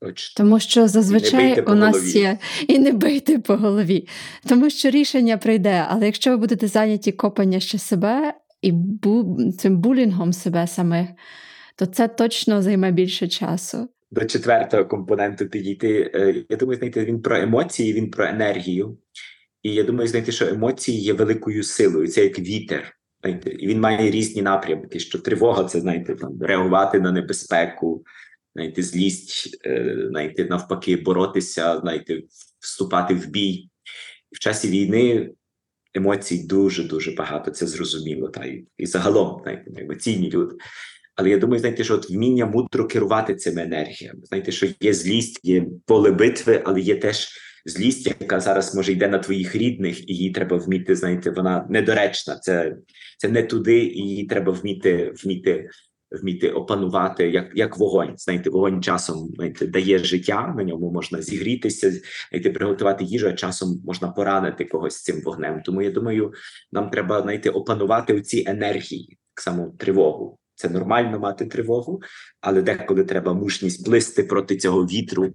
Точно. 0.00 0.44
Тому 0.44 0.60
що 0.60 0.88
зазвичай 0.88 1.60
у 1.60 1.74
нас 1.74 1.96
голові. 1.96 2.18
є 2.18 2.38
і 2.68 2.78
не 2.78 2.92
бийте 2.92 3.38
по 3.38 3.56
голові, 3.56 4.08
тому 4.48 4.70
що 4.70 4.90
рішення 4.90 5.38
прийде. 5.38 5.86
Але 5.88 6.06
якщо 6.06 6.30
ви 6.30 6.36
будете 6.36 6.68
зайняті 6.68 7.12
копання 7.12 7.60
ще 7.60 7.78
себе 7.78 8.34
і 8.62 8.72
бу... 8.72 9.38
цим 9.58 9.78
булінгом 9.78 10.32
себе 10.32 10.66
самих, 10.66 11.08
то 11.76 11.86
це 11.86 12.08
точно 12.08 12.62
займе 12.62 12.92
більше 12.92 13.28
часу. 13.28 13.88
До 14.10 14.24
четвертого 14.24 14.84
компоненту 14.84 15.46
підійти. 15.46 16.10
Е, 16.14 16.44
Я 16.48 16.56
думаю, 16.56 16.78
знаєте, 16.78 17.04
він 17.04 17.22
про 17.22 17.36
емоції, 17.36 17.92
він 17.92 18.10
про 18.10 18.26
енергію. 18.26 18.98
І 19.62 19.74
я 19.74 19.82
думаю, 19.82 20.08
знаєте, 20.08 20.32
що 20.32 20.46
емоції 20.46 21.00
є 21.00 21.12
великою 21.12 21.62
силою. 21.62 22.08
Це 22.08 22.24
як 22.24 22.38
вітер. 22.38 22.92
Знаєте, 23.26 23.50
і 23.50 23.66
він 23.66 23.80
має 23.80 24.10
різні 24.10 24.42
напрямки. 24.42 25.00
Що 25.00 25.18
тривога 25.18 25.64
це 25.64 25.80
знаєте, 25.80 26.14
там 26.14 26.42
реагувати 26.42 27.00
на 27.00 27.12
небезпеку, 27.12 28.04
знаєте, 28.54 28.82
злість, 28.82 29.58
е, 29.66 30.06
знаєте, 30.10 30.44
навпаки, 30.44 30.96
боротися, 30.96 31.80
знаєте, 31.80 32.22
вступати 32.60 33.14
в 33.14 33.26
бій. 33.26 33.70
В 34.32 34.38
часі 34.38 34.68
війни 34.68 35.30
емоцій 35.94 36.46
дуже 36.46 36.84
дуже 36.84 37.12
багато. 37.12 37.50
Це 37.50 37.66
зрозуміло. 37.66 38.28
Та 38.28 38.44
і, 38.44 38.66
і 38.78 38.86
загалом 38.86 39.40
знаєте, 39.42 39.82
емоційні 39.82 40.30
люди. 40.30 40.54
Але 41.14 41.30
я 41.30 41.38
думаю, 41.38 41.60
знаєте, 41.60 41.84
що 41.84 41.94
от 41.94 42.10
вміння 42.10 42.46
мудро 42.46 42.86
керувати 42.86 43.34
цими 43.34 43.62
енергіями. 43.62 44.20
Знаєте, 44.22 44.52
що 44.52 44.66
є 44.80 44.94
злість, 44.94 45.40
є 45.42 45.66
поле 45.86 46.10
битви, 46.10 46.62
але 46.66 46.80
є 46.80 46.96
теж 46.96 47.28
злість, 47.66 48.06
яка 48.06 48.40
зараз 48.40 48.74
може 48.74 48.92
йде 48.92 49.08
на 49.08 49.18
твоїх 49.18 49.56
рідних, 49.56 50.10
і 50.10 50.14
її 50.14 50.30
треба 50.30 50.56
вміти. 50.56 50.96
Знаєте, 50.96 51.30
вона 51.30 51.66
недоречна. 51.70 52.36
Це, 52.36 52.76
це 53.18 53.28
не 53.28 53.42
туди, 53.42 53.78
і 53.78 53.98
її 53.98 54.26
треба 54.26 54.52
вміти 54.52 55.14
вміти. 55.24 55.70
Вміти 56.22 56.50
опанувати 56.50 57.30
як 57.30 57.50
як 57.54 57.78
вогонь. 57.78 58.14
Знаєте, 58.16 58.50
вогонь 58.50 58.82
часом 58.82 59.28
знаєте, 59.34 59.66
дає 59.66 59.98
життя, 59.98 60.54
на 60.56 60.64
ньому 60.64 60.92
можна 60.92 61.22
зігрітися, 61.22 61.92
знаєте, 62.30 62.50
приготувати 62.50 63.04
їжу, 63.04 63.28
а 63.28 63.32
часом 63.32 63.82
можна 63.84 64.08
поранити 64.08 64.64
когось 64.64 65.02
цим 65.02 65.20
вогнем. 65.24 65.62
Тому 65.64 65.82
я 65.82 65.90
думаю, 65.90 66.32
нам 66.72 66.90
треба 66.90 67.22
знаєте, 67.22 67.50
опанувати 67.50 68.14
оці 68.14 68.44
енергії, 68.46 69.18
так 69.34 69.42
само 69.42 69.74
тривогу. 69.78 70.38
Це 70.54 70.68
нормально 70.68 71.18
мати 71.18 71.46
тривогу, 71.46 72.00
але 72.40 72.62
деколи 72.62 73.04
треба 73.04 73.34
мужність 73.34 73.86
плисти 73.86 74.22
проти 74.22 74.56
цього 74.56 74.84
вітру. 74.84 75.32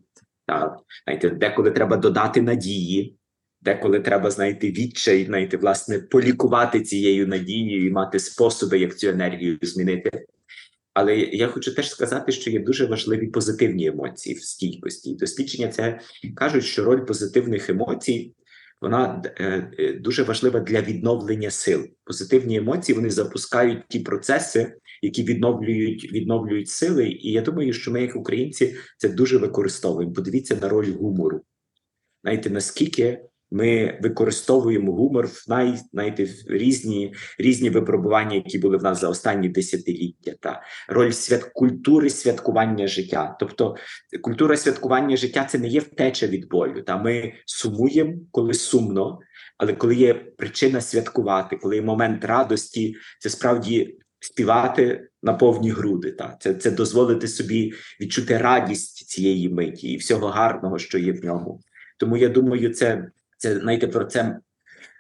Та, 0.52 0.78
знаєте, 1.04 1.30
деколи 1.30 1.72
треба 1.72 1.98
додати 1.98 2.42
надії, 2.42 3.18
деколи 3.62 4.00
треба 4.00 4.32
знайти 4.32 4.72
відчай, 4.72 5.26
знаєте, 5.26 5.58
власне, 5.58 6.00
полікувати 6.00 6.82
цією 6.82 7.28
надією 7.28 7.88
і 7.88 7.92
мати 7.92 8.20
способи, 8.20 8.80
як 8.80 8.98
цю 8.98 9.08
енергію 9.08 9.58
змінити. 9.62 10.26
Але 10.94 11.18
я 11.18 11.48
хочу 11.48 11.76
теж 11.76 11.90
сказати, 11.90 12.32
що 12.32 12.50
є 12.50 12.60
дуже 12.60 12.86
важливі 12.86 13.28
позитивні 13.28 13.88
емоції 13.88 14.36
в 14.36 14.44
стійкості. 14.44 15.16
Дослідження 15.16 15.68
це 15.68 16.00
кажуть, 16.36 16.66
що 16.66 16.84
роль 16.84 17.06
позитивних 17.06 17.70
емоцій 17.70 18.34
вона 18.82 19.22
е, 19.26 19.72
е, 19.80 19.94
дуже 19.94 20.24
важлива 20.24 20.60
для 20.60 20.82
відновлення 20.82 21.52
сил. 21.52 21.88
Позитивні 22.04 22.58
емоції 22.58 22.96
вони 22.96 23.10
запускають 23.10 23.88
ті 23.88 24.00
процеси, 24.00 24.74
які 25.02 25.24
відновлюють 25.24 26.12
відновлюють 26.14 26.70
сили. 26.70 27.08
І 27.08 27.32
я 27.32 27.42
думаю, 27.42 27.74
що 27.74 27.92
ми, 27.92 28.02
як 28.02 28.16
українці, 28.16 28.76
це 28.98 29.10
дуже 29.10 29.38
використовуємо. 29.38 30.14
Подивіться 30.14 30.58
на 30.62 30.70
роль 30.70 30.92
гумору. 30.92 31.42
Знаєте, 32.24 32.50
наскільки 32.50 33.22
ми 33.52 34.00
використовуємо 34.02 34.92
гумор 34.92 35.26
в 35.26 35.46
най, 35.48 35.80
знаєте, 35.92 36.24
в 36.24 36.30
різні 36.48 37.14
різні 37.38 37.70
випробування, 37.70 38.36
які 38.36 38.60
були 38.60 38.78
в 38.78 38.84
нас 38.84 39.02
за 39.02 39.10
останні 39.10 39.50
десятиліття, 39.50 40.34
та 40.40 40.62
роль 40.88 41.12
свят 41.12 41.44
культури 41.44 42.10
святкування 42.10 42.88
життя. 42.88 43.38
Тобто 43.40 43.76
культура 44.22 44.58
святкування 44.58 45.18
життя 45.18 45.46
це 45.46 45.60
не 45.60 45.68
є 45.68 45.80
втеча 45.80 46.28
від 46.28 46.50
болю. 46.50 46.82
Та 46.82 46.98
ми 46.98 47.34
сумуємо, 47.46 48.14
коли 48.32 48.54
сумно, 48.54 49.20
але 49.58 49.74
коли 49.74 49.96
є 49.96 50.14
причина 50.14 50.82
святкувати, 50.82 51.56
коли 51.56 51.76
є 51.76 51.82
момент 51.82 52.26
радості, 52.26 52.96
це 53.20 53.30
справді 53.30 53.98
співати 54.22 55.08
на 55.24 55.34
повні 55.34 55.70
груди. 55.70 56.12
Та 56.12 56.38
це, 56.40 56.54
це 56.54 56.72
дозволити 56.72 57.28
собі 57.28 57.74
відчути 58.02 58.38
радість 58.38 59.10
цієї 59.10 59.50
миті 59.50 59.88
і 59.88 59.98
всього 59.98 60.28
гарного, 60.28 60.80
що 60.80 60.98
є 60.98 61.12
в 61.12 61.26
ньому. 61.26 61.62
Тому 61.98 62.18
я 62.18 62.30
думаю, 62.30 62.74
це 62.74 63.12
це 63.38 63.60
знаєте, 63.60 63.88
про 63.88 64.06
це 64.06 64.40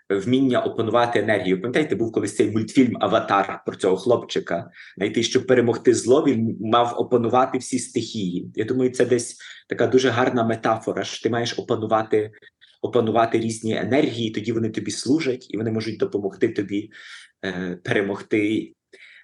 вміння 0.09 0.61
опанувати 0.61 1.19
енергію. 1.19 1.61
Пам'ятаєте, 1.61 1.95
був 1.95 2.11
колись 2.11 2.35
цей 2.35 2.51
мультфільм 2.51 2.97
Аватар 2.99 3.63
про 3.65 3.75
цього 3.75 3.97
хлопчика. 3.97 4.71
Знаєте, 4.97 5.23
щоб 5.23 5.47
перемогти 5.47 5.93
зло, 5.93 6.23
він 6.27 6.57
мав 6.61 6.93
опанувати 6.97 7.57
всі 7.57 7.79
стихії. 7.79 8.51
Я 8.55 8.65
думаю, 8.65 8.91
це 8.91 9.05
десь 9.05 9.37
така 9.69 9.87
дуже 9.87 10.09
гарна 10.09 10.43
метафора. 10.43 11.03
що 11.03 11.23
Ти 11.23 11.29
маєш 11.29 11.59
опанувати 11.59 12.31
опанувати 12.81 13.39
різні 13.39 13.77
енергії, 13.77 14.31
тоді 14.31 14.51
вони 14.51 14.69
тобі 14.69 14.91
служать 14.91 15.47
і 15.49 15.57
вони 15.57 15.71
можуть 15.71 15.97
допомогти 15.97 16.49
тобі 16.49 16.91
е, 17.45 17.79
перемогти. 17.83 18.73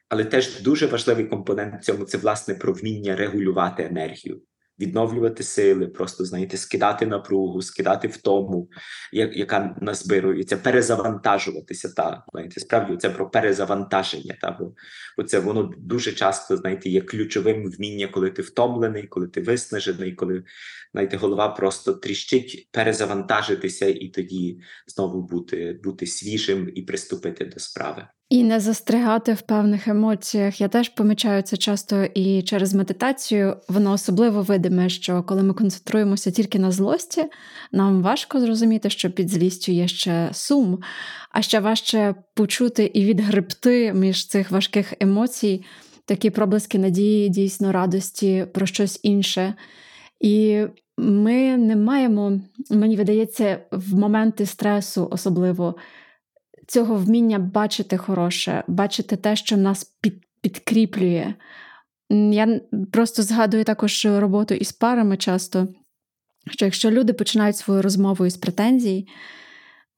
Але 0.09 0.25
теж 0.25 0.61
дуже 0.61 0.85
важливий 0.85 1.25
компонент 1.25 1.81
в 1.81 1.85
цьому 1.85 2.05
це 2.05 2.17
власне 2.17 2.55
про 2.55 2.73
вміння 2.73 3.15
регулювати 3.15 3.83
енергію. 3.83 4.41
відновлювати 4.79 5.43
сили, 5.43 5.87
просто 5.87 6.25
знаєте, 6.25 6.57
скидати 6.57 7.05
напругу, 7.05 7.61
скидати 7.61 8.07
втому, 8.07 8.69
яка 9.11 9.75
назбирується, 9.81 10.57
перезавантажуватися. 10.57 11.89
Та 11.89 12.23
знаєте, 12.31 12.59
справді 12.59 12.97
це 12.97 13.09
про 13.09 13.29
перезавантаження. 13.29 14.37
Та 14.41 14.51
бо, 14.59 14.73
бо 15.17 15.23
це 15.23 15.39
воно 15.39 15.73
дуже 15.77 16.11
часто 16.11 16.57
знаєте, 16.57 16.89
є 16.89 17.01
ключовим 17.01 17.71
вміння, 17.71 18.07
коли 18.07 18.29
ти 18.29 18.41
втомлений, 18.41 19.07
коли 19.07 19.27
ти 19.27 19.41
виснажений, 19.41 20.13
коли 20.13 20.43
знаєте, 20.91 21.17
голова 21.17 21.49
просто 21.49 21.93
тріщить, 21.93 22.69
перезавантажитися 22.71 23.85
і 23.85 24.07
тоді 24.07 24.59
знову 24.87 25.21
бути, 25.21 25.79
бути 25.83 26.05
свіжим 26.05 26.71
і 26.75 26.81
приступити 26.81 27.45
до 27.45 27.59
справи. 27.59 28.07
І 28.29 28.43
не 28.43 28.59
застрягати 28.59 29.33
в 29.33 29.41
певних 29.41 29.87
емоціях. 29.87 30.61
Я 30.61 30.67
теж 30.67 30.89
помічаю 30.89 31.41
це 31.41 31.57
часто 31.57 32.03
і 32.03 32.41
через 32.41 32.73
медитацію. 32.73 33.57
Воно 33.69 33.91
особливо 33.91 34.41
видиме, 34.41 34.89
що 34.89 35.23
коли 35.23 35.43
ми 35.43 35.53
концентруємося 35.53 36.31
тільки 36.31 36.59
на 36.59 36.71
злості, 36.71 37.25
нам 37.71 38.01
важко 38.01 38.39
зрозуміти, 38.39 38.89
що 38.89 39.11
під 39.11 39.29
злістю 39.29 39.71
є 39.71 39.87
ще 39.87 40.29
сум, 40.31 40.79
а 41.31 41.41
ще 41.41 41.59
важче 41.59 42.15
почути 42.33 42.91
і 42.93 43.05
відгребти 43.05 43.93
між 43.93 44.27
цих 44.27 44.51
важких 44.51 44.93
емоцій 44.99 45.63
такі 46.05 46.29
проблиски 46.29 46.79
надії, 46.79 47.29
дійсно 47.29 47.71
радості 47.71 48.45
про 48.53 48.65
щось 48.65 48.99
інше. 49.03 49.53
І 50.19 50.63
ми 50.97 51.57
не 51.57 51.75
маємо, 51.75 52.39
мені 52.69 52.95
видається, 52.95 53.59
в 53.71 53.95
моменти 53.95 54.45
стресу 54.45 55.07
особливо 55.11 55.75
цього 56.67 56.95
вміння 56.95 57.39
бачити 57.39 57.97
хороше, 57.97 58.63
бачити 58.67 59.15
те, 59.15 59.35
що 59.35 59.57
нас 59.57 59.83
під, 59.83 60.13
підкріплює. 60.41 61.33
Я 62.09 62.61
просто 62.91 63.23
згадую 63.23 63.63
також 63.63 64.05
роботу 64.05 64.53
із 64.53 64.71
парами 64.71 65.17
часто, 65.17 65.67
що 66.51 66.65
якщо 66.65 66.91
люди 66.91 67.13
починають 67.13 67.57
свою 67.57 67.81
розмову 67.81 68.25
із 68.25 68.37
претензій, 68.37 69.07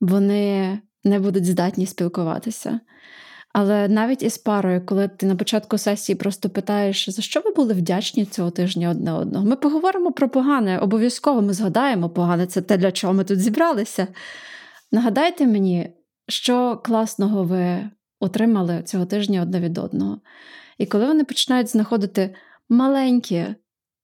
вони 0.02 0.80
не 1.04 1.20
будуть 1.20 1.46
здатні 1.46 1.86
спілкуватися. 1.86 2.80
Але 3.54 3.88
навіть 3.88 4.24
із 4.24 4.38
парою, 4.38 4.86
коли 4.86 5.08
ти 5.08 5.26
на 5.26 5.36
початку 5.36 5.78
сесії 5.78 6.16
просто 6.16 6.50
питаєш, 6.50 7.10
за 7.10 7.22
що 7.22 7.42
ви 7.46 7.52
були 7.52 7.74
вдячні 7.74 8.26
цього 8.26 8.52
тижня 8.52 8.90
одне 8.90 9.14
одного, 9.14 9.46
ми 9.46 9.56
поговоримо 9.56 10.12
про 10.12 10.30
погане, 10.30 10.80
обов'язково 10.80 11.42
ми 11.42 11.54
згадаємо 11.54 12.10
погане, 12.10 12.48
це 12.48 12.62
те, 12.62 12.78
для 12.78 12.92
чого 12.92 13.14
ми 13.14 13.24
тут 13.24 13.40
зібралися. 13.40 14.08
Нагадайте 14.92 15.48
мені, 15.48 15.90
що 16.30 16.82
класного 16.84 17.44
ви 17.44 17.90
отримали 18.20 18.84
цього 18.84 19.06
тижня 19.06 19.42
одне 19.42 19.60
від 19.60 19.78
одного. 19.78 20.22
І 20.78 20.86
коли 20.86 21.06
вони 21.06 21.24
починають 21.24 21.68
знаходити 21.68 22.36
маленькі, 22.70 23.46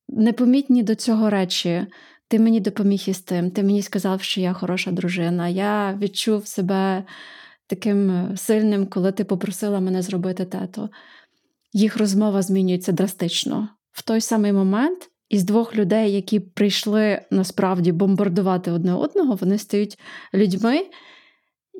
непомітні 0.09 0.84
до 0.84 0.95
цього 0.95 1.30
речі, 1.30 1.88
ти 2.28 2.39
мені 2.39 2.59
допоміг 2.59 3.03
із 3.07 3.19
тим, 3.19 3.51
ти 3.51 3.63
мені 3.63 3.82
сказав, 3.82 4.21
що 4.21 4.41
я 4.41 4.53
хороша 4.53 4.91
дружина, 4.91 5.47
я 5.47 5.93
відчув 6.01 6.47
себе 6.47 7.03
таким 7.67 8.30
сильним, 8.38 8.88
коли 8.88 9.11
ти 9.11 9.23
попросила 9.23 9.80
мене 9.80 10.01
зробити 10.01 10.45
тето. 10.45 10.89
Їх 11.73 11.97
розмова 11.97 12.41
змінюється 12.41 12.91
драстично. 12.91 13.69
В 13.91 14.03
той 14.03 14.21
самий 14.21 14.53
момент 14.53 15.09
із 15.30 15.43
двох 15.43 15.76
людей, 15.76 16.11
які 16.11 16.39
прийшли 16.39 17.21
насправді 17.32 17.91
бомбардувати 17.91 18.71
одне 18.71 18.93
одного, 18.93 19.36
вони 19.36 19.57
стають 19.57 19.99
людьми, 20.34 20.86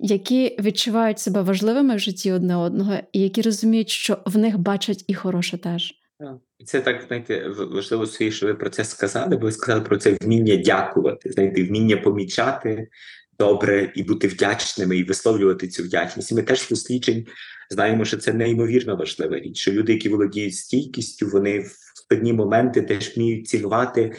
які 0.02 0.58
відчувають 0.60 1.20
себе 1.20 1.42
важливими 1.42 1.96
в 1.96 2.00
житті 2.00 2.32
одне 2.32 2.56
одного, 2.56 2.94
і 3.14 3.20
які 3.20 3.42
розуміють, 3.42 3.90
що 3.90 4.18
в 4.26 4.38
них 4.38 4.58
бачать 4.58 5.04
і 5.08 5.14
хороше 5.14 5.58
теж. 5.58 5.94
Це 6.66 6.82
так, 6.82 7.04
знаєте, 7.08 7.48
важливо 7.48 8.06
свій, 8.06 8.32
що 8.32 8.46
ви 8.48 8.54
про 8.54 8.70
це 8.70 8.84
сказали, 8.84 9.38
бо 9.38 9.46
ви 9.46 9.52
сказали 9.52 9.82
про 9.82 9.98
це 9.98 10.18
вміння 10.22 10.56
дякувати, 10.56 11.32
знаєте, 11.32 11.64
вміння 11.64 11.98
помічати 11.98 12.88
добре 13.40 13.92
і 13.96 14.04
бути 14.04 14.28
вдячними, 14.28 14.98
і 14.98 15.04
висловлювати 15.04 15.68
цю 15.68 15.84
вдячність. 15.84 16.32
І 16.32 16.36
Ми 16.36 16.42
теж 16.42 16.60
з 16.60 16.70
досліджень 16.70 17.26
знаємо, 17.70 18.06
що 18.06 18.18
це 18.18 18.34
неймовірно 18.34 18.96
важлива 18.96 19.40
річ. 19.40 19.58
Що 19.58 19.72
люди, 19.72 19.94
які 19.94 20.10
володіють 20.10 20.56
стійкістю, 20.56 21.28
вони 21.28 21.60
в 21.60 21.76
складні 21.94 22.34
моменти 22.34 22.82
теж 22.82 23.16
вміють 23.16 23.48
цінувати. 23.48 24.12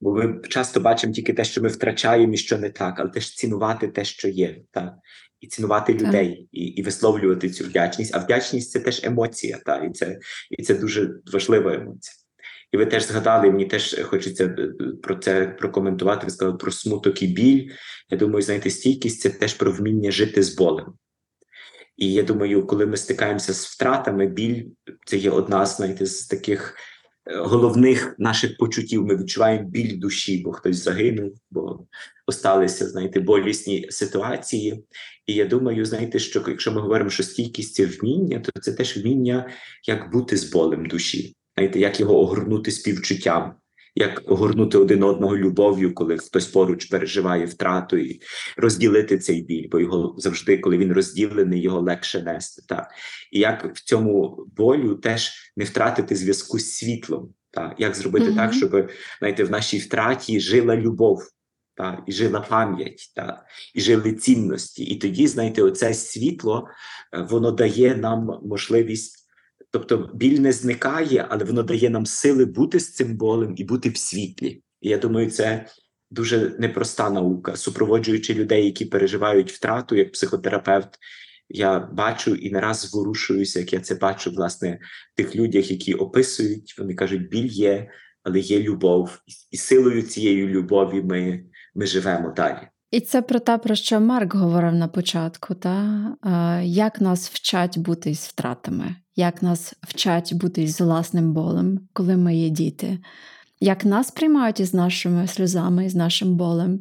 Бо 0.00 0.14
ми 0.14 0.40
часто 0.48 0.80
бачимо 0.80 1.12
тільки 1.12 1.32
те, 1.32 1.44
що 1.44 1.62
ми 1.62 1.68
втрачаємо 1.68 2.32
і 2.32 2.36
що 2.36 2.58
не 2.58 2.70
так, 2.70 3.00
але 3.00 3.10
теж 3.10 3.34
цінувати 3.34 3.88
те, 3.88 4.04
що 4.04 4.28
є, 4.28 4.60
так 4.70 4.94
і 5.40 5.46
цінувати 5.46 5.94
людей, 5.94 6.48
і 6.52 6.64
і 6.64 6.82
висловлювати 6.82 7.50
цю 7.50 7.64
вдячність. 7.64 8.14
А 8.14 8.18
вдячність 8.18 8.70
це 8.70 8.80
теж 8.80 9.04
емоція, 9.04 9.58
та 9.66 9.76
і 9.76 9.90
це 9.90 10.18
і 10.50 10.62
це 10.62 10.74
дуже 10.74 11.14
важлива 11.32 11.74
емоція. 11.74 12.14
І 12.72 12.76
ви 12.76 12.86
теж 12.86 13.06
згадали, 13.06 13.50
мені 13.50 13.66
теж 13.66 14.00
хочеться 14.02 14.44
е, 14.44 14.72
про 15.02 15.16
це 15.16 15.46
прокоментувати. 15.46 16.26
Ви 16.26 16.30
сказали 16.30 16.58
про 16.58 16.72
смуток 16.72 17.22
і 17.22 17.26
біль. 17.26 17.70
Я 18.10 18.18
думаю, 18.18 18.42
знаєте, 18.42 18.70
стійкість 18.70 19.20
це 19.20 19.30
теж 19.30 19.54
про 19.54 19.72
вміння 19.72 20.10
жити 20.10 20.42
з 20.42 20.56
болем. 20.56 20.94
І 21.96 22.12
я 22.12 22.22
думаю, 22.22 22.66
коли 22.66 22.86
ми 22.86 22.96
стикаємося 22.96 23.52
з 23.52 23.66
втратами, 23.66 24.26
біль 24.26 24.64
це 25.06 25.16
є 25.16 25.30
одна 25.30 25.66
знаєте, 25.66 26.06
з 26.06 26.26
таких 26.26 26.76
головних 27.26 28.14
наших 28.18 28.56
почуттів. 28.56 29.06
Ми 29.06 29.16
відчуваємо 29.16 29.68
біль 29.68 29.98
душі, 29.98 30.42
бо 30.44 30.52
хтось 30.52 30.76
загинув, 30.76 31.32
бо 31.50 31.86
осталися, 32.26 32.88
знаєте, 32.88 33.20
болісні 33.20 33.86
ситуації. 33.90 34.84
І 35.26 35.34
я 35.34 35.44
думаю, 35.44 35.84
знаєте, 35.84 36.18
що 36.18 36.44
якщо 36.48 36.72
ми 36.72 36.80
говоримо, 36.80 37.10
що 37.10 37.22
стійкість 37.22 37.74
це 37.74 37.86
вміння, 37.86 38.40
то 38.40 38.60
це 38.60 38.72
теж 38.72 38.96
вміння, 38.96 39.50
як 39.86 40.12
бути 40.12 40.36
з 40.36 40.52
болем 40.52 40.86
душі, 40.86 41.36
знаєте, 41.54 41.80
як 41.80 42.00
його 42.00 42.20
огорнути 42.20 42.70
співчуттям 42.70 43.54
як 43.96 44.22
огорнути 44.26 44.78
один 44.78 45.02
одного 45.02 45.36
любов'ю, 45.36 45.94
коли 45.94 46.18
хтось 46.18 46.46
поруч 46.46 46.84
переживає 46.84 47.46
втрату 47.46 47.96
і 47.96 48.20
розділити 48.56 49.18
цей 49.18 49.42
біль, 49.42 49.68
бо 49.70 49.80
його 49.80 50.14
завжди, 50.18 50.58
коли 50.58 50.78
він 50.78 50.92
розділений, 50.92 51.62
його 51.62 51.80
легше 51.80 52.22
нести. 52.22 52.62
Так. 52.68 52.90
І 53.32 53.38
як 53.38 53.76
в 53.76 53.84
цьому 53.84 54.44
болю 54.56 54.94
теж 54.94 55.52
не 55.56 55.64
втратити 55.64 56.16
зв'язку 56.16 56.58
з 56.58 56.72
світлом, 56.72 57.34
так. 57.50 57.74
як 57.78 57.94
зробити 57.94 58.26
mm-hmm. 58.26 58.36
так, 58.36 58.52
щоб 58.52 58.90
знаєте, 59.18 59.44
в 59.44 59.50
нашій 59.50 59.78
втраті 59.78 60.40
жила 60.40 60.76
любов. 60.76 61.22
Та, 61.78 62.02
і 62.06 62.12
жила 62.12 62.40
пам'ять, 62.40 63.12
та, 63.16 63.44
і 63.74 63.80
жили 63.80 64.12
цінності. 64.12 64.84
І 64.84 64.98
тоді, 64.98 65.26
знаєте, 65.26 65.62
оце 65.62 65.94
світло 65.94 66.68
е, 67.14 67.26
воно 67.30 67.50
дає 67.50 67.96
нам 67.96 68.40
можливість 68.44 69.25
Тобто 69.70 70.10
біль 70.14 70.38
не 70.38 70.52
зникає, 70.52 71.26
але 71.28 71.44
воно 71.44 71.62
дає 71.62 71.90
нам 71.90 72.06
сили 72.06 72.44
бути 72.44 72.80
з 72.80 72.94
цим 72.94 73.16
болем 73.16 73.54
і 73.56 73.64
бути 73.64 73.88
в 73.88 73.96
світлі. 73.96 74.62
І 74.80 74.88
я 74.88 74.98
думаю, 74.98 75.30
це 75.30 75.66
дуже 76.10 76.56
непроста 76.58 77.10
наука, 77.10 77.56
супроводжуючи 77.56 78.34
людей, 78.34 78.64
які 78.64 78.84
переживають 78.84 79.52
втрату 79.52 79.96
як 79.96 80.12
психотерапевт. 80.12 80.98
Я 81.48 81.80
бачу 81.80 82.34
і 82.34 82.50
не 82.50 82.60
раз 82.60 82.80
зворушуюся, 82.80 83.60
як 83.60 83.72
я 83.72 83.80
це 83.80 83.94
бачу, 83.94 84.30
власне, 84.30 84.78
в 85.12 85.16
тих 85.16 85.36
людях, 85.36 85.70
які 85.70 85.94
описують, 85.94 86.74
вони 86.78 86.94
кажуть, 86.94 87.28
біль 87.28 87.48
є, 87.48 87.90
але 88.22 88.40
є 88.40 88.60
любов, 88.60 89.18
і 89.50 89.56
силою 89.56 90.02
цієї 90.02 90.46
любові 90.46 91.02
ми, 91.02 91.44
ми 91.74 91.86
живемо 91.86 92.32
далі. 92.36 92.68
І 92.90 93.00
це 93.00 93.22
про 93.22 93.38
те, 93.38 93.58
про 93.58 93.74
що 93.74 94.00
Марк 94.00 94.34
говорив 94.34 94.74
на 94.74 94.88
початку, 94.88 95.54
та? 95.54 96.16
як 96.62 97.00
нас 97.00 97.30
вчать 97.30 97.78
бути 97.78 98.14
з 98.14 98.26
втратами, 98.26 98.96
як 99.16 99.42
нас 99.42 99.74
вчать 99.82 100.34
бути 100.34 100.66
з 100.66 100.80
власним 100.80 101.32
болем, 101.32 101.80
коли 101.92 102.16
ми 102.16 102.36
є 102.36 102.48
діти, 102.48 102.98
як 103.60 103.84
нас 103.84 104.10
приймають 104.10 104.60
із 104.60 104.74
нашими 104.74 105.26
сльозами, 105.26 105.86
із 105.86 105.94
нашим 105.94 106.36
болем, 106.36 106.80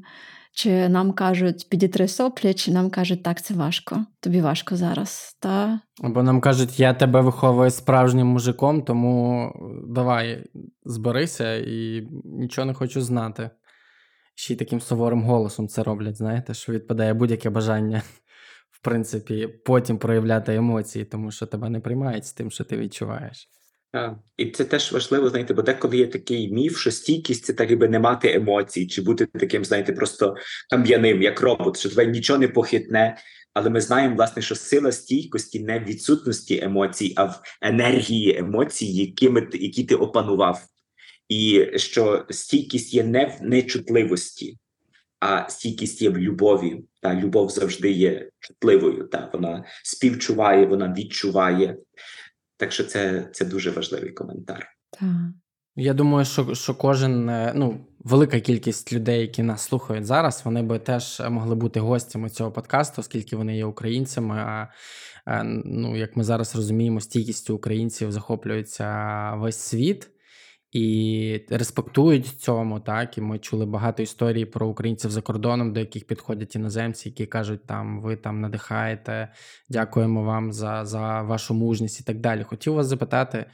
чи 0.54 0.90
нам 0.90 1.12
кажуть, 1.12 1.70
підітри 1.70 2.08
соплі, 2.08 2.54
чи 2.54 2.72
нам 2.72 2.90
кажуть, 2.90 3.24
так, 3.24 3.42
це 3.42 3.54
важко, 3.54 4.06
тобі 4.20 4.42
важко 4.42 4.76
зараз. 4.76 5.38
Та? 5.40 5.80
Або 6.04 6.24
нам 6.24 6.42
кажуть, 6.42 6.80
я 6.80 6.94
тебе 6.94 7.22
виховую 7.22 7.72
справжнім 7.72 8.28
мужиком, 8.28 8.82
тому 8.82 9.52
давай 9.90 10.44
зберися 10.86 11.56
і 11.56 12.08
нічого 12.24 12.66
не 12.66 12.74
хочу 12.74 13.02
знати 13.02 13.50
ще 14.36 14.54
й 14.54 14.58
таким 14.58 14.82
суворим 14.82 15.24
голосом 15.24 15.68
це 15.68 15.84
роблять, 15.84 16.18
знаєте, 16.18 16.54
що 16.54 16.72
відпадає 16.72 17.14
будь-яке 17.14 17.50
бажання, 17.50 18.02
в 18.72 18.82
принципі, 18.82 19.48
потім 19.66 19.98
проявляти 19.98 20.56
емоції, 20.56 21.06
тому 21.06 21.32
що 21.32 21.46
тебе 21.46 21.70
не 21.70 21.80
приймають 21.80 22.26
з 22.26 22.34
тим, 22.34 22.52
що 22.52 22.64
ти 22.64 22.78
відчуваєш. 22.78 23.50
Так. 23.92 24.16
І 24.38 24.46
це 24.46 24.66
теж 24.66 24.92
важливо, 24.92 25.30
знаєте, 25.30 25.54
бо 25.54 25.62
деколи 25.62 25.98
є 25.98 26.08
такий 26.08 26.52
міф, 26.52 26.78
що 26.78 26.92
стійкість 26.92 27.46
це 27.46 27.54
так 27.54 27.70
якби 27.70 27.88
не 27.88 28.00
мати 28.00 28.34
емоцій, 28.34 28.88
чи 28.88 29.02
бути 29.02 29.26
таким, 29.26 29.66
знаєте, 29.66 29.94
просто 29.94 30.36
кам'яним, 30.70 31.22
як 31.22 31.42
робот, 31.42 31.80
що 31.80 31.90
тебе 31.90 32.06
нічого 32.06 32.40
не 32.40 32.48
похитне. 32.48 33.18
Але 33.54 33.70
ми 33.70 33.82
знаємо, 33.82 34.16
власне, 34.16 34.42
що 34.42 34.56
сила 34.56 34.92
стійкості 34.92 35.60
не 35.60 35.80
в 35.80 35.84
відсутності 35.84 36.60
емоцій, 36.64 37.14
а 37.16 37.24
в 37.24 37.42
енергії 37.62 38.38
емоцій, 38.38 38.86
якими 38.86 39.42
ти, 39.42 39.58
які 39.58 39.84
ти 39.84 39.96
опанував 39.96 40.66
і 41.30 41.70
що 41.76 42.26
стійкість 42.30 42.94
є 42.94 43.04
не 43.04 43.26
в 43.26 43.44
нечутливості, 43.44 44.58
а 45.20 45.50
стійкість 45.50 46.02
є 46.02 46.10
в 46.10 46.18
любові. 46.18 46.84
Та 47.02 47.16
любов 47.16 47.50
завжди 47.50 47.92
є 47.92 48.30
чутливою. 48.40 49.04
Та 49.04 49.30
вона 49.34 49.66
співчуває, 49.84 50.66
вона 50.66 50.94
відчуває. 50.98 51.78
Так 52.58 52.72
що 52.72 52.84
це 52.84 53.30
це 53.32 53.46
дуже 53.46 53.72
важливий 53.72 54.12
коментар. 54.12 54.68
Так. 54.90 55.10
Я 55.76 55.94
думаю, 55.94 56.26
що 56.26 56.56
що 56.56 56.76
кожен, 56.76 57.30
е, 57.30 57.52
ну, 57.56 57.88
велика 58.00 58.40
кількість 58.40 58.94
людей, 58.94 59.22
які 59.22 59.44
нас 59.44 59.62
слухають 59.62 60.06
зараз, 60.06 60.42
вони 60.46 60.62
би 60.62 60.80
теж 60.80 61.22
могли 61.30 61.56
бути 61.56 61.80
гостями 61.80 62.30
цього 62.30 62.52
подкасту, 62.52 63.02
оскільки 63.02 63.36
вони 63.36 63.58
є 63.58 63.66
українцями. 63.66 64.36
А 64.36 64.68
ну, 65.66 65.98
як 65.98 66.16
ми 66.16 66.24
зараз 66.24 66.56
розуміємо, 66.56 67.02
стійкістю 67.02 67.56
українців 67.56 68.12
захоплюється 68.12 69.32
весь 69.36 69.60
світ 69.60 70.10
і 70.76 71.42
респектують 71.50 72.26
цьому. 72.26 72.80
Так, 72.80 73.18
і 73.18 73.22
ми 73.22 73.40
чули 73.40 73.66
багато 73.66 74.04
історій 74.04 74.46
про 74.46 74.68
українців 74.68 75.12
за 75.12 75.22
кордоном, 75.22 75.74
до 75.74 75.80
яких 75.80 76.08
підходять 76.08 76.56
іноземці, 76.56 77.10
які 77.10 77.26
кажуть, 77.26 77.66
там 77.66 78.02
ви 78.02 78.16
там 78.16 78.42
надихаєте, 78.42 79.32
дякуємо 79.70 80.24
вам 80.24 80.54
за, 80.54 80.86
за 80.86 81.22
вашу 81.22 81.54
мужність 81.54 82.00
і 82.00 82.04
так 82.04 82.20
далі. 82.20 82.44
Хотів 82.44 82.74
вас 82.74 82.88
запитати. 82.88 83.46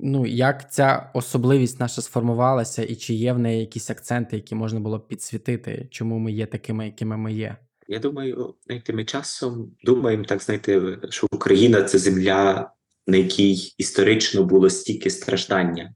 Ну, 0.00 0.26
як 0.26 0.72
ця 0.72 1.10
особливість 1.14 1.80
наша 1.80 2.02
сформувалася, 2.02 2.82
і 2.82 2.94
чи 2.94 3.14
є 3.14 3.32
в 3.32 3.38
неї 3.38 3.60
якісь 3.60 3.90
акценти, 3.90 4.36
які 4.36 4.54
можна 4.54 4.80
було 4.80 4.98
б 4.98 5.08
підсвітити, 5.08 5.88
чому 5.90 6.18
ми 6.18 6.32
є 6.32 6.46
такими, 6.46 6.86
якими 6.86 7.16
ми 7.16 7.32
є? 7.32 7.56
Я 7.88 7.98
думаю, 7.98 8.54
знаєте, 8.66 8.92
ми 8.92 9.04
часом 9.04 9.72
думаємо, 9.84 10.24
так 10.24 10.42
знаєте, 10.42 10.98
що 11.10 11.26
Україна 11.32 11.82
це 11.82 11.98
земля, 11.98 12.70
на 13.06 13.16
якій 13.16 13.74
історично 13.78 14.44
було 14.44 14.70
стільки 14.70 15.10
страждання. 15.10 15.94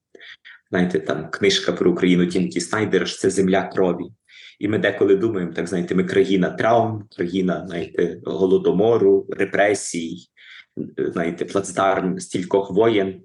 Знаєте, 0.70 1.00
там 1.00 1.30
книжка 1.30 1.72
про 1.72 1.92
Україну 1.92 2.26
Тімкі 2.26 2.60
Снайдера 2.60 3.06
ж 3.06 3.18
це 3.18 3.30
земля 3.30 3.62
крові. 3.62 4.04
І 4.58 4.68
ми 4.68 4.78
деколи 4.78 5.16
думаємо, 5.16 5.52
так 5.52 5.66
знаєте, 5.66 5.94
ми 5.94 6.04
країна 6.04 6.50
травм, 6.50 7.08
країна 7.16 7.64
знаєте, 7.66 8.20
голодомору, 8.24 9.26
репресій, 9.30 10.18
знаєте, 10.98 11.44
плацдарм 11.44 12.20
стількох 12.20 12.70
воєн. 12.70 13.22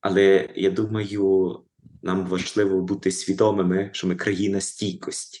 Але 0.00 0.48
я 0.54 0.70
думаю, 0.70 1.58
нам 2.02 2.26
важливо 2.26 2.80
бути 2.80 3.10
свідомими, 3.10 3.90
що 3.92 4.06
ми 4.06 4.14
країна 4.14 4.60
стійкості. 4.60 5.40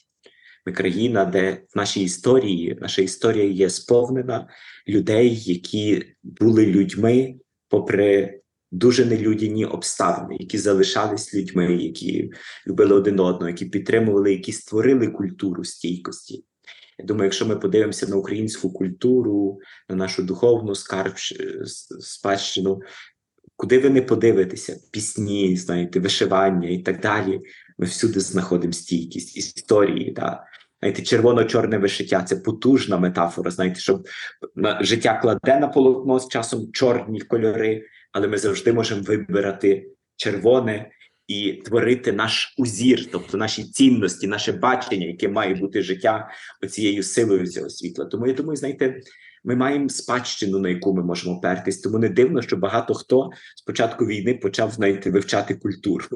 Ми 0.66 0.72
країна, 0.72 1.24
де 1.24 1.62
в 1.74 1.78
нашій 1.78 2.02
історії, 2.02 2.78
наша 2.80 3.02
історія 3.02 3.44
є 3.44 3.70
сповнена 3.70 4.48
людей, 4.88 5.36
які 5.36 6.04
були 6.22 6.66
людьми, 6.66 7.34
попри 7.72 8.40
дуже 8.70 9.04
нелюдяні 9.04 9.64
обставини, 9.64 10.36
які 10.40 10.58
залишались 10.58 11.34
людьми, 11.34 11.76
які 11.76 12.32
любили 12.66 12.94
один 12.94 13.20
одного, 13.20 13.48
які 13.48 13.66
підтримували, 13.66 14.32
які 14.32 14.52
створили 14.52 15.08
культуру 15.08 15.64
стійкості. 15.64 16.44
Я 16.98 17.04
думаю, 17.04 17.24
якщо 17.24 17.46
ми 17.46 17.56
подивимося 17.56 18.06
на 18.06 18.16
українську 18.16 18.72
культуру, 18.72 19.58
на 19.88 19.96
нашу 19.96 20.22
духовну 20.22 20.74
скарб, 20.74 21.14
спадщину, 22.00 22.80
куди 23.56 23.78
ви 23.78 23.90
не 23.90 24.02
подивитеся, 24.02 24.80
пісні, 24.90 25.56
знаєте, 25.56 26.00
вишивання 26.00 26.68
і 26.68 26.78
так 26.78 27.00
далі, 27.00 27.40
ми 27.78 27.86
всюди 27.86 28.20
знаходимо 28.20 28.72
стійкість 28.72 29.36
історії. 29.36 30.12
Да. 30.16 30.44
Знаєте, 30.82 31.02
червоно-чорне 31.02 31.78
вишиття 31.78 32.22
це 32.22 32.36
потужна 32.36 32.98
метафора. 32.98 33.50
Знаєте, 33.50 33.80
що 33.80 34.00
життя 34.80 35.18
кладе 35.22 35.60
на 35.60 35.68
полотно 35.68 36.18
з 36.18 36.28
часом 36.28 36.72
чорні 36.72 37.20
кольори, 37.20 37.84
але 38.12 38.28
ми 38.28 38.38
завжди 38.38 38.72
можемо 38.72 39.02
вибирати 39.02 39.88
червоне 40.16 40.90
і 41.26 41.52
творити 41.52 42.12
наш 42.12 42.54
узір, 42.58 43.10
тобто 43.12 43.38
наші 43.38 43.64
цінності, 43.64 44.26
наше 44.26 44.52
бачення, 44.52 45.06
яке 45.06 45.28
має 45.28 45.54
бути 45.54 45.82
життя 45.82 46.30
оцією 46.62 47.02
силою 47.02 47.46
цього 47.46 47.70
світла. 47.70 48.04
Тому 48.04 48.26
я 48.26 48.32
думаю, 48.32 48.56
знаєте, 48.56 49.00
ми 49.44 49.56
маємо 49.56 49.88
спадщину, 49.88 50.58
на 50.58 50.68
яку 50.68 50.94
ми 50.94 51.02
можемо 51.02 51.36
опертись. 51.36 51.80
Тому 51.80 51.98
не 51.98 52.08
дивно, 52.08 52.42
що 52.42 52.56
багато 52.56 52.94
хто 52.94 53.30
з 53.56 53.62
початку 53.62 54.06
війни 54.06 54.34
почав 54.34 54.70
знаєте, 54.70 55.10
вивчати 55.10 55.54
культуру 55.54 56.06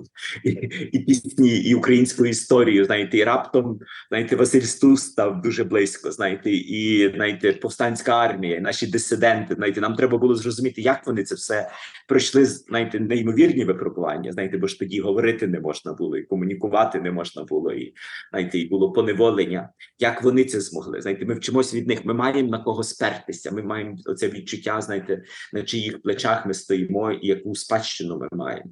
і, 0.44 0.50
і 0.92 0.98
пісні, 0.98 1.56
і 1.56 1.74
українську 1.74 2.26
історію. 2.26 2.84
Знаєте, 2.84 3.18
і 3.18 3.24
раптом 3.24 3.78
знаєте, 4.08 4.36
Василь 4.36 4.60
Стус 4.60 5.02
став 5.02 5.42
дуже 5.42 5.64
близько. 5.64 6.12
Знаєте, 6.12 6.50
і 6.50 7.12
знаєте, 7.14 7.52
повстанська 7.52 8.12
армія, 8.12 8.60
наші 8.60 8.86
дисиденти. 8.86 9.54
Знаєте, 9.54 9.80
нам 9.80 9.94
треба 9.94 10.18
було 10.18 10.34
зрозуміти, 10.34 10.80
як 10.80 11.06
вони 11.06 11.24
це 11.24 11.34
все 11.34 11.70
пройшли. 12.08 12.44
Знаєте, 12.44 13.00
неймовірні 13.00 13.64
випробування. 13.64 14.32
Знаєте, 14.32 14.58
бо 14.58 14.66
ж 14.66 14.78
тоді 14.78 15.00
говорити 15.00 15.46
не 15.46 15.60
можна 15.60 15.92
було, 15.92 16.16
і 16.16 16.22
комунікувати 16.22 17.00
не 17.00 17.10
можна 17.10 17.44
було, 17.44 17.72
і 17.72 17.94
знаєте, 18.30 18.58
і 18.58 18.68
було 18.68 18.92
поневолення. 18.92 19.68
Як 19.98 20.22
вони 20.22 20.44
це 20.44 20.60
змогли? 20.60 21.00
Знаєте, 21.00 21.24
ми 21.24 21.34
вчимося 21.34 21.76
від 21.76 21.88
них. 21.88 22.04
Ми 22.04 22.14
маємо 22.14 22.50
на 22.50 22.58
кого 22.58 22.82
сперти 22.82 23.15
впертися. 23.16 23.50
Ми 23.50 23.62
маємо 23.62 23.96
оце 24.06 24.28
відчуття, 24.28 24.80
знаєте, 24.80 25.22
на 25.52 25.62
чиїх 25.62 26.02
плечах 26.02 26.46
ми 26.46 26.54
стоїмо 26.54 27.12
і 27.12 27.26
яку 27.26 27.54
спадщину 27.54 28.18
ми 28.18 28.28
маємо. 28.32 28.70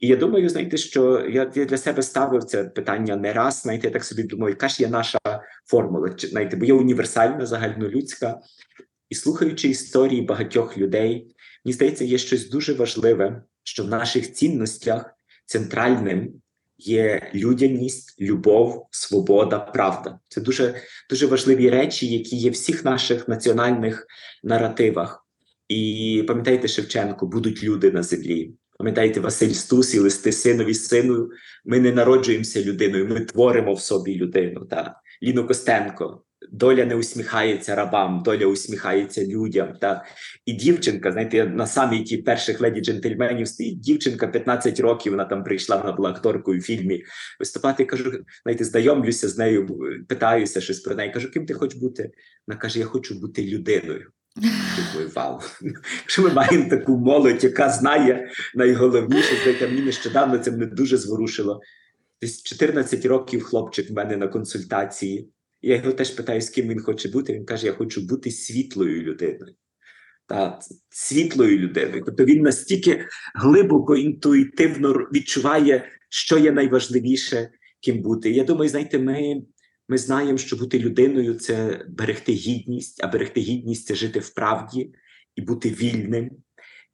І 0.00 0.06
я 0.06 0.16
думаю, 0.16 0.48
знаєте, 0.48 0.76
що 0.76 1.26
я 1.30 1.44
для 1.44 1.78
себе 1.78 2.02
ставив 2.02 2.44
це 2.44 2.64
питання 2.64 3.16
не 3.16 3.32
раз. 3.32 3.60
Знаєте, 3.60 3.86
я 3.86 3.92
так 3.92 4.04
собі 4.04 4.22
думаю, 4.22 4.50
яка 4.50 4.68
ж 4.68 4.82
є 4.82 4.88
наша 4.88 5.18
формула? 5.66 6.14
Знаєте, 6.18 6.56
бо 6.56 6.64
є 6.64 6.72
універсальна, 6.72 7.46
загальнолюдська, 7.46 8.40
і 9.10 9.14
слухаючи 9.14 9.68
історії 9.68 10.22
багатьох 10.22 10.78
людей, 10.78 11.34
мені 11.64 11.72
здається, 11.72 12.04
є 12.04 12.18
щось 12.18 12.50
дуже 12.50 12.74
важливе, 12.74 13.42
що 13.62 13.84
в 13.84 13.88
наших 13.88 14.32
цінностях 14.32 15.14
центральним 15.46 16.42
є 16.78 17.30
людяність, 17.34 18.20
любов, 18.20 18.86
свобода, 18.90 19.58
правда. 19.58 20.18
Це 20.28 20.40
дуже 20.40 20.74
дуже 21.10 21.26
важливі 21.26 21.70
речі, 21.70 22.06
які 22.06 22.36
є 22.36 22.50
в 22.50 22.52
всіх 22.52 22.84
наших 22.84 23.28
національних 23.28 24.06
наративах. 24.42 25.26
І 25.68 26.24
пам'ятайте, 26.28 26.68
Шевченко, 26.68 27.26
будуть 27.26 27.64
люди 27.64 27.90
на 27.90 28.02
землі. 28.02 28.54
Пам'ятаєте, 28.78 29.20
Василь 29.20 29.52
Стус 29.52 29.94
і 29.94 29.98
листи 29.98 30.32
синові 30.32 30.74
сину. 30.74 31.28
Ми 31.64 31.80
не 31.80 31.92
народжуємося 31.92 32.62
людиною, 32.62 33.08
ми 33.08 33.20
творимо 33.20 33.74
в 33.74 33.80
собі 33.80 34.16
людину. 34.16 34.64
Та 34.64 35.00
Ліно 35.22 35.46
Костенко 35.46 36.22
доля 36.54 36.84
не 36.84 36.94
усміхається 36.94 37.74
рабам, 37.74 38.22
доля 38.22 38.46
усміхається 38.46 39.26
людям. 39.26 39.72
Та 39.80 40.04
і 40.46 40.52
дівчинка, 40.52 41.12
знаєте, 41.12 41.44
на 41.46 41.66
самій 41.66 42.02
ті 42.02 42.18
перших 42.18 42.60
леді 42.60 42.80
джентльменів 42.80 43.48
стоїть 43.48 43.80
дівчинка 43.80 44.26
15 44.26 44.80
років. 44.80 45.12
Вона 45.12 45.24
там 45.24 45.44
прийшла, 45.44 45.76
вона 45.76 45.92
була 45.92 46.10
акторкою 46.10 46.60
в 46.60 46.62
фільмі 46.62 47.04
виступати. 47.40 47.84
Кажу, 47.84 48.12
знаєте, 48.42 48.64
знайомлюся 48.64 49.28
з 49.28 49.38
нею, 49.38 49.68
питаюся 50.08 50.60
щось 50.60 50.80
про 50.80 50.94
неї. 50.94 51.12
Кажу, 51.12 51.30
ким 51.30 51.46
ти 51.46 51.54
хочеш 51.54 51.80
бути? 51.80 52.10
Вона 52.46 52.60
каже: 52.60 52.78
Я 52.78 52.84
хочу 52.84 53.20
бути 53.20 53.46
людиною. 53.46 54.10
Думаю, 54.92 55.10
вау. 55.14 55.40
Якщо 56.02 56.22
ми 56.22 56.32
маємо 56.32 56.70
таку 56.70 56.96
молодь, 56.96 57.44
яка 57.44 57.68
знає 57.68 58.30
найголовніше, 58.54 59.36
знаєте, 59.42 59.68
мені 59.68 59.82
нещодавно 59.82 60.38
це 60.38 60.50
мене 60.50 60.66
дуже 60.66 60.96
зворушило. 60.96 61.60
Десь 62.22 62.42
14 62.42 63.06
років 63.06 63.44
хлопчик 63.44 63.90
в 63.90 63.92
мене 63.92 64.16
на 64.16 64.28
консультації. 64.28 65.30
Я 65.66 65.76
його 65.76 65.92
теж 65.92 66.10
питаю, 66.10 66.40
з 66.40 66.50
ким 66.50 66.68
він 66.68 66.80
хоче 66.80 67.08
бути. 67.08 67.32
Він 67.32 67.44
каже: 67.44 67.66
Я 67.66 67.72
хочу 67.72 68.00
бути 68.00 68.30
світлою 68.30 69.02
людиною. 69.02 69.54
Та 70.26 70.60
світлою 70.90 71.58
людиною. 71.58 72.02
Тобто 72.06 72.24
він 72.24 72.42
настільки 72.42 73.06
глибоко, 73.34 73.96
інтуїтивно 73.96 74.92
відчуває, 74.92 75.88
що 76.08 76.38
є 76.38 76.52
найважливіше 76.52 77.50
ким 77.80 78.02
бути. 78.02 78.30
Я 78.30 78.44
думаю, 78.44 78.70
знаєте, 78.70 78.98
ми 78.98 79.42
ми 79.88 79.98
знаємо, 79.98 80.38
що 80.38 80.56
бути 80.56 80.78
людиною 80.78 81.34
це 81.34 81.84
берегти 81.88 82.32
гідність, 82.32 83.04
а 83.04 83.06
берегти 83.06 83.40
гідність 83.40 83.86
це 83.86 83.94
жити 83.94 84.20
в 84.20 84.34
правді 84.34 84.94
і 85.36 85.42
бути 85.42 85.70
вільним. 85.70 86.30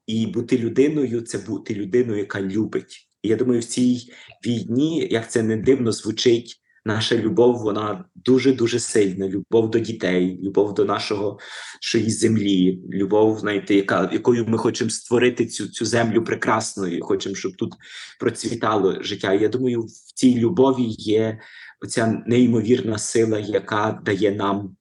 І 0.07 0.27
бути 0.27 0.59
людиною 0.59 1.21
це 1.21 1.39
бути 1.39 1.75
людиною, 1.75 2.19
яка 2.19 2.41
любить. 2.41 3.09
І 3.23 3.29
я 3.29 3.37
думаю, 3.37 3.61
в 3.61 3.65
цій 3.65 4.13
війні, 4.47 5.09
як 5.11 5.31
це 5.31 5.43
не 5.43 5.57
дивно 5.57 5.93
звучить, 5.93 6.60
наша 6.85 7.17
любов, 7.17 7.59
вона 7.59 8.05
дуже 8.15 8.53
дуже 8.53 8.79
сильна. 8.79 9.29
Любов 9.29 9.71
до 9.71 9.79
дітей, 9.79 10.41
любов 10.43 10.75
до 10.75 10.85
нашого 10.85 11.39
нашої 11.83 12.11
землі, 12.11 12.81
любов, 12.93 13.39
знаєте, 13.39 13.75
яка 13.75 14.11
якою 14.13 14.47
ми 14.47 14.59
хочемо 14.59 14.91
створити 14.91 15.47
цю 15.47 15.69
цю 15.69 15.85
землю 15.85 16.25
прекрасною. 16.25 17.03
Хочемо, 17.03 17.35
щоб 17.35 17.57
тут 17.57 17.75
процвітало 18.21 19.03
життя. 19.03 19.35
Я 19.35 19.49
думаю, 19.49 19.83
в 19.83 20.13
цій 20.15 20.39
любові 20.39 20.85
є 20.89 21.41
оця 21.81 22.23
неймовірна 22.27 22.99
сила, 22.99 23.39
яка 23.39 24.01
дає 24.05 24.31
нам. 24.31 24.77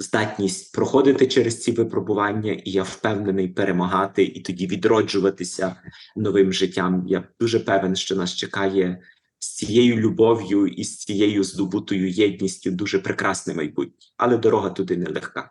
Здатність 0.00 0.74
проходити 0.74 1.26
через 1.26 1.62
ці 1.62 1.72
випробування, 1.72 2.52
і 2.52 2.70
я 2.70 2.82
впевнений 2.82 3.48
перемагати 3.48 4.24
і 4.24 4.40
тоді 4.40 4.66
відроджуватися 4.66 5.76
новим 6.16 6.52
життям. 6.52 7.04
Я 7.08 7.28
дуже 7.40 7.60
певен, 7.60 7.96
що 7.96 8.16
нас 8.16 8.34
чекає 8.34 9.02
з 9.38 9.54
цією 9.54 9.96
любов'ю 9.96 10.66
і 10.66 10.84
з 10.84 10.96
цією 10.96 11.44
здобутою 11.44 12.08
єдністю 12.10 12.70
дуже 12.70 12.98
прекрасне 12.98 13.54
майбутнє, 13.54 14.06
але 14.16 14.36
дорога 14.36 14.70
туди 14.70 14.96
нелегка. 14.96 15.50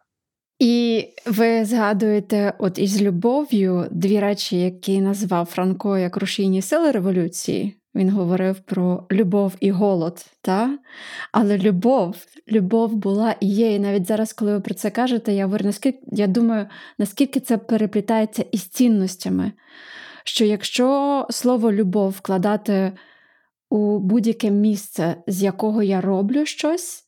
І 0.59 1.05
ви 1.25 1.65
згадуєте, 1.65 2.53
от 2.59 2.79
із 2.79 3.01
любов'ю 3.01 3.88
дві 3.91 4.19
речі, 4.19 4.59
які 4.59 5.01
назвав 5.01 5.45
Франко 5.45 5.97
як 5.97 6.17
рушійні 6.17 6.61
сили 6.61 6.91
революції. 6.91 7.75
Він 7.95 8.09
говорив 8.09 8.59
про 8.59 9.07
любов 9.11 9.53
і 9.59 9.71
голод, 9.71 10.25
та? 10.41 10.79
але 11.31 11.57
любов, 11.57 12.15
любов 12.51 12.95
була 12.95 13.35
і 13.39 13.47
є. 13.47 13.75
І 13.75 13.79
навіть 13.79 14.07
зараз, 14.07 14.33
коли 14.33 14.51
ви 14.51 14.59
про 14.59 14.73
це 14.73 14.89
кажете, 14.89 15.33
я 15.33 15.45
говорю, 15.45 15.65
наскільки 15.65 15.99
я 16.11 16.27
думаю, 16.27 16.65
наскільки 16.97 17.39
це 17.39 17.57
переплітається 17.57 18.45
із 18.51 18.61
цінностями 18.61 19.51
що 20.27 20.45
якщо 20.45 21.27
слово 21.29 21.71
любов 21.71 22.09
вкладати 22.09 22.91
у 23.70 23.99
будь-яке 23.99 24.51
місце, 24.51 25.15
з 25.28 25.43
якого 25.43 25.84
я 25.84 26.01
роблю 26.01 26.45
щось, 26.45 27.03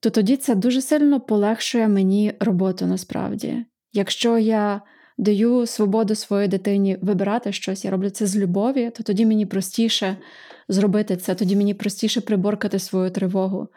то 0.00 0.10
тоді 0.10 0.36
це 0.36 0.54
дуже 0.54 0.82
сильно 0.82 1.20
полегшує 1.20 1.88
мені 1.88 2.32
роботу 2.40 2.86
насправді. 2.86 3.64
Якщо 3.92 4.38
я 4.38 4.82
даю 5.18 5.66
свободу 5.66 6.14
своїй 6.14 6.48
дитині 6.48 6.98
вибирати 7.02 7.52
щось, 7.52 7.84
я 7.84 7.90
роблю 7.90 8.10
це 8.10 8.26
з 8.26 8.36
любові, 8.36 8.90
то 8.96 9.02
тоді 9.02 9.26
мені 9.26 9.46
простіше 9.46 10.16
зробити 10.68 11.16
це, 11.16 11.34
тоді 11.34 11.56
мені 11.56 11.74
простіше 11.74 12.20
приборкати 12.20 12.78
свою 12.78 13.10
тривогу. 13.10 13.68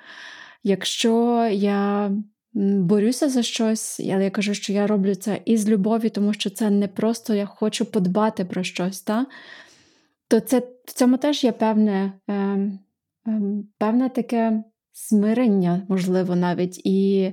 Якщо 0.63 1.47
я 1.53 2.11
борюся 2.53 3.29
за 3.29 3.43
щось, 3.43 3.99
але 3.99 4.23
я 4.23 4.29
кажу, 4.29 4.53
що 4.53 4.73
я 4.73 4.87
роблю 4.87 5.15
це 5.15 5.41
із 5.45 5.69
любові, 5.69 6.09
тому 6.09 6.33
що 6.33 6.49
це 6.49 6.69
не 6.69 6.87
просто 6.87 7.33
я 7.33 7.45
хочу 7.45 7.85
подбати 7.85 8.45
про 8.45 8.63
щось, 8.63 9.01
та? 9.01 9.25
То 10.27 10.39
це, 10.39 10.59
в 10.85 10.93
цьому 10.93 11.17
теж 11.17 11.43
є 11.43 11.51
певне, 11.51 12.19
е, 12.27 12.33
е, 12.33 12.79
певне 13.77 14.09
таке 14.09 14.63
смирення, 14.91 15.85
можливо, 15.89 16.35
навіть, 16.35 16.85
і, 16.85 17.31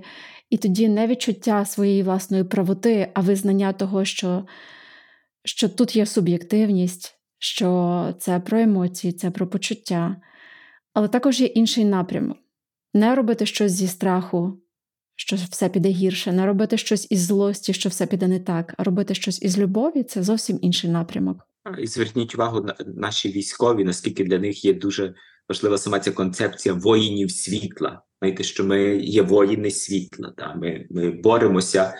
і 0.50 0.58
тоді 0.58 0.88
не 0.88 1.06
відчуття 1.06 1.64
своєї 1.64 2.02
власної 2.02 2.44
правоти, 2.44 3.12
а 3.14 3.20
визнання 3.20 3.72
того, 3.72 4.04
що, 4.04 4.46
що 5.44 5.68
тут 5.68 5.96
є 5.96 6.06
суб'єктивність, 6.06 7.14
що 7.38 8.14
це 8.18 8.40
про 8.40 8.58
емоції, 8.58 9.12
це 9.12 9.30
про 9.30 9.46
почуття. 9.46 10.16
Але 10.92 11.08
також 11.08 11.40
є 11.40 11.46
інший 11.46 11.84
напрямок. 11.84 12.38
Не 12.94 13.14
робити 13.14 13.46
щось 13.46 13.72
зі 13.72 13.88
страху, 13.88 14.62
що 15.16 15.36
все 15.36 15.68
піде 15.68 15.88
гірше, 15.88 16.32
не 16.32 16.46
робити 16.46 16.78
щось 16.78 17.06
із 17.10 17.20
злості, 17.20 17.72
що 17.72 17.88
все 17.88 18.06
піде 18.06 18.28
не 18.28 18.40
так, 18.40 18.74
а 18.76 18.84
робити 18.84 19.14
щось 19.14 19.42
із 19.42 19.58
любові 19.58 20.02
це 20.02 20.22
зовсім 20.22 20.58
інший 20.62 20.90
напрямок. 20.90 21.51
І 21.78 21.86
зверніть 21.86 22.34
увагу 22.34 22.60
на 22.60 22.76
наші 22.86 23.28
військові, 23.28 23.84
наскільки 23.84 24.24
для 24.24 24.38
них 24.38 24.64
є 24.64 24.74
дуже 24.74 25.14
важлива 25.48 25.78
сама 25.78 26.00
ця 26.00 26.12
концепція 26.12 26.74
воїнів 26.74 27.30
світла. 27.30 28.02
Знаєте, 28.20 28.42
що 28.42 28.64
ми 28.64 28.96
є 28.96 29.22
воїни 29.22 29.70
світла. 29.70 30.32
Та? 30.36 30.54
Ми, 30.54 30.86
ми 30.90 31.10
боремося 31.10 31.94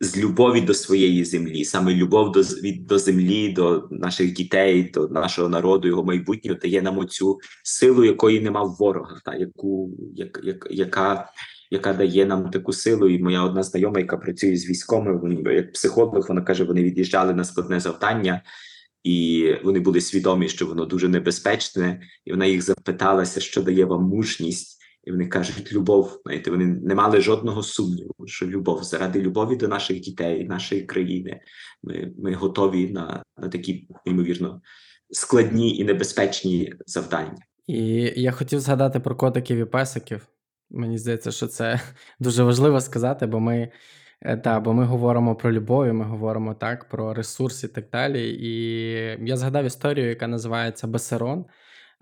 з 0.00 0.18
любові 0.18 0.60
до 0.60 0.74
своєї 0.74 1.24
землі, 1.24 1.64
саме 1.64 1.94
любов 1.94 2.32
до 2.32 2.40
від 2.40 2.86
до 2.86 2.98
землі, 2.98 3.48
до 3.48 3.88
наших 3.90 4.32
дітей, 4.32 4.82
до 4.82 5.08
нашого 5.08 5.48
народу, 5.48 5.88
його 5.88 6.04
майбутнього 6.04 6.58
дає 6.62 6.82
нам 6.82 6.98
оцю 6.98 7.38
силу, 7.62 8.04
якої 8.04 8.40
нема 8.40 8.62
ворога, 8.62 9.20
та 9.24 9.34
яку 9.34 9.90
як, 10.14 10.40
як, 10.44 10.68
яка 10.70 11.32
яка 11.70 11.92
дає 11.92 12.26
нам 12.26 12.50
таку 12.50 12.72
силу. 12.72 13.08
І 13.08 13.22
моя 13.22 13.42
одна 13.42 13.62
знайома, 13.62 14.00
яка 14.00 14.16
працює 14.16 14.56
з 14.56 14.68
військовими, 14.68 15.54
як 15.54 15.72
психолог, 15.72 16.28
вона 16.28 16.42
каже: 16.42 16.64
вони 16.64 16.82
від'їжджали 16.82 17.34
на 17.34 17.44
складне 17.44 17.80
завдання. 17.80 18.42
І 19.04 19.48
вони 19.64 19.80
були 19.80 20.00
свідомі, 20.00 20.48
що 20.48 20.66
воно 20.66 20.84
дуже 20.84 21.08
небезпечне, 21.08 22.02
і 22.24 22.30
вона 22.30 22.46
їх 22.46 22.62
запиталася, 22.62 23.40
що 23.40 23.62
дає 23.62 23.84
вам 23.84 24.02
мужність. 24.02 24.78
І 25.04 25.10
вони 25.10 25.26
кажуть, 25.26 25.72
любов. 25.72 26.20
Знаєте, 26.24 26.50
вони 26.50 26.66
не 26.66 26.94
мали 26.94 27.20
жодного 27.20 27.62
сумніву, 27.62 28.14
що 28.26 28.46
любов 28.46 28.84
заради 28.84 29.20
любові 29.20 29.56
до 29.56 29.68
наших 29.68 30.00
дітей, 30.00 30.44
нашої 30.44 30.82
країни. 30.82 31.40
Ми 31.82 32.12
ми 32.18 32.34
готові 32.34 32.88
на, 32.88 33.24
на 33.38 33.48
такі 33.48 33.88
неймовірно 34.06 34.60
складні 35.10 35.76
і 35.76 35.84
небезпечні 35.84 36.74
завдання. 36.86 37.38
І 37.66 38.12
я 38.16 38.32
хотів 38.32 38.60
згадати 38.60 39.00
про 39.00 39.16
котиків 39.16 39.58
і 39.58 39.64
песиків. 39.64 40.26
Мені 40.70 40.98
здається, 40.98 41.30
що 41.30 41.46
це 41.46 41.80
дуже 42.20 42.42
важливо 42.42 42.80
сказати, 42.80 43.26
бо 43.26 43.40
ми 43.40 43.72
Е, 44.24 44.36
та, 44.36 44.60
бо 44.60 44.72
ми 44.72 44.84
говоримо 44.84 45.34
про 45.34 45.52
любов, 45.52 45.94
ми 45.94 46.04
говоримо 46.04 46.54
так 46.54 46.88
про 46.88 47.14
ресурс 47.14 47.64
і 47.64 47.68
так 47.68 47.84
далі. 47.92 48.30
І 48.30 48.54
я 49.26 49.36
згадав 49.36 49.64
історію, 49.64 50.08
яка 50.08 50.26
називається 50.26 50.86
Бесерон, 50.86 51.44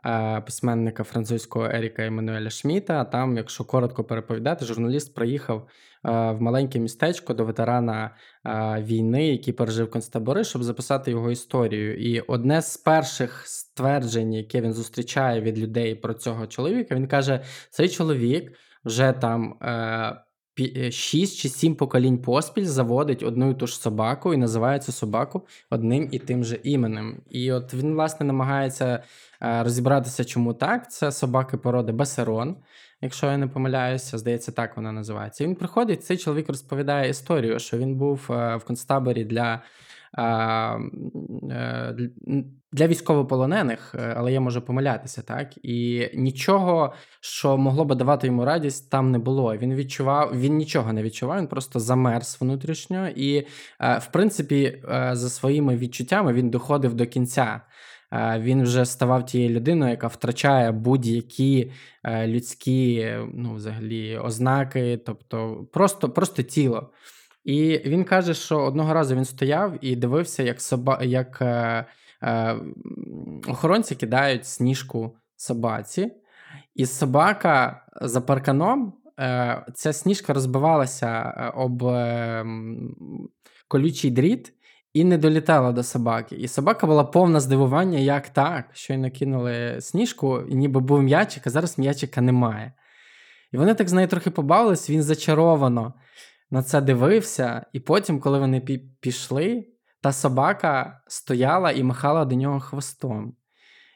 е, 0.06 0.40
письменника 0.40 1.04
французького 1.04 1.64
Еріка 1.66 2.06
Еммануеля 2.06 2.50
Шміта. 2.50 3.04
Там, 3.04 3.36
якщо 3.36 3.64
коротко 3.64 4.04
переповідати, 4.04 4.64
журналіст 4.64 5.14
приїхав 5.14 5.58
е, 5.58 6.10
в 6.10 6.42
маленьке 6.42 6.78
містечко 6.78 7.34
до 7.34 7.44
ветерана 7.44 8.16
війни, 8.78 9.28
який 9.28 9.54
пережив 9.54 9.90
концтабори, 9.90 10.44
щоб 10.44 10.62
записати 10.62 11.10
його 11.10 11.30
історію. 11.30 11.96
І 11.96 12.20
одне 12.20 12.62
з 12.62 12.76
перших 12.76 13.42
стверджень, 13.46 14.32
яке 14.32 14.60
він 14.60 14.72
зустрічає 14.72 15.40
від 15.40 15.58
людей 15.58 15.94
про 15.94 16.14
цього 16.14 16.46
чоловіка, 16.46 16.94
він 16.94 17.06
каже: 17.06 17.40
цей 17.70 17.88
чоловік 17.88 18.52
вже 18.84 19.12
там. 19.12 19.54
6 20.92 21.38
чи 21.38 21.48
7 21.48 21.74
поколінь 21.74 22.18
поспіль 22.18 22.64
заводить 22.64 23.22
одну 23.22 23.50
і 23.50 23.54
ту 23.54 23.66
ж 23.66 23.80
собаку 23.80 24.34
і 24.34 24.36
називає 24.36 24.78
цю 24.78 24.92
собаку 24.92 25.46
одним 25.70 26.08
і 26.12 26.18
тим 26.18 26.44
же 26.44 26.58
іменем. 26.62 27.16
І 27.30 27.52
от 27.52 27.74
він, 27.74 27.94
власне, 27.94 28.26
намагається 28.26 29.02
е, 29.42 29.62
розібратися, 29.62 30.24
чому 30.24 30.54
так. 30.54 30.92
Це 30.92 31.12
собаки 31.12 31.56
породи 31.56 31.92
Басерон, 31.92 32.56
якщо 33.00 33.26
я 33.26 33.36
не 33.36 33.46
помиляюся, 33.46 34.18
здається, 34.18 34.52
так 34.52 34.76
вона 34.76 34.92
називається. 34.92 35.44
І 35.44 35.46
він 35.46 35.54
приходить, 35.54 36.04
цей 36.04 36.16
чоловік 36.16 36.48
розповідає 36.48 37.11
історію, 37.11 37.58
що 37.58 37.78
він 37.78 37.94
був 37.94 38.26
е, 38.30 38.56
в 38.56 38.64
концтаборі 38.64 39.24
для 39.24 39.54
Е, 39.54 39.61
для 42.72 42.86
військовополонених, 42.86 43.94
е, 43.94 44.14
але 44.16 44.32
я 44.32 44.40
можу 44.40 44.62
помилятися, 44.62 45.22
так 45.22 45.52
і 45.62 46.08
нічого, 46.14 46.94
що 47.20 47.56
могло 47.56 47.84
би 47.84 47.94
давати 47.94 48.26
йому 48.26 48.44
радість, 48.44 48.90
там 48.90 49.11
не 49.11 49.18
було. 49.18 49.56
Він 49.56 49.74
відчував, 49.74 50.40
він 50.40 50.56
нічого 50.56 50.92
не 50.92 51.02
відчував, 51.02 51.38
він 51.38 51.46
просто 51.46 51.80
замерз 51.80 52.38
внутрішньо, 52.40 53.08
і 53.08 53.46
е, 53.80 53.98
в 53.98 54.06
принципі, 54.06 54.82
за 55.12 55.28
своїми 55.28 55.76
відчуттями 55.76 56.32
він 56.32 56.50
доходив 56.50 56.94
до 56.94 57.06
кінця. 57.06 57.61
Він 58.38 58.62
вже 58.62 58.84
ставав 58.84 59.26
тією 59.26 59.50
людиною, 59.50 59.90
яка 59.90 60.06
втрачає 60.06 60.72
будь-які 60.72 61.72
людські 62.26 63.08
ну, 63.34 63.54
взагалі 63.54 64.18
ознаки, 64.18 65.00
тобто 65.06 65.66
просто, 65.72 66.08
просто 66.08 66.42
тіло. 66.42 66.90
І 67.45 67.80
він 67.84 68.05
каже, 68.05 68.34
що 68.34 68.61
одного 68.61 68.95
разу 68.95 69.16
він 69.16 69.24
стояв 69.24 69.78
і 69.80 69.97
дивився, 69.97 70.43
як 70.43 70.61
соба... 70.61 71.03
як 71.03 71.38
е... 71.43 71.84
Е... 72.22 72.57
охоронці 73.49 73.95
кидають 73.95 74.47
сніжку 74.47 75.16
собаці, 75.36 76.12
і 76.74 76.86
собака 76.86 77.86
за 78.01 78.20
парканом. 78.20 78.93
Е... 79.20 79.66
Ця 79.74 79.93
сніжка 79.93 80.32
розбивалася 80.32 81.34
е, 81.36 81.49
об 81.57 81.84
е... 81.84 82.45
колючий 83.68 84.11
дріт 84.11 84.53
і 84.93 85.05
не 85.05 85.18
долітала 85.18 85.72
до 85.72 85.82
собаки. 85.82 86.36
І 86.36 86.49
собака 86.49 86.86
була 86.86 87.05
повна 87.05 87.41
здивування, 87.41 87.99
як 87.99 88.28
так, 88.28 88.64
що 88.72 88.95
й 88.95 88.97
накинули 88.97 89.80
сніжку, 89.80 90.41
і 90.41 90.55
ніби 90.55 90.80
був 90.80 91.03
м'ячик, 91.03 91.47
а 91.47 91.51
зараз 91.51 91.78
м'ячика 91.78 92.20
немає. 92.20 92.72
І 93.53 93.57
вони 93.57 93.74
так 93.74 93.88
з 93.88 93.93
нею 93.93 94.09
трохи 94.09 94.30
побавились, 94.30 94.91
він 94.91 95.03
зачаровано 95.03 95.95
на 96.51 96.62
це 96.62 96.80
дивився, 96.80 97.66
і 97.72 97.80
потім, 97.80 98.20
коли 98.20 98.38
вони 98.38 98.61
пішли, 99.01 99.66
та 100.01 100.12
собака 100.12 101.01
стояла 101.07 101.70
і 101.70 101.82
махала 101.82 102.24
до 102.24 102.34
нього 102.34 102.61
хвостом. 102.61 103.34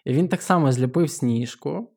І 0.04 0.12
він 0.12 0.28
так 0.28 0.42
само 0.42 0.72
зліпив 0.72 1.10
сніжку, 1.10 1.90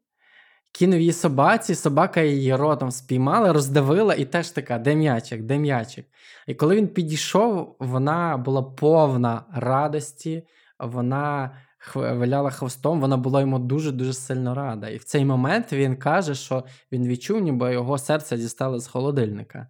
кинув 0.72 1.00
її 1.00 1.14
собаці, 1.14 1.76
собака 1.76 2.22
її 2.22 2.56
ротом 2.56 2.92
спіймала, 2.92 3.54
роздавила 3.54 4.16
і 4.16 4.26
теж 4.26 4.50
така: 4.50 4.80
де 4.80 4.96
м'ячик, 4.96 5.42
де 5.42 5.58
м'ячик. 5.58 6.06
І 6.48 6.56
коли 6.56 6.76
він 6.76 6.88
підійшов, 6.88 7.76
вона 7.80 8.38
була 8.38 8.64
повна 8.64 9.46
радості, 9.54 10.48
вона 10.80 11.52
виляла 11.96 12.50
хвостом, 12.50 13.02
вона 13.02 13.18
була 13.18 13.42
йому 13.42 13.60
дуже-дуже 13.60 14.14
сильно 14.14 14.56
рада. 14.56 14.90
І 14.90 14.98
в 14.98 15.04
цей 15.04 15.26
момент 15.26 15.74
він 15.74 15.96
каже, 15.96 16.36
що 16.36 16.64
він 16.92 17.08
відчув, 17.08 17.42
ніби 17.42 17.74
його 17.74 17.98
серце 17.98 18.38
дістало 18.38 18.80
з 18.80 18.88
холодильника 18.88 19.68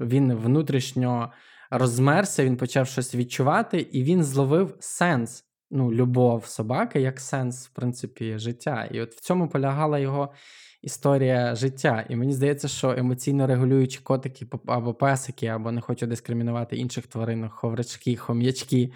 він 0.00 0.34
внутрішньо 0.34 1.32
розмерся, 1.70 2.44
він 2.44 2.56
почав 2.56 2.86
щось 2.86 3.14
відчувати, 3.14 3.86
і 3.92 4.02
він 4.02 4.24
зловив 4.24 4.76
сенс. 4.80 5.44
Ну, 5.70 5.92
любов 5.92 6.46
собаки 6.46 7.00
як 7.00 7.20
сенс, 7.20 7.66
в 7.66 7.70
принципі, 7.70 8.38
життя. 8.38 8.88
І 8.90 9.00
от 9.00 9.14
в 9.14 9.20
цьому 9.20 9.48
полягала 9.48 9.98
його 9.98 10.32
історія 10.82 11.54
життя. 11.54 12.06
І 12.08 12.16
мені 12.16 12.32
здається, 12.32 12.68
що 12.68 12.90
емоційно 12.90 13.46
регулюючі 13.46 14.00
котики 14.02 14.46
або 14.66 14.94
песики, 14.94 15.46
або 15.46 15.72
не 15.72 15.80
хочу 15.80 16.06
дискримінувати 16.06 16.76
інших 16.76 17.06
тварин, 17.06 17.48
ховрачки, 17.48 18.16
хом'ячки. 18.16 18.92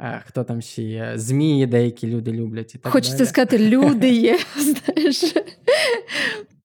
Е, 0.00 0.22
хто 0.26 0.44
там 0.44 0.60
ще 0.60 0.82
є? 0.82 1.12
Змії 1.14 1.66
деякі 1.66 2.06
люди 2.06 2.32
люблять. 2.32 2.74
і 2.74 2.78
так 2.78 2.92
Хочеться 2.92 3.18
далі. 3.18 3.28
сказати, 3.28 3.58
люди 3.58 4.08
є. 4.08 4.38
знаєш. 4.56 5.34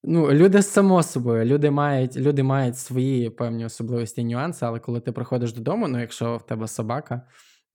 Ну, 0.08 0.32
люди 0.32 0.62
само 0.62 1.04
собою, 1.04 1.46
люди 1.46 1.72
мають 1.72 2.18
люди 2.18 2.44
мають 2.44 2.78
свої 2.78 3.30
певні 3.30 3.66
особливості 3.66 4.22
і 4.22 4.24
нюанси, 4.24 4.66
але 4.66 4.80
коли 4.80 5.00
ти 5.00 5.12
приходиш 5.12 5.54
додому, 5.54 5.88
ну 5.88 6.00
якщо 6.00 6.38
в 6.38 6.46
тебе 6.46 6.68
собака, 6.68 7.22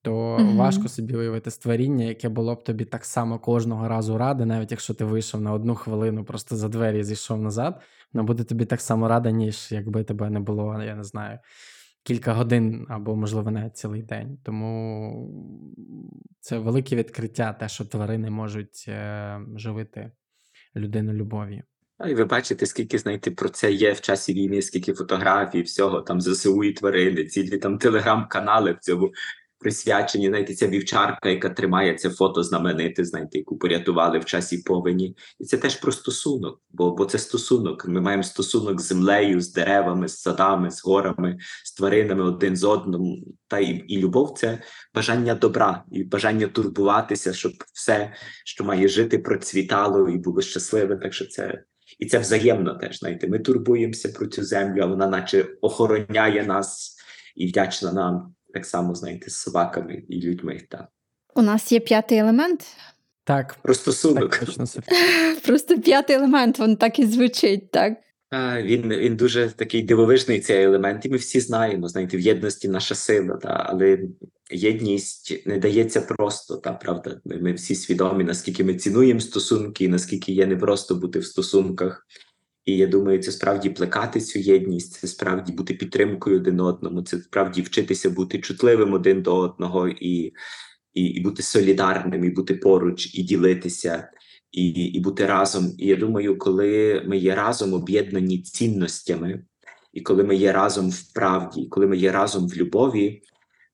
то 0.03 0.13
mm-hmm. 0.13 0.57
важко 0.57 0.89
собі 0.89 1.15
уявити 1.15 1.51
створіння, 1.51 2.05
яке 2.05 2.29
було 2.29 2.55
б 2.55 2.65
тобі 2.65 2.85
так 2.85 3.05
само 3.05 3.39
кожного 3.39 3.89
разу 3.89 4.19
ради, 4.19 4.45
навіть 4.45 4.71
якщо 4.71 4.95
ти 4.95 5.05
вийшов 5.05 5.41
на 5.41 5.53
одну 5.53 5.75
хвилину, 5.75 6.25
просто 6.25 6.57
за 6.57 6.69
двері 6.69 6.99
і 6.99 7.05
зійшов 7.05 7.43
назад, 7.43 7.83
воно 8.13 8.25
буде 8.25 8.45
тобі 8.45 8.65
так 8.65 8.81
само 8.81 9.09
рада, 9.09 9.31
ніж 9.31 9.73
якби 9.73 10.05
тебе 10.05 10.31
не 10.31 10.41
було, 10.41 10.83
я 10.83 10.95
не 10.95 11.05
знаю. 11.05 11.39
кілька 12.03 12.35
годин 12.35 12.87
або, 12.89 13.17
можливо, 13.17 13.51
навіть 13.51 13.77
цілий 13.77 14.03
день. 14.03 14.39
Тому 14.43 15.31
це 16.41 16.59
велике 16.59 16.97
відкриття, 16.97 17.53
те, 17.53 17.69
що 17.69 17.85
тварини 17.85 18.31
можуть 18.31 18.85
е, 18.89 19.41
живити 19.57 20.13
людину 20.77 21.13
любов'ю. 21.13 21.63
А 22.03 22.09
і 22.09 22.15
ви 22.15 22.25
бачите, 22.25 22.67
скільки 22.67 22.99
знаєте, 22.99 23.31
про 23.31 23.49
це 23.49 23.73
є 23.73 23.93
в 23.93 24.01
часі 24.01 24.33
війни, 24.33 24.63
скільки 24.63 24.93
фотографій, 24.93 25.63
всього 25.63 26.01
там 26.01 26.21
ЗСУ 26.21 26.65
і 26.65 26.73
тварини, 26.73 27.25
цілі 27.25 27.59
там 27.59 27.79
телеграм-канали 27.79 28.73
в 28.73 28.79
цьому 28.79 29.13
присвячені. 29.59 30.29
Знаєте, 30.29 30.55
ця 30.55 30.69
вівчарка, 30.69 31.29
яка 31.29 31.49
тримає 31.49 31.95
це 31.95 32.11
фото 32.11 32.43
знамените, 32.43 33.05
знаєте, 33.05 33.39
яку 33.39 33.59
порятували 33.59 34.19
в 34.19 34.25
часі 34.25 34.59
повені. 34.59 35.17
І 35.39 35.45
це 35.45 35.57
теж 35.57 35.77
про 35.77 35.93
стосунок, 35.93 36.63
бо, 36.71 36.91
бо 36.91 37.05
це 37.05 37.19
стосунок. 37.19 37.89
Ми 37.89 38.01
маємо 38.01 38.23
стосунок 38.23 38.81
з 38.81 38.85
землею, 38.85 39.41
з 39.41 39.53
деревами, 39.53 40.09
з 40.09 40.21
садами, 40.21 40.71
з 40.71 40.85
горами, 40.85 41.39
з 41.65 41.73
тваринами 41.73 42.23
один 42.23 42.57
з 42.57 42.65
одним. 42.65 43.25
Та 43.49 43.59
і, 43.59 43.71
і 43.71 43.99
любов 43.99 44.35
це 44.39 44.63
бажання 44.95 45.35
добра 45.35 45.85
і 45.93 46.05
бажання 46.05 46.47
турбуватися, 46.47 47.33
щоб 47.33 47.53
все, 47.73 48.13
що 48.45 48.65
має 48.65 48.89
жити, 48.89 49.19
процвітало 49.19 50.09
і 50.09 50.19
було 50.19 50.43
щасливе. 50.43 50.97
Так 50.97 51.15
що 51.15 51.27
це. 51.27 51.65
І 52.01 52.07
це 52.07 52.19
взаємно 52.19 52.75
теж, 52.75 52.99
знаєте, 52.99 53.29
ми 53.29 53.39
турбуємося 53.39 54.09
про 54.09 54.27
цю 54.27 54.45
землю, 54.45 54.81
а 54.83 54.87
вона 54.87 55.07
наче 55.07 55.47
охороняє 55.61 56.45
нас 56.45 56.97
і 57.37 57.47
вдячна 57.47 57.93
нам 57.93 58.35
так 58.55 58.67
само, 58.67 58.95
знаєте, 58.95 59.31
з 59.31 59.37
собаками 59.37 60.03
і 60.09 60.21
людьми. 60.23 60.61
Так. 60.71 60.89
У 61.35 61.43
нас 61.43 61.73
є 61.73 61.81
п'ятий 61.81 62.19
елемент. 62.19 62.67
Так, 63.25 63.57
Про 63.63 63.75
стосунок. 63.75 64.37
так 64.37 64.45
точно 64.47 64.65
Просто 65.47 65.81
п'ятий 65.81 66.17
елемент, 66.17 66.61
він 66.61 66.77
так 66.77 66.99
і 66.99 67.07
звучить, 67.07 67.71
так? 67.71 67.93
Він, 68.63 68.89
він 68.89 69.17
дуже 69.17 69.49
такий 69.49 69.83
дивовижний 69.83 70.41
цей 70.41 70.65
елемент, 70.65 71.07
і 71.07 71.09
ми 71.09 71.17
всі 71.17 71.41
знаємо, 71.41 71.89
знаєте, 71.89 72.17
в 72.17 72.21
єдності 72.21 72.69
наша 72.69 72.95
сила, 72.95 73.37
та, 73.37 73.67
але 73.69 73.99
єдність 74.51 75.47
не 75.47 75.59
дається 75.59 76.01
просто, 76.01 76.57
та 76.57 76.73
правда. 76.73 77.21
Ми, 77.25 77.37
ми 77.37 77.53
всі 77.53 77.75
свідомі, 77.75 78.25
наскільки 78.25 78.65
ми 78.65 78.75
цінуємо 78.75 79.21
стосунки, 79.21 79.89
наскільки 79.89 80.33
є 80.33 80.47
непросто 80.47 80.95
бути 80.95 81.19
в 81.19 81.25
стосунках. 81.25 82.07
І 82.65 82.77
я 82.77 82.87
думаю, 82.87 83.23
це 83.23 83.33
справді 83.33 83.71
плекати 83.71 84.21
цю 84.21 84.39
єдність, 84.39 84.93
це 84.93 85.07
справді 85.07 85.53
бути 85.53 85.75
підтримкою 85.75 86.37
один 86.37 86.61
одному, 86.61 87.03
це 87.03 87.19
справді 87.19 87.63
вчитися 87.63 88.11
бути 88.11 88.39
чутливим 88.39 88.93
один 88.93 89.23
до 89.23 89.37
одного 89.37 89.89
і, 89.89 90.33
і, 90.95 91.05
і 91.05 91.21
бути 91.21 91.43
солідарним, 91.43 92.25
і 92.25 92.31
бути 92.31 92.55
поруч, 92.55 93.15
і 93.15 93.23
ділитися, 93.23 94.09
і, 94.53 94.69
і 94.69 95.01
бути 95.01 95.27
разом. 95.27 95.75
І 95.79 95.87
я 95.87 95.97
думаю, 95.97 96.39
коли 96.39 97.03
ми 97.07 97.17
є 97.17 97.35
разом 97.35 97.75
об'єднані 97.75 98.39
цінностями, 98.39 99.45
і 99.93 100.01
коли 100.01 100.25
ми 100.25 100.37
є 100.37 100.53
разом 100.53 100.91
в 100.91 101.13
правді, 101.13 101.67
коли 101.67 101.87
ми 101.87 101.97
є 101.97 102.13
разом 102.13 102.49
в 102.49 102.57
любові, 102.57 103.23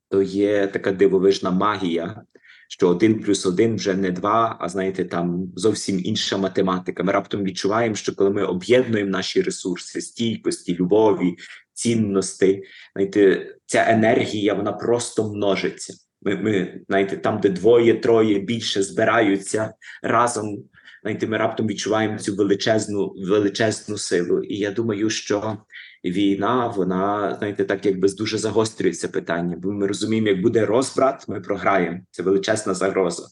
то 0.09 0.22
є 0.22 0.66
така 0.66 0.93
дивовижна 0.93 1.51
магія, 1.51 2.22
що 2.68 2.89
один 2.89 3.22
плюс 3.22 3.47
один 3.47 3.77
вже 3.77 3.95
не 3.95 4.11
два, 4.11 4.57
а 4.61 4.68
знаєте, 4.68 5.05
там 5.05 5.53
зовсім 5.57 6.01
інша 6.05 6.37
математика. 6.37 7.03
Ми 7.03 7.12
раптом 7.12 7.45
відчуваємо, 7.45 7.95
що 7.95 8.14
коли 8.14 8.31
ми 8.31 8.45
об'єднуємо 8.45 9.11
наші 9.11 9.43
ресурси, 9.43 10.01
стійкості, 10.01 10.77
любові, 10.77 11.37
цінності, 11.72 12.62
знаєте, 12.93 13.47
ця 13.66 13.87
енергія 13.89 14.55
вона 14.55 14.72
просто 14.72 15.33
множиться. 15.33 15.95
Ми, 16.23 16.37
ми 16.37 16.81
знаєте, 16.89 17.17
там, 17.17 17.41
де 17.41 17.49
двоє, 17.49 17.95
троє 17.95 18.39
більше 18.39 18.83
збираються 18.83 19.75
разом. 20.03 20.64
Знаєте, 21.03 21.27
ми 21.27 21.37
раптом 21.37 21.67
відчуваємо 21.67 22.19
цю 22.19 22.37
величезну 22.37 23.14
величезну 23.17 23.99
силу. 23.99 24.43
І 24.43 24.57
я 24.57 24.71
думаю, 24.71 25.11
що 25.11 25.59
війна, 26.05 26.67
вона 26.77 27.35
знаєте, 27.39 27.64
так 27.64 27.87
якби 27.87 28.09
дуже 28.09 28.39
загострюється 28.39 29.09
питання, 29.09 29.57
бо 29.59 29.73
ми 29.73 29.87
розуміємо, 29.87 30.29
як 30.29 30.43
буде 30.43 30.67
розбрат, 30.67 31.29
ми 31.29 31.41
програємо. 31.41 32.01
Це 32.11 32.23
величезна 32.23 32.75
загроза. 32.75 33.23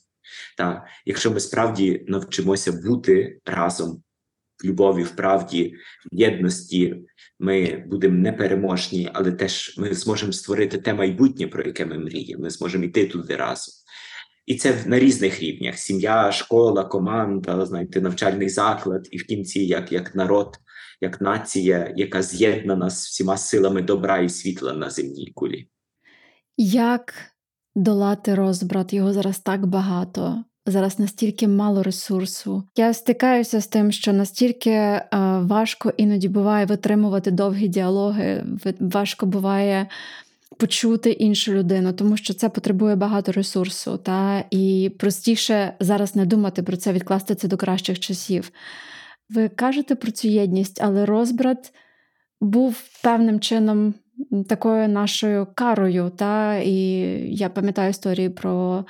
Та 0.56 0.86
якщо 1.06 1.30
ми 1.30 1.40
справді 1.40 2.04
навчимося 2.08 2.72
бути 2.72 3.38
разом 3.44 4.02
в 4.62 4.66
любові, 4.66 5.02
в 5.02 5.10
правді, 5.16 5.74
в 6.12 6.16
єдності, 6.16 6.96
ми 7.38 7.84
будемо 7.86 8.18
непереможні, 8.18 9.10
але 9.12 9.32
теж 9.32 9.74
ми 9.78 9.94
зможемо 9.94 10.32
створити 10.32 10.78
те 10.78 10.94
майбутнє, 10.94 11.46
про 11.46 11.62
яке 11.62 11.86
ми 11.86 11.98
мріємо. 11.98 12.42
Ми 12.42 12.50
зможемо 12.50 12.84
йти 12.84 13.06
туди 13.06 13.36
разом. 13.36 13.74
І 14.46 14.56
це 14.56 14.84
на 14.86 14.98
різних 14.98 15.40
рівнях: 15.40 15.78
сім'я, 15.78 16.32
школа, 16.32 16.84
команда, 16.84 17.66
знаєте, 17.66 18.00
навчальний 18.00 18.48
заклад, 18.48 19.08
і 19.10 19.18
в 19.18 19.26
кінці, 19.26 19.64
як, 19.64 19.92
як 19.92 20.14
народ, 20.14 20.56
як 21.00 21.20
нація, 21.20 21.92
яка 21.96 22.22
з'єднана 22.22 22.90
з 22.90 23.06
всіма 23.06 23.36
силами 23.36 23.82
добра 23.82 24.18
і 24.18 24.28
світла 24.28 24.72
на 24.72 24.90
земній 24.90 25.32
кулі. 25.34 25.68
Як 26.56 27.14
долати 27.74 28.34
розбрат? 28.34 28.92
Його 28.92 29.12
зараз 29.12 29.38
так 29.38 29.66
багато. 29.66 30.44
Зараз 30.66 30.98
настільки 30.98 31.48
мало 31.48 31.82
ресурсу. 31.82 32.64
Я 32.76 32.94
стикаюся 32.94 33.60
з 33.60 33.66
тим, 33.66 33.92
що 33.92 34.12
настільки 34.12 34.70
е, 34.70 35.08
важко 35.42 35.92
іноді 35.96 36.28
буває 36.28 36.66
витримувати 36.66 37.30
довгі 37.30 37.68
діалоги, 37.68 38.44
важко 38.80 39.26
буває 39.26 39.86
почути 40.58 41.10
іншу 41.10 41.52
людину, 41.52 41.92
тому 41.92 42.16
що 42.16 42.34
це 42.34 42.48
потребує 42.48 42.96
багато 42.96 43.32
ресурсу. 43.32 43.96
Та? 43.96 44.44
І 44.50 44.92
простіше 44.98 45.74
зараз 45.80 46.16
не 46.16 46.26
думати 46.26 46.62
про 46.62 46.76
це, 46.76 46.92
відкласти 46.92 47.34
це 47.34 47.48
до 47.48 47.56
кращих 47.56 48.00
часів. 48.00 48.50
Ви 49.30 49.48
кажете 49.48 49.94
про 49.94 50.10
цю 50.12 50.28
єдність, 50.28 50.80
але 50.82 51.06
розбрат 51.06 51.72
був 52.40 52.82
певним 53.02 53.40
чином 53.40 53.94
такою 54.48 54.88
нашою 54.88 55.46
карою. 55.54 56.12
Та? 56.16 56.56
І 56.56 56.74
я 57.34 57.48
пам'ятаю 57.48 57.90
історії 57.90 58.28
про 58.28 58.84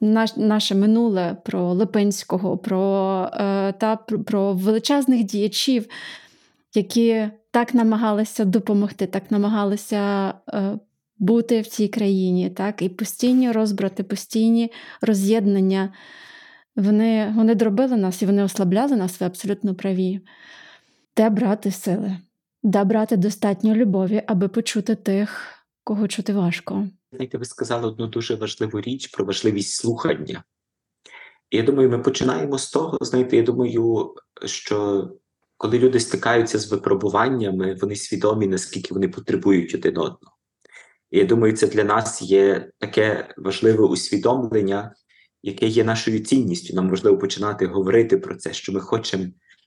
наш, 0.00 0.36
наше 0.36 0.74
минуле, 0.74 1.36
про 1.44 1.72
Липинського, 1.72 2.58
про, 2.58 3.30
е, 3.34 3.72
та, 3.72 3.96
про, 3.96 4.52
величезних 4.52 5.24
діячів, 5.24 5.86
які 6.74 7.28
так 7.50 7.74
намагалися 7.74 8.44
допомогти, 8.44 9.06
так 9.06 9.30
намагалися 9.30 10.34
е, 10.48 10.78
бути 11.18 11.60
в 11.60 11.66
цій 11.66 11.88
країні. 11.88 12.50
Так? 12.50 12.82
І 12.82 12.88
постійні 12.88 13.52
розбрати, 13.52 14.02
постійні 14.02 14.72
роз'єднання. 15.00 15.92
Вони, 16.76 17.32
вони 17.36 17.54
дробили 17.54 17.96
нас 17.96 18.22
і 18.22 18.26
вони 18.26 18.42
ослабляли 18.42 18.96
нас, 18.96 19.20
ви 19.20 19.26
абсолютно 19.26 19.74
праві. 19.74 20.20
Де 21.16 21.30
брати 21.30 21.70
сили? 21.70 22.16
Де 22.62 22.84
брати 22.84 23.16
достатньо 23.16 23.74
любові, 23.74 24.22
аби 24.26 24.48
почути 24.48 24.94
тих, 24.94 25.58
кого 25.84 26.08
чути 26.08 26.32
важко? 26.32 26.88
Знаєте, 27.12 27.38
ви 27.38 27.44
сказали 27.44 27.86
одну 27.88 28.06
дуже 28.06 28.34
важливу 28.34 28.80
річ 28.80 29.06
про 29.06 29.24
важливість 29.24 29.74
слухання. 29.74 30.44
Я 31.50 31.62
думаю, 31.62 31.90
ми 31.90 31.98
починаємо 31.98 32.58
з 32.58 32.70
того. 32.70 32.98
Знаєте, 33.00 33.36
я 33.36 33.42
думаю, 33.42 34.14
що 34.44 35.08
коли 35.56 35.78
люди 35.78 36.00
стикаються 36.00 36.58
з 36.58 36.72
випробуваннями, 36.72 37.74
вони 37.80 37.96
свідомі, 37.96 38.46
наскільки 38.46 38.94
вони 38.94 39.08
потребують 39.08 39.74
один 39.74 39.98
одного. 39.98 40.36
І 41.10 41.18
я 41.18 41.24
думаю, 41.24 41.56
це 41.56 41.66
для 41.66 41.84
нас 41.84 42.22
є 42.22 42.70
таке 42.78 43.34
важливе 43.36 43.84
усвідомлення, 43.84 44.94
яке 45.42 45.66
є 45.66 45.84
нашою 45.84 46.20
цінністю. 46.20 46.74
Нам 46.74 46.90
важливо 46.90 47.18
починати 47.18 47.66
говорити 47.66 48.18
про 48.18 48.36
це, 48.36 48.52
що 48.52 48.72
ми 48.72 48.80
хочемо 48.80 49.24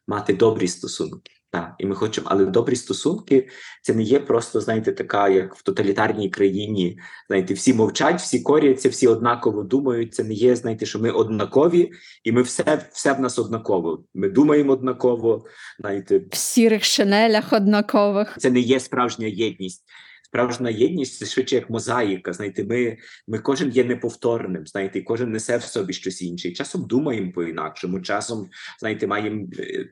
мати 0.07 0.33
добрі 0.33 0.67
стосунки. 0.67 1.31
Так, 1.55 1.75
і 1.79 1.85
ми 1.85 1.95
хочемо, 1.95 2.27
але 2.31 2.45
добрі 2.45 2.75
стосунки 2.75 3.49
це 3.81 3.93
не 3.93 4.03
є 4.03 4.19
просто, 4.19 4.61
знаєте, 4.61 4.91
така, 4.91 5.29
як 5.29 5.55
в 5.55 5.63
тоталітарній 5.63 6.29
країні. 6.29 6.99
Знаєте, 7.27 7.53
всі 7.53 7.73
мовчать, 7.73 8.21
всі 8.21 8.39
коряться, 8.41 8.89
всі 8.89 9.07
однаково 9.07 9.63
думають. 9.63 10.13
Це 10.13 10.23
не 10.23 10.33
є, 10.33 10.55
знаєте, 10.55 10.85
що 10.85 10.99
ми 10.99 11.11
однакові, 11.11 11.91
і 12.23 12.31
ми 12.31 12.41
все, 12.41 12.89
все 12.93 13.13
в 13.13 13.19
нас 13.19 13.39
однаково. 13.39 14.03
Ми 14.13 14.29
думаємо 14.29 14.73
однаково. 14.73 15.45
Знаєте, 15.79 16.21
В 16.31 16.35
сірих 16.35 16.83
шинелях 16.83 17.53
однакових. 17.53 18.35
це 18.39 18.51
не 18.51 18.59
є 18.59 18.79
справжня 18.79 19.27
єдність. 19.27 19.83
Справжня 20.23 20.69
єдність 20.69 21.19
це 21.19 21.25
швидше 21.25 21.55
як 21.55 21.69
мозаїка. 21.69 22.33
Знаєте, 22.33 22.63
ми, 22.63 22.97
ми 23.27 23.39
кожен 23.39 23.69
є 23.69 23.83
неповторним, 23.83 24.67
знаєте, 24.67 24.99
і 24.99 25.01
кожен 25.01 25.31
несе 25.31 25.57
в 25.57 25.63
собі 25.63 25.93
щось 25.93 26.21
інше. 26.21 26.47
І 26.47 26.53
часом 26.53 26.87
думаємо 26.87 27.31
по-інакшому, 27.31 28.01
часом, 28.01 28.49
знаєте, 28.79 29.07
маємо 29.07 29.47
е, 29.59 29.61
рі- 29.61 29.87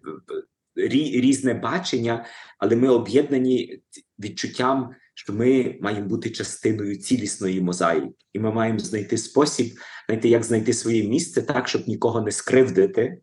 різне 0.76 1.54
бачення, 1.54 2.26
але 2.60 2.76
ми 2.76 2.88
об'єднані 2.88 3.80
відчуттям, 4.20 4.90
що 5.16 5.34
ми 5.34 5.78
маємо 5.82 6.08
бути 6.08 6.30
частиною 6.30 6.96
цілісної 6.96 7.62
мозаїки, 7.62 8.16
і 8.34 8.40
ми 8.40 8.52
маємо 8.52 8.80
знайти 8.80 9.18
спосіб, 9.18 9.74
знаєте, 10.08 10.30
як 10.30 10.44
знайти 10.44 10.74
своє 10.74 11.04
місце 11.04 11.42
так, 11.42 11.68
щоб 11.68 11.88
нікого 11.88 12.22
не 12.22 12.32
скривдити 12.32 13.18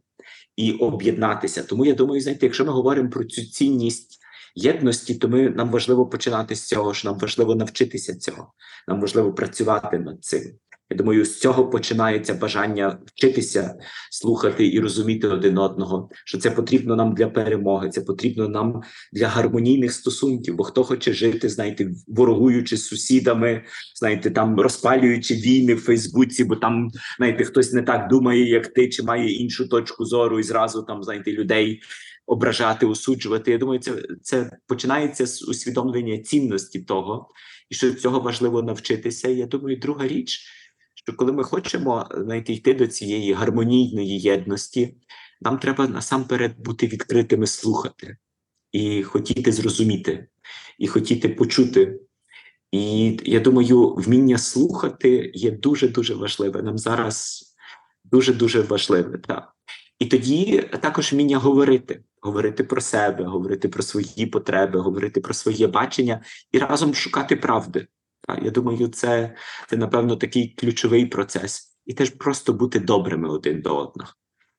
і 0.57 0.73
об'єднатися. 0.73 1.63
Тому 1.63 1.87
я 1.87 1.95
думаю, 1.95 2.21
знаєте, 2.21 2.47
якщо 2.47 2.65
ми 2.65 2.73
говоримо 2.73 3.11
про 3.11 3.25
цю 3.25 3.45
цінність 3.45 4.21
єдності, 4.55 5.15
то 5.15 5.29
ми 5.29 5.51
нам 5.51 5.71
важливо 5.71 6.07
починати 6.07 6.55
з 6.55 6.67
цього, 6.67 6.95
що 6.95 7.11
нам 7.11 7.19
важливо 7.19 7.55
навчитися 7.55 8.19
цього, 8.19 8.53
нам 8.89 9.01
важливо 9.01 9.33
працювати 9.33 9.99
над 9.99 10.25
цим. 10.25 10.43
Я 10.91 10.97
думаю, 10.97 11.25
з 11.25 11.39
цього 11.39 11.71
починається 11.71 12.35
бажання 12.35 12.99
вчитися, 13.07 13.75
слухати 14.11 14.69
і 14.69 14.81
розуміти 14.81 15.29
один 15.29 15.59
одного, 15.59 16.11
що 16.25 16.39
це 16.39 16.51
потрібно 16.51 16.97
нам 16.97 17.15
для 17.15 17.29
перемоги, 17.29 17.89
це 17.89 18.01
потрібно 18.01 18.49
нам 18.49 18.83
для 19.13 19.29
гармонійних 19.29 19.93
стосунків. 19.93 20.55
Бо 20.55 20.65
хто 20.65 20.85
хоче 20.85 21.13
жити, 21.13 21.49
знаєте, 21.49 21.91
ворогуючи 22.09 22.77
з 22.77 22.87
сусідами, 22.87 23.65
знаєте, 23.97 24.31
там 24.31 24.61
розпалюючи 24.61 25.35
війни 25.35 25.75
в 25.75 25.81
Фейсбуці, 25.81 26.45
бо 26.45 26.57
там 26.57 26.91
знаєте, 27.19 27.45
хтось 27.45 27.73
не 27.73 27.83
так 27.83 28.09
думає, 28.09 28.49
як 28.49 28.67
ти, 28.67 28.89
чи 28.89 29.03
має 29.03 29.33
іншу 29.33 29.69
точку 29.69 30.05
зору, 30.05 30.41
і 30.41 30.43
зразу 30.43 30.83
там 30.83 31.03
знаєте 31.03 31.33
людей 31.33 31.83
ображати, 32.27 32.87
осуджувати. 32.87 33.51
Я 33.51 33.59
думаю, 33.59 33.81
це, 33.81 33.93
це 34.23 34.51
починається 34.67 35.27
з 35.27 35.43
усвідомлення 35.43 36.19
цінності 36.19 36.81
того, 36.81 37.29
і 37.71 37.75
що 37.75 37.95
цього 37.95 38.21
важливо 38.21 38.63
навчитися. 38.63 39.29
Я 39.29 39.47
думаю, 39.47 39.77
друга 39.77 40.09
річ, 40.09 40.47
що 41.05 41.17
коли 41.17 41.33
ми 41.33 41.45
хочемо 41.45 42.09
знаєте, 42.15 42.53
йти 42.53 42.75
до 42.75 42.87
цієї 42.87 43.33
гармонійної 43.33 44.21
єдності, 44.21 44.97
нам 45.41 45.59
треба 45.59 45.89
насамперед 45.89 46.59
бути 46.59 46.87
відкритими 46.87 47.47
слухати 47.47 48.17
і 48.73 49.03
хотіти 49.03 49.53
зрозуміти, 49.53 50.29
і 50.79 50.89
хотіти 50.89 51.29
почути. 51.29 52.01
І 52.73 53.19
я 53.25 53.41
думаю, 53.41 53.95
вміння 53.95 54.39
слухати 54.39 55.31
є 55.35 55.51
дуже 55.51 55.89
дуже 55.89 56.15
важливе. 56.15 56.63
Нам 56.63 56.79
зараз 56.79 57.45
дуже 58.05 58.33
дуже 58.33 58.61
важливе. 58.61 59.19
Так. 59.19 59.53
І 59.99 60.07
тоді 60.07 60.59
також 60.83 61.13
вміння 61.13 61.39
говорити, 61.39 62.03
говорити 62.23 62.65
про 62.65 62.81
себе, 62.81 63.25
говорити 63.25 63.69
про 63.69 63.83
свої 63.83 64.27
потреби, 64.27 64.81
говорити 64.81 65.21
про 65.21 65.35
своє 65.35 65.67
бачення 65.67 66.23
і 66.53 66.59
разом 66.59 66.95
шукати 66.95 67.37
правди. 67.37 67.87
Я 68.43 68.51
думаю, 68.51 68.89
це, 68.89 69.35
це 69.71 69.77
напевно 69.77 70.17
такий 70.17 70.55
ключовий 70.59 71.07
процес, 71.07 71.77
і 71.87 71.95
теж 71.95 72.11
просто 72.11 72.53
бути 72.53 72.81
добрими 72.81 73.29
один 73.29 73.61
до 73.61 73.77
одного. 73.77 74.11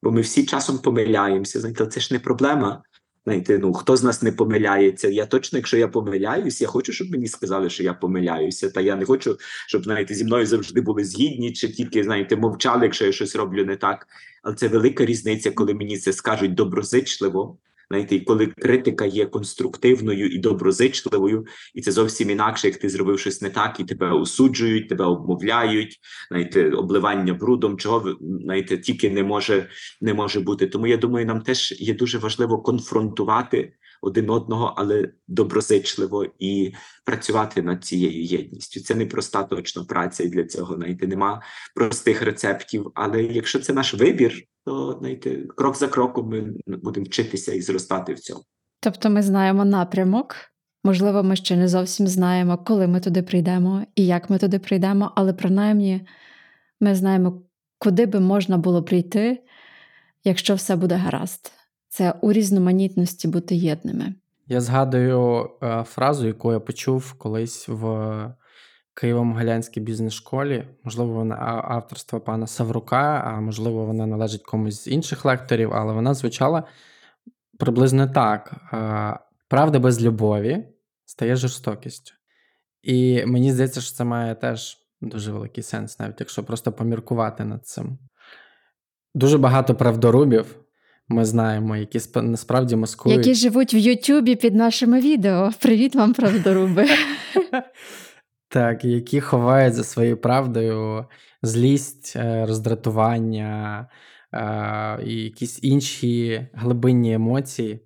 Бо 0.03 0.11
ми 0.11 0.21
всі 0.21 0.45
часом 0.45 0.79
помиляємося. 0.79 1.59
Знаєте, 1.59 1.87
це 1.87 1.99
ж 1.99 2.13
не 2.13 2.19
проблема. 2.19 2.83
Знаєте, 3.23 3.59
ну 3.59 3.73
хто 3.73 3.97
з 3.97 4.03
нас 4.03 4.21
не 4.21 4.31
помиляється? 4.31 5.07
Я 5.07 5.25
точно, 5.25 5.57
якщо 5.57 5.77
я 5.77 5.87
помиляюсь, 5.87 6.61
я 6.61 6.67
хочу, 6.67 6.93
щоб 6.93 7.11
мені 7.11 7.27
сказали, 7.27 7.69
що 7.69 7.83
я 7.83 7.93
помиляюся. 7.93 8.69
Та 8.69 8.81
я 8.81 8.95
не 8.95 9.05
хочу, 9.05 9.37
щоб 9.67 9.83
знаєте, 9.83 10.13
зі 10.13 10.25
мною 10.25 10.45
завжди 10.45 10.81
були 10.81 11.03
згідні, 11.03 11.53
чи 11.53 11.69
тільки 11.69 12.03
знаєте, 12.03 12.35
мовчали, 12.35 12.83
якщо 12.83 13.05
я 13.05 13.11
щось 13.11 13.35
роблю 13.35 13.65
не 13.65 13.75
так. 13.75 14.07
Але 14.43 14.55
це 14.55 14.67
велика 14.67 15.05
різниця, 15.05 15.51
коли 15.51 15.73
мені 15.73 15.97
це 15.97 16.13
скажуть 16.13 16.53
доброзичливо. 16.53 17.57
Знаєте, 17.91 18.15
і 18.15 18.19
коли 18.19 18.47
критика 18.47 19.05
є 19.05 19.25
конструктивною 19.25 20.27
і 20.27 20.37
доброзичливою, 20.37 21.45
і 21.75 21.81
це 21.81 21.91
зовсім 21.91 22.29
інакше, 22.29 22.67
як 22.67 22.77
ти 22.77 22.89
зробив 22.89 23.19
щось 23.19 23.41
не 23.41 23.49
так, 23.49 23.79
і 23.79 23.83
тебе 23.83 24.11
осуджують, 24.11 24.89
тебе 24.89 25.05
обмовляють, 25.05 25.99
знаєте, 26.29 26.69
обливання 26.69 27.33
брудом, 27.33 27.77
чого 27.77 28.15
знаєте, 28.43 28.77
тільки 28.77 29.09
не 29.09 29.23
може 29.23 29.69
не 30.01 30.13
може 30.13 30.39
бути. 30.39 30.67
Тому 30.67 30.87
я 30.87 30.97
думаю, 30.97 31.25
нам 31.25 31.41
теж 31.41 31.73
є 31.81 31.93
дуже 31.93 32.17
важливо 32.17 32.61
конфронтувати 32.61 33.73
один 34.01 34.29
одного, 34.29 34.73
але 34.77 35.09
доброзичливо 35.27 36.25
і 36.39 36.73
працювати 37.05 37.61
над 37.61 37.83
цією 37.83 38.23
єдністю. 38.23 38.79
Це 38.79 38.95
не 38.95 39.05
проста 39.05 39.43
точно 39.43 39.85
праця, 39.85 40.23
і 40.23 40.29
для 40.29 40.43
цього 40.43 40.75
знаєте, 40.75 41.07
нема 41.07 41.41
простих 41.75 42.21
рецептів. 42.21 42.91
Але 42.95 43.23
якщо 43.23 43.59
це 43.59 43.73
наш 43.73 43.93
вибір, 43.93 44.43
то 44.65 44.97
знаєте, 44.99 45.37
крок 45.55 45.77
за 45.77 45.87
кроком 45.87 46.29
ми 46.29 46.53
будемо 46.77 47.05
вчитися 47.05 47.53
і 47.53 47.61
зростати 47.61 48.13
в 48.13 48.19
цьому. 48.19 48.41
Тобто 48.79 49.09
ми 49.09 49.21
знаємо 49.21 49.65
напрямок. 49.65 50.35
Можливо, 50.83 51.23
ми 51.23 51.35
ще 51.35 51.55
не 51.55 51.67
зовсім 51.67 52.07
знаємо, 52.07 52.57
коли 52.57 52.87
ми 52.87 52.99
туди 52.99 53.21
прийдемо 53.21 53.85
і 53.95 54.05
як 54.05 54.29
ми 54.29 54.37
туди 54.37 54.59
прийдемо, 54.59 55.11
але 55.15 55.33
принаймні 55.33 56.07
ми 56.79 56.95
знаємо, 56.95 57.43
куди 57.77 58.05
би 58.05 58.19
можна 58.19 58.57
було 58.57 58.83
прийти, 58.83 59.43
якщо 60.23 60.55
все 60.55 60.75
буде 60.75 60.95
гаразд. 60.95 61.60
Це 61.93 62.13
у 62.21 62.31
різноманітності 62.31 63.27
бути 63.27 63.55
єдними. 63.55 64.13
Я 64.47 64.61
згадую 64.61 65.49
е, 65.63 65.83
фразу, 65.83 66.27
яку 66.27 66.53
я 66.53 66.59
почув 66.59 67.13
колись 67.13 67.67
в 67.67 67.85
Києво-Могилянській 68.95 69.79
бізнес-школі. 69.79 70.67
Можливо, 70.83 71.13
вона 71.13 71.35
авторства 71.67 72.19
пана 72.19 72.47
Саврука, 72.47 73.23
а 73.25 73.39
можливо, 73.39 73.85
вона 73.85 74.05
належить 74.05 74.43
комусь 74.43 74.83
з 74.83 74.87
інших 74.87 75.25
лекторів, 75.25 75.73
але 75.73 75.93
вона 75.93 76.13
звучала 76.13 76.63
приблизно 77.59 78.07
так: 78.07 78.53
Е, 78.73 79.19
правда 79.47 79.79
без 79.79 80.03
любові 80.03 80.63
стає 81.05 81.35
жорстокістю. 81.35 82.13
І 82.81 83.25
мені 83.25 83.53
здається, 83.53 83.81
що 83.81 83.95
це 83.95 84.03
має 84.03 84.35
теж 84.35 84.77
дуже 85.01 85.31
великий 85.31 85.63
сенс, 85.63 85.99
навіть 85.99 86.19
якщо 86.19 86.43
просто 86.43 86.71
поміркувати 86.71 87.45
над 87.45 87.67
цим. 87.67 87.97
Дуже 89.15 89.37
багато 89.37 89.75
правдорубів. 89.75 90.60
Ми 91.11 91.25
знаємо, 91.25 91.77
які 91.77 91.97
сп- 91.97 92.21
насправді 92.21 92.75
маскують. 92.75 93.17
Які 93.17 93.35
живуть 93.35 93.73
в 93.73 93.75
Ютубі 93.75 94.35
під 94.35 94.55
нашими 94.55 94.99
відео. 94.99 95.51
Привіт 95.61 95.95
вам, 95.95 96.13
правдоруби. 96.13 96.85
Так, 98.53 98.85
які 98.85 99.21
ховають 99.21 99.73
за 99.73 99.83
своєю 99.83 100.17
правдою 100.17 101.05
злість, 101.41 102.13
е, 102.15 102.45
роздратування 102.45 103.87
е, 104.33 105.03
і 105.05 105.13
якісь 105.15 105.59
інші 105.63 106.47
глибинні 106.53 107.13
емоції. 107.13 107.79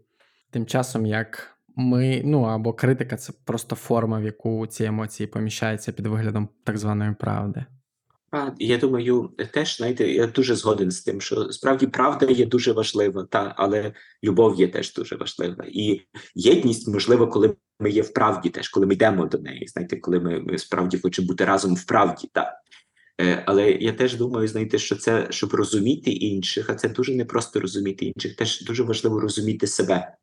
Тим 0.52 0.66
часом, 0.66 1.06
як 1.06 1.58
ми, 1.76 2.22
ну 2.26 2.42
або 2.42 2.74
критика 2.74 3.16
це 3.18 3.34
просто 3.46 3.76
форма, 3.76 4.20
в 4.20 4.24
яку 4.24 4.68
ці 4.68 4.84
емоції 4.84 5.28
поміщаються 5.28 5.92
під 5.92 6.08
виглядом 6.08 6.50
так 6.64 6.78
званої 6.78 7.14
правди. 7.20 7.66
Я 8.60 8.78
думаю, 8.78 9.30
теж 9.54 9.78
знаєте, 9.78 10.12
я 10.12 10.28
дуже 10.28 10.56
згоден 10.56 10.92
з 10.92 11.02
тим, 11.02 11.22
що 11.22 11.52
справді 11.52 11.88
правда 11.88 12.26
є 12.26 12.46
дуже 12.46 12.72
важлива, 12.72 13.28
та 13.30 13.54
але 13.58 13.94
любов 14.24 14.60
є 14.60 14.68
теж 14.68 14.94
дуже 14.94 15.16
важлива. 15.16 15.66
І 15.68 16.02
єдність 16.36 16.88
можливо, 16.88 17.28
коли 17.28 17.56
ми 17.80 17.90
є 17.90 18.02
в 18.02 18.14
правді, 18.14 18.50
теж 18.50 18.70
коли 18.70 18.86
ми 18.86 18.94
йдемо 18.94 19.26
до 19.26 19.38
неї. 19.38 19.68
Знаєте, 19.68 19.98
коли 19.98 20.20
ми, 20.20 20.40
ми 20.40 20.58
справді 20.58 20.98
хочемо 20.98 21.28
бути 21.28 21.46
разом 21.46 21.76
в 21.76 21.86
правді. 21.86 22.30
Та. 22.34 22.60
Е, 23.22 23.44
але 23.46 23.72
я 23.72 23.94
теж 23.94 24.16
думаю, 24.16 24.48
знаєте, 24.48 24.78
що 24.78 24.96
це 24.96 25.28
щоб 25.30 25.54
розуміти 25.54 26.12
інших, 26.12 26.70
а 26.70 26.76
це 26.76 26.90
дуже 26.90 27.16
не 27.16 27.26
просто 27.26 27.60
розуміти 27.60 28.06
інших, 28.06 28.36
теж 28.36 28.62
дуже 28.62 28.84
важливо 28.84 29.20
розуміти 29.20 29.68
себе. 29.68 30.16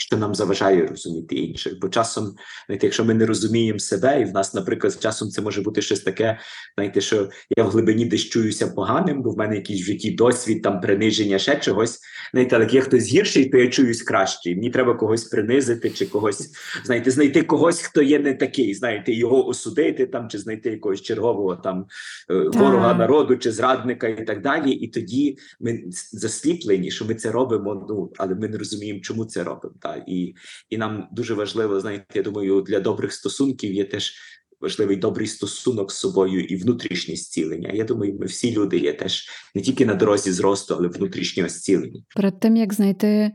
Що 0.00 0.16
нам 0.16 0.34
заважає 0.34 0.86
розуміти 0.86 1.34
інших, 1.34 1.80
бо 1.80 1.88
часом, 1.88 2.34
знаєте, 2.66 2.86
якщо 2.86 3.04
ми 3.04 3.14
не 3.14 3.26
розуміємо 3.26 3.78
себе, 3.78 4.20
і 4.20 4.24
в 4.24 4.32
нас, 4.32 4.54
наприклад, 4.54 4.98
часом 5.00 5.28
це 5.28 5.42
може 5.42 5.60
бути 5.60 5.82
щось 5.82 6.00
таке, 6.00 6.38
знаєте, 6.74 7.00
що 7.00 7.30
я 7.56 7.64
в 7.64 7.70
глибині 7.70 8.04
десь 8.04 8.24
чуюся 8.24 8.66
поганим, 8.66 9.22
бо 9.22 9.30
в 9.30 9.38
мене 9.38 9.56
якийсь 9.56 9.82
в 9.82 9.84
житті 9.84 10.10
досвід, 10.10 10.62
там 10.62 10.80
приниження, 10.80 11.38
ще 11.38 11.56
чогось. 11.56 12.00
Знаєте, 12.32 12.56
але 12.56 12.64
як 12.64 12.74
є 12.74 12.80
хтось 12.80 13.04
гірший, 13.04 13.48
то 13.48 13.58
я 13.58 13.68
чуюсь 13.68 14.02
кращий. 14.02 14.54
Мені 14.54 14.70
треба 14.70 14.94
когось 14.94 15.24
принизити, 15.24 15.90
чи 15.90 16.06
когось, 16.06 16.50
знаєте, 16.84 17.10
знайти 17.10 17.42
когось, 17.42 17.80
хто 17.80 18.02
є 18.02 18.18
не 18.18 18.34
такий, 18.34 18.74
знаєте, 18.74 19.12
його 19.12 19.46
осудити 19.46 20.06
там, 20.06 20.28
чи 20.28 20.38
знайти 20.38 20.70
якогось 20.70 21.02
чергового 21.02 21.56
там 21.56 21.86
е, 22.30 22.34
ворога 22.34 22.94
народу, 22.94 23.36
чи 23.36 23.52
зрадника, 23.52 24.08
і 24.08 24.24
так 24.24 24.42
далі. 24.42 24.70
І 24.70 24.88
тоді 24.88 25.38
ми 25.60 25.84
засліплені, 26.12 26.90
що 26.90 27.04
ми 27.04 27.14
це 27.14 27.30
робимо. 27.30 27.86
Ну 27.88 28.12
але 28.18 28.34
ми 28.34 28.48
не 28.48 28.58
розуміємо, 28.58 29.00
чому 29.00 29.24
це 29.24 29.44
робимо. 29.44 29.74
Та 29.88 30.04
і, 30.06 30.34
і 30.70 30.76
нам 30.76 31.08
дуже 31.12 31.34
важливо, 31.34 31.80
знаєте, 31.80 32.04
я 32.14 32.22
думаю, 32.22 32.60
для 32.60 32.80
добрих 32.80 33.12
стосунків 33.12 33.72
є 33.72 33.84
теж 33.84 34.14
важливий 34.60 34.96
добрий 34.96 35.26
стосунок 35.26 35.92
з 35.92 35.96
собою 35.96 36.44
і 36.44 36.56
внутрішнє 36.56 37.16
зцілення. 37.16 37.70
Я 37.74 37.84
думаю, 37.84 38.16
ми 38.20 38.26
всі 38.26 38.52
люди 38.52 38.78
є 38.78 38.92
теж 38.92 39.28
не 39.54 39.62
тільки 39.62 39.86
на 39.86 39.94
дорозі 39.94 40.32
зросту, 40.32 40.74
але 40.78 40.88
внутрішнього 40.88 41.48
зцілення. 41.48 42.02
Перед 42.16 42.40
тим 42.40 42.56
як 42.56 42.74
знайти 42.74 43.32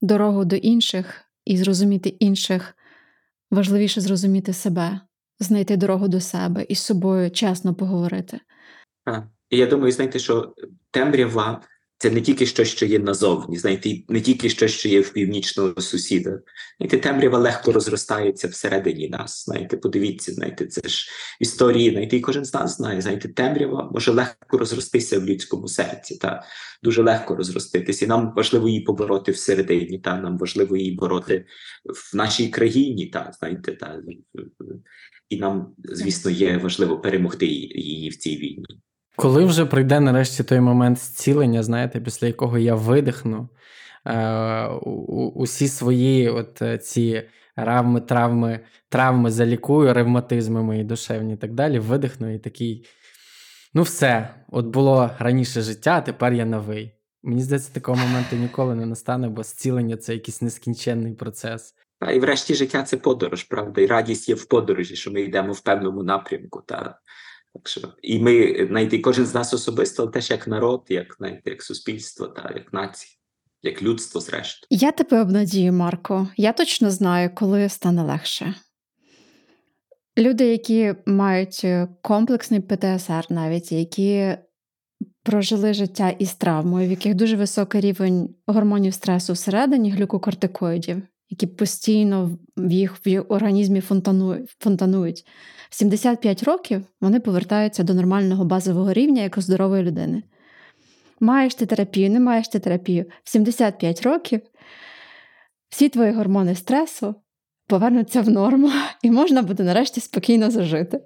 дорогу 0.00 0.44
до 0.44 0.56
інших 0.56 1.22
і 1.44 1.56
зрозуміти 1.56 2.08
інших, 2.08 2.74
важливіше 3.50 4.00
зрозуміти 4.00 4.52
себе, 4.52 5.00
знайти 5.38 5.76
дорогу 5.76 6.08
до 6.08 6.20
себе 6.20 6.66
і 6.68 6.74
з 6.74 6.82
собою 6.82 7.30
чесно 7.30 7.74
поговорити. 7.74 8.40
А, 9.04 9.22
І 9.50 9.56
я 9.56 9.66
думаю, 9.66 9.92
знаєте, 9.92 10.18
що 10.18 10.54
темрява 10.90 11.62
це 11.98 12.10
не 12.10 12.20
тільки 12.20 12.46
щось, 12.46 12.68
що 12.68 12.86
є 12.86 12.98
назовні, 12.98 13.58
знаєте, 13.58 13.90
не 14.08 14.20
тільки 14.20 14.48
щось, 14.48 14.72
що 14.72 14.88
є 14.88 15.00
в 15.00 15.12
північного 15.12 15.80
сусіда. 15.80 16.38
Знаєте, 16.78 16.98
темрява 16.98 17.38
легко 17.38 17.72
розростається 17.72 18.48
всередині 18.48 19.08
нас. 19.08 19.44
Знаєте, 19.44 19.76
подивіться, 19.76 20.32
знаєте, 20.32 20.66
це 20.66 20.88
ж 20.88 21.08
історії, 21.40 21.90
знаєте, 21.90 22.16
і 22.16 22.20
кожен 22.20 22.44
з 22.44 22.54
нас 22.54 22.76
знає, 22.76 23.00
знаєте, 23.00 23.28
темрява 23.28 23.90
може 23.92 24.12
легко 24.12 24.58
розростися 24.58 25.18
в 25.18 25.24
людському 25.24 25.68
серці, 25.68 26.16
та 26.16 26.42
дуже 26.82 27.02
легко 27.02 27.36
розроститися. 27.36 28.04
І 28.04 28.08
нам 28.08 28.32
важливо 28.36 28.68
її 28.68 28.80
побороти 28.80 29.32
всередині, 29.32 29.98
та 29.98 30.16
нам 30.16 30.38
важливо 30.38 30.76
її 30.76 30.92
бороти 30.92 31.44
в 31.84 32.16
нашій 32.16 32.48
країні, 32.48 33.06
та 33.06 33.32
знаєте, 33.38 33.72
та 33.72 34.02
і 35.28 35.36
нам, 35.36 35.74
звісно, 35.84 36.30
є 36.30 36.56
важливо 36.56 37.00
перемогти 37.00 37.46
її 37.46 38.10
в 38.10 38.16
цій 38.16 38.36
війні. 38.36 38.66
Коли 39.16 39.44
вже 39.44 39.66
прийде 39.66 40.00
нарешті 40.00 40.44
той 40.44 40.60
момент 40.60 40.98
зцілення, 40.98 41.62
знаєте, 41.62 42.00
після 42.00 42.26
якого 42.26 42.58
я 42.58 42.74
видихну 42.74 43.48
е, 44.06 44.66
усі 45.34 45.68
свої 45.68 46.28
от 46.28 46.62
е, 46.62 46.78
ці 46.78 47.22
равми, 47.56 48.00
травми, 48.00 48.60
травми 48.88 49.30
залікую, 49.30 49.94
ревматизми 49.94 50.62
мої 50.62 50.84
душевні 50.84 51.34
і 51.34 51.36
так 51.36 51.52
далі, 51.52 51.78
видихну 51.78 52.34
і 52.34 52.38
такий. 52.38 52.86
ну 53.74 53.82
все, 53.82 54.34
от 54.48 54.66
було 54.66 55.10
раніше 55.18 55.62
життя, 55.62 55.96
а 55.96 56.00
тепер 56.00 56.32
я 56.32 56.44
новий. 56.44 56.92
Мені 57.22 57.42
здається, 57.42 57.72
такого 57.72 57.98
моменту 57.98 58.36
ніколи 58.36 58.74
не 58.74 58.86
настане, 58.86 59.28
бо 59.28 59.42
зцілення 59.42 59.96
це 59.96 60.14
якийсь 60.14 60.42
нескінченний 60.42 61.14
процес. 61.14 61.74
Та 62.00 62.10
і 62.10 62.20
врешті 62.20 62.54
життя 62.54 62.82
це 62.82 62.96
подорож, 62.96 63.44
правда, 63.44 63.80
і 63.80 63.86
радість 63.86 64.28
є 64.28 64.34
в 64.34 64.44
подорожі, 64.44 64.96
що 64.96 65.10
ми 65.10 65.20
йдемо 65.20 65.52
в 65.52 65.60
певному 65.60 66.02
напрямку. 66.02 66.62
Та 66.66 66.98
так 67.56 67.68
що 67.68 67.80
і 68.02 68.18
ми 68.18 68.66
знаєте, 68.70 68.98
кожен 68.98 69.26
з 69.26 69.34
нас 69.34 69.54
особисто, 69.54 70.02
але 70.02 70.12
теж 70.12 70.30
як 70.30 70.48
народ, 70.48 70.84
як 70.88 71.14
знаєте, 71.18 71.50
як 71.50 71.62
суспільство, 71.62 72.26
та 72.26 72.52
як 72.54 72.72
нація, 72.72 73.12
як 73.62 73.82
людство, 73.82 74.20
зрештою. 74.20 74.66
Я 74.70 74.92
тебе 74.92 75.20
обнадію, 75.20 75.72
Марко. 75.72 76.28
Я 76.36 76.52
точно 76.52 76.90
знаю, 76.90 77.30
коли 77.34 77.68
стане 77.68 78.02
легше. 78.02 78.54
Люди, 80.18 80.46
які 80.46 80.94
мають 81.06 81.60
е, 81.64 81.88
комплексний 82.02 82.60
ПТСР, 82.60 83.26
навіть 83.30 83.72
які 83.72 84.36
прожили 85.22 85.74
життя 85.74 86.10
із 86.10 86.34
травмою, 86.34 86.88
в 86.88 86.90
яких 86.90 87.14
дуже 87.14 87.36
високий 87.36 87.80
рівень 87.80 88.34
гормонів 88.46 88.94
стресу 88.94 89.32
всередині, 89.32 89.90
глюкокортикоїдів, 89.90 91.02
які 91.30 91.46
постійно 91.46 92.38
в 92.56 92.72
їх 92.72 93.06
в 93.06 93.20
організмі 93.20 93.80
фонтанують. 94.58 95.26
В 95.70 95.74
75 95.74 96.42
років 96.42 96.82
вони 97.00 97.20
повертаються 97.20 97.82
до 97.82 97.94
нормального 97.94 98.44
базового 98.44 98.92
рівня 98.92 99.22
як 99.22 99.38
у 99.38 99.40
здорової 99.40 99.82
людини. 99.82 100.22
Маєш 101.20 101.54
ти 101.54 101.66
терапію, 101.66 102.10
не 102.10 102.20
маєш 102.20 102.48
ти 102.48 102.58
терапію. 102.58 103.04
В 103.24 103.30
75 103.30 104.02
років 104.02 104.40
всі 105.68 105.88
твої 105.88 106.12
гормони 106.12 106.54
стресу 106.54 107.14
повернуться 107.66 108.20
в 108.20 108.28
норму, 108.28 108.72
і 109.02 109.10
можна 109.10 109.42
буде 109.42 109.62
нарешті 109.62 110.00
спокійно 110.00 110.50
зажити. 110.50 111.00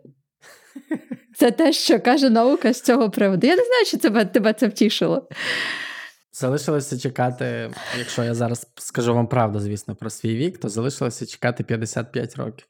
Це 1.37 1.51
те, 1.51 1.73
що 1.73 2.01
каже 2.01 2.31
наука 2.31 2.73
з 2.73 2.83
цього 2.83 3.11
приводу. 3.11 3.47
Я 3.47 3.57
не 3.57 3.65
знаю, 3.65 3.85
чи 3.87 3.97
тебе, 3.97 4.25
тебе 4.25 4.53
це 4.53 4.69
втішило. 4.69 5.29
Залишилося 6.33 6.99
чекати, 6.99 7.71
якщо 7.99 8.25
я 8.25 8.35
зараз 8.35 8.67
скажу 8.77 9.15
вам 9.15 9.27
правду, 9.27 9.61
звісно, 9.61 9.95
про 9.95 10.11
свій 10.11 10.37
вік, 10.37 10.59
то 10.59 10.69
залишилося 10.69 11.27
чекати 11.27 11.65
55 11.65 12.37
років. 12.37 12.67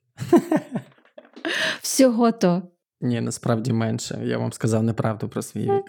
Всього 1.83 2.33
то. 2.33 2.63
Ні, 3.01 3.21
насправді 3.21 3.73
менше. 3.73 4.21
Я 4.25 4.39
вам 4.39 4.53
сказав 4.53 4.83
неправду 4.83 5.29
про 5.29 5.43
свій 5.43 5.71
вік. 5.71 5.85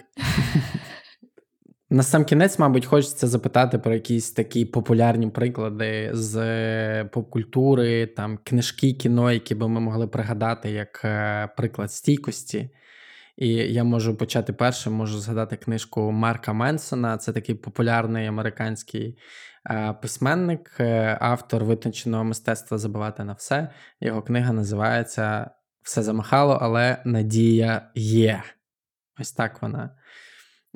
На 1.90 2.02
сам 2.02 2.24
кінець, 2.24 2.58
мабуть, 2.58 2.86
хочеться 2.86 3.26
запитати 3.26 3.78
про 3.78 3.94
якісь 3.94 4.30
такі 4.30 4.64
популярні 4.64 5.30
приклади 5.30 6.10
з 6.12 6.36
е, 6.36 7.04
поп-культури, 7.04 8.06
там 8.06 8.38
книжки, 8.44 8.92
кіно, 8.92 9.32
які 9.32 9.54
би 9.54 9.68
ми 9.68 9.80
могли 9.80 10.06
пригадати 10.06 10.70
як 10.70 11.00
е, 11.04 11.48
приклад 11.56 11.92
стійкості. 11.92 12.70
І 13.42 13.48
я 13.48 13.84
можу 13.84 14.16
почати 14.16 14.52
першим, 14.52 14.92
можу 14.92 15.18
згадати 15.18 15.56
книжку 15.56 16.12
Марка 16.12 16.52
Менсона. 16.52 17.16
Це 17.18 17.32
такий 17.32 17.54
популярний 17.54 18.26
американський 18.26 19.18
е, 19.70 19.94
письменник, 20.02 20.80
автор 21.20 21.64
витонченого 21.64 22.24
мистецтва 22.24 22.78
забивати 22.78 23.24
на 23.24 23.32
все. 23.32 23.70
Його 24.00 24.22
книга 24.22 24.52
називається 24.52 25.50
Все 25.82 26.02
замахало, 26.02 26.58
але 26.62 27.02
надія 27.04 27.90
є. 27.94 28.42
Ось 29.20 29.32
так 29.32 29.62
вона. 29.62 29.90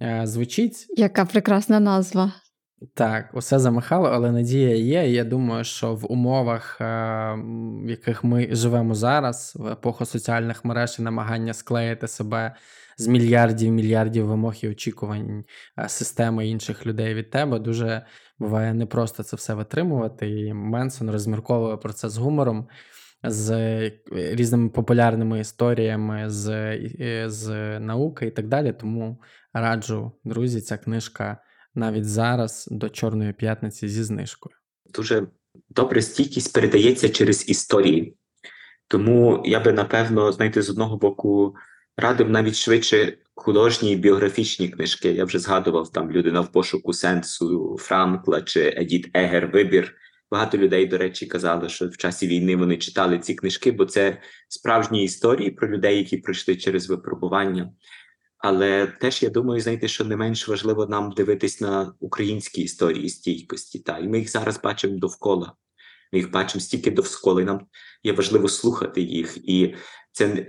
Е, 0.03 0.21
звучить. 0.25 0.87
Яка 0.97 1.25
прекрасна 1.25 1.81
назва. 1.81 2.33
Так, 2.95 3.31
усе 3.35 3.59
замахало, 3.59 4.09
але 4.09 4.33
надія 4.33 4.77
є. 4.77 5.11
Я 5.11 5.25
думаю, 5.25 5.65
що 5.65 5.95
в 5.95 6.13
умовах, 6.13 6.81
е, 6.81 6.85
в 7.85 7.91
яких 7.91 8.25
ми 8.25 8.49
живемо 8.55 8.95
зараз, 8.95 9.53
в 9.57 9.67
епоху 9.67 10.05
соціальних 10.05 10.65
мереж 10.65 10.97
і 10.99 11.03
намагання 11.03 11.55
склеїти 11.55 12.09
себе 12.09 12.55
з 12.99 13.07
мільярдів 13.07 13.73
мільярдів 13.73 14.27
вимог 14.27 14.55
і 14.63 14.69
очікувань 14.69 15.45
е, 15.79 15.89
системи 15.89 16.49
інших 16.49 16.87
людей 16.87 17.15
від 17.15 17.31
тебе, 17.31 17.59
дуже 17.59 18.07
буває 18.39 18.75
непросто 18.75 19.23
це 19.23 19.37
все 19.37 19.55
витримувати. 19.55 20.31
І 20.31 20.55
Менсон 20.55 21.11
розмірковує 21.11 21.77
про 21.77 21.93
це 21.93 22.09
з 22.09 22.17
гумором 22.17 22.69
з 23.25 23.51
е, 23.51 23.93
різними 24.13 24.69
популярними 24.69 25.41
історіями 25.41 26.31
з 26.31 26.79
з 27.27 27.79
науки 27.81 28.27
і 28.27 28.31
так 28.31 28.49
далі. 28.49 28.73
Тому 28.73 29.21
раджу, 29.53 30.13
друзі, 30.25 30.61
ця 30.61 30.79
книжка 30.79 31.39
навіть 31.77 32.05
зараз 32.05 32.69
до 32.71 32.89
Чорної 32.89 33.33
п'ятниці 33.33 33.89
зі 33.89 34.03
знижкою. 34.03 34.57
Дуже 34.95 35.27
добре 35.69 36.03
стійкість 36.03 36.53
передається 36.53 37.09
через 37.09 37.49
історії. 37.49 38.17
Тому 38.89 39.43
я 39.45 39.61
би 39.61 39.73
напевно, 39.73 40.33
знаєте, 40.33 40.63
з 40.63 40.71
одного 40.71 40.97
боку 40.97 41.55
радив 41.97 42.31
навіть 42.31 42.57
швидше 42.57 43.17
художні 43.35 43.97
біографічні 43.97 44.69
книжки. 44.69 45.13
Я 45.13 45.25
вже 45.25 45.39
згадував 45.39 45.93
там 45.93 46.11
людина 46.11 46.41
в 46.41 46.53
пошуку 46.53 46.93
сенсу 46.93 47.77
Франкла 47.81 48.43
чи 48.43 48.75
Едіт 48.77 49.11
Егер 49.15 49.47
Вибір. 49.47 49.95
Багато 50.31 50.59
людей, 50.59 50.87
до 50.87 50.99
речі, 50.99 51.27
казали, 51.27 51.69
що 51.69 51.89
в 51.89 51.97
часі 51.97 52.27
війни 52.27 52.57
вони 52.57 52.77
читали 52.77 53.19
ці 53.19 53.35
книжки, 53.35 53.73
бо 53.73 53.85
це 53.85 54.19
справжні 54.49 55.05
історії 55.05 55.51
про 55.51 55.69
людей, 55.69 55.99
які 55.99 56.17
пройшли 56.17 56.57
через 56.57 56.89
випробування. 56.89 57.73
Але 58.39 58.87
теж 58.87 59.23
я 59.23 59.31
думаю, 59.31 59.61
знаєте, 59.61 59.89
що 59.89 60.05
не 60.05 60.17
менш 60.17 60.49
важливо 60.49 60.87
нам 60.87 61.13
дивитись 61.13 61.61
на 61.61 61.95
українські 62.01 62.63
історії 62.63 63.09
стійкості. 63.09 63.79
Та 63.79 63.99
і 63.99 64.09
ми 64.09 64.19
їх 64.19 64.31
зараз 64.31 64.61
бачимо 64.63 64.99
довкола. 64.99 65.53
Ми 66.13 66.19
їх 66.19 66.31
бачимо 66.31 66.61
стільки 66.61 66.91
довкола, 66.91 67.43
і 67.43 67.45
нам 67.45 67.67
є 68.03 68.13
важливо 68.13 68.49
слухати 68.49 69.01
їх. 69.01 69.37
І 69.49 69.75
це 70.17 70.47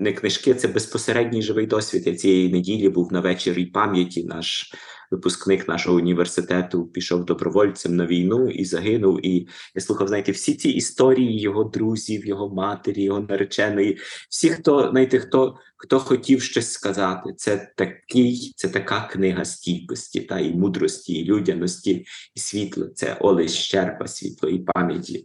не 0.00 0.12
книжки, 0.12 0.54
це 0.54 0.68
безпосередній 0.68 1.42
живий 1.42 1.66
досвід. 1.66 2.06
Я 2.06 2.14
цієї 2.14 2.52
неділі 2.52 2.88
був 2.88 3.12
на 3.12 3.20
вечорі 3.20 3.66
пам'яті. 3.66 4.24
Наш 4.24 4.72
випускник 5.10 5.68
нашого 5.68 5.96
університету 5.96 6.86
пішов 6.86 7.24
добровольцем 7.24 7.96
на 7.96 8.06
війну 8.06 8.48
і 8.48 8.64
загинув. 8.64 9.26
І 9.26 9.48
я 9.74 9.82
слухав, 9.82 10.08
знаєте, 10.08 10.32
всі 10.32 10.54
ці 10.54 10.68
історії 10.68 11.40
його 11.40 11.64
друзів, 11.64 12.26
його 12.26 12.54
матері, 12.54 13.02
його 13.02 13.20
нареченої, 13.20 13.98
всі, 14.28 14.48
хто 14.48 14.88
знаєте, 14.90 15.18
хто 15.18 15.56
хто 15.76 15.98
хотів 15.98 16.42
щось 16.42 16.72
сказати. 16.72 17.34
Це 17.36 17.72
такий, 17.76 18.52
це 18.56 18.68
така 18.68 19.08
книга 19.12 19.44
стійкості 19.44 20.20
та 20.20 20.38
і 20.38 20.54
мудрості, 20.54 21.12
і 21.12 21.24
людяності, 21.24 22.06
і 22.34 22.40
світла. 22.40 22.88
Це 22.94 23.16
Олесь 23.20 23.54
Щерба, 23.54 24.06
світло 24.06 24.48
і 24.48 24.58
пам'яті. 24.58 25.24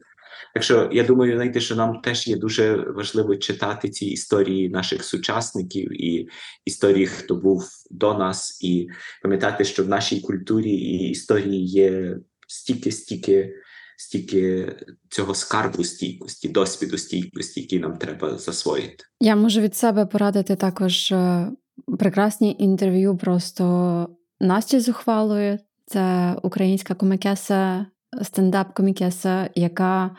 Так 0.54 0.64
що 0.64 0.90
я 0.94 1.04
думаю, 1.04 1.36
знаєте, 1.36 1.60
що 1.60 1.76
нам 1.76 2.02
теж 2.02 2.28
є 2.28 2.38
дуже 2.38 2.76
важливо 2.76 3.36
читати 3.36 3.90
ці 3.90 4.06
історії 4.06 4.70
наших 4.70 5.04
сучасників 5.04 6.02
і 6.04 6.30
історії, 6.66 7.06
хто 7.06 7.36
був 7.36 7.64
до 7.92 8.14
нас, 8.14 8.64
і 8.64 8.88
пам'ятати, 9.24 9.66
що 9.66 9.84
в 9.84 9.88
нашій 9.90 10.22
культурі 10.22 10.72
і 10.72 11.10
історії 11.10 11.66
є 11.66 12.18
стільки, 12.48 12.92
стільки, 12.92 13.54
стільки 13.98 14.74
цього 15.10 15.36
скарбу 15.36 15.84
стійкості, 15.84 16.50
досвіду 16.50 16.98
стійкості, 16.98 17.62
який 17.62 17.80
нам 17.80 17.98
треба 17.98 18.38
засвоїти. 18.38 19.04
Я 19.20 19.36
можу 19.36 19.62
від 19.62 19.76
себе 19.76 20.06
порадити 20.06 20.56
також 20.56 21.12
е, 21.12 21.52
прекрасні 22.00 22.56
інтерв'ю 22.60 23.18
просто 23.18 24.10
Насті 24.40 24.80
Зухвалої. 24.80 25.60
Це 25.88 26.36
українська 26.44 26.94
комікеса, 26.94 27.86
стендап-комікеса, 28.22 29.50
яка 29.56 30.16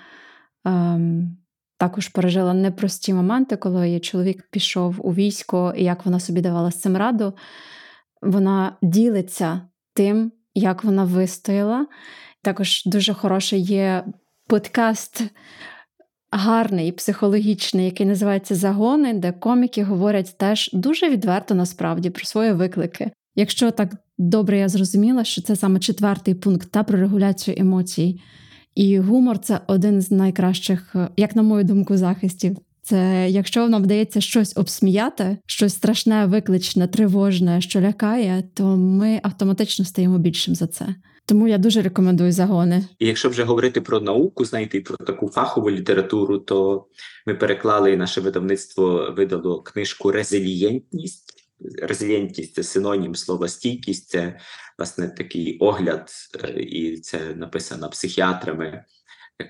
ем, 0.65 1.37
також 1.79 2.09
пережила 2.09 2.55
непрості 2.55 3.15
моменти, 3.15 3.57
коли 3.57 3.87
її 3.87 4.01
чоловік 4.01 4.43
пішов 4.51 5.07
у 5.07 5.15
військо, 5.15 5.75
і 5.77 5.85
як 5.85 6.05
вона 6.07 6.21
собі 6.21 6.41
давала 6.41 6.71
з 6.71 6.81
цим 6.81 6.97
раду. 6.97 7.35
Вона 8.23 8.77
ділиться 8.83 9.61
тим, 9.95 10.33
як 10.55 10.85
вона 10.85 11.05
вистояла. 11.05 11.87
Також 12.43 12.83
дуже 12.87 13.15
хороший 13.15 13.61
є 13.61 14.05
подкаст. 14.47 15.23
Гарний, 16.31 16.93
психологічний, 16.93 17.85
який 17.85 18.07
називається 18.07 18.55
Загони, 18.55 19.15
де 19.15 19.33
коміки 19.33 19.85
говорять 19.85 20.39
теж 20.39 20.71
дуже 20.73 21.11
відверто 21.11 21.55
насправді 21.55 22.11
про 22.11 22.25
свої 22.25 22.53
виклики. 22.53 23.11
Якщо 23.35 23.71
так 23.71 23.93
добре 24.19 24.59
я 24.59 24.69
зрозуміла, 24.69 25.25
що 25.25 25.43
це 25.43 25.57
саме 25.57 25.79
четвертий 25.79 26.35
пункт 26.35 26.69
та 26.71 26.83
про 26.83 26.99
регуляцію 26.99 27.57
емоцій. 27.61 28.21
І 28.75 28.99
гумор 28.99 29.39
це 29.39 29.61
один 29.67 30.03
з 30.03 30.11
найкращих, 30.11 30.93
е, 30.97 31.09
як 31.17 31.37
на 31.37 31.43
мою 31.43 31.65
думку, 31.65 31.97
захистів. 31.97 32.57
Це 32.83 33.27
якщо 33.31 33.69
нам 33.69 33.83
вдається 33.83 34.21
щось 34.21 34.57
обсміяти, 34.57 35.39
щось 35.47 35.75
страшне, 35.75 36.27
викличне, 36.27 36.89
тривожне, 36.89 37.61
що 37.61 37.81
лякає, 37.81 38.45
то 38.55 38.77
ми 38.77 39.21
автоматично 39.23 39.85
стаємо 39.85 40.19
більшим 40.19 40.55
за 40.55 40.67
це. 40.67 40.87
Тому 41.27 41.49
я 41.49 41.59
дуже 41.59 41.83
рекомендую 41.83 42.33
загони. 42.33 42.85
І 42.99 43.07
якщо 43.07 43.29
вже 43.29 43.43
говорити 43.45 43.81
про 43.81 44.01
науку, 44.01 44.45
знаєте, 44.45 44.81
про 44.81 44.97
таку 44.97 45.29
фахову 45.29 45.71
літературу, 45.71 46.39
то 46.39 46.87
ми 47.27 47.35
переклали 47.35 47.97
наше 47.97 48.21
видавництво 48.21 49.15
видало 49.17 49.63
книжку 49.63 50.13
Резилієнтність. 50.13 51.36
Резилієнтність 51.83 52.55
це 52.55 52.63
синонім 52.63 53.15
слова 53.15 53.49
стійкість, 53.49 54.09
це 54.09 54.41
власне 54.79 55.09
такий 55.09 55.59
огляд, 55.59 56.11
е, 56.45 56.61
і 56.61 57.01
це 57.01 57.35
написана 57.35 57.89
психіатрами. 57.89 58.85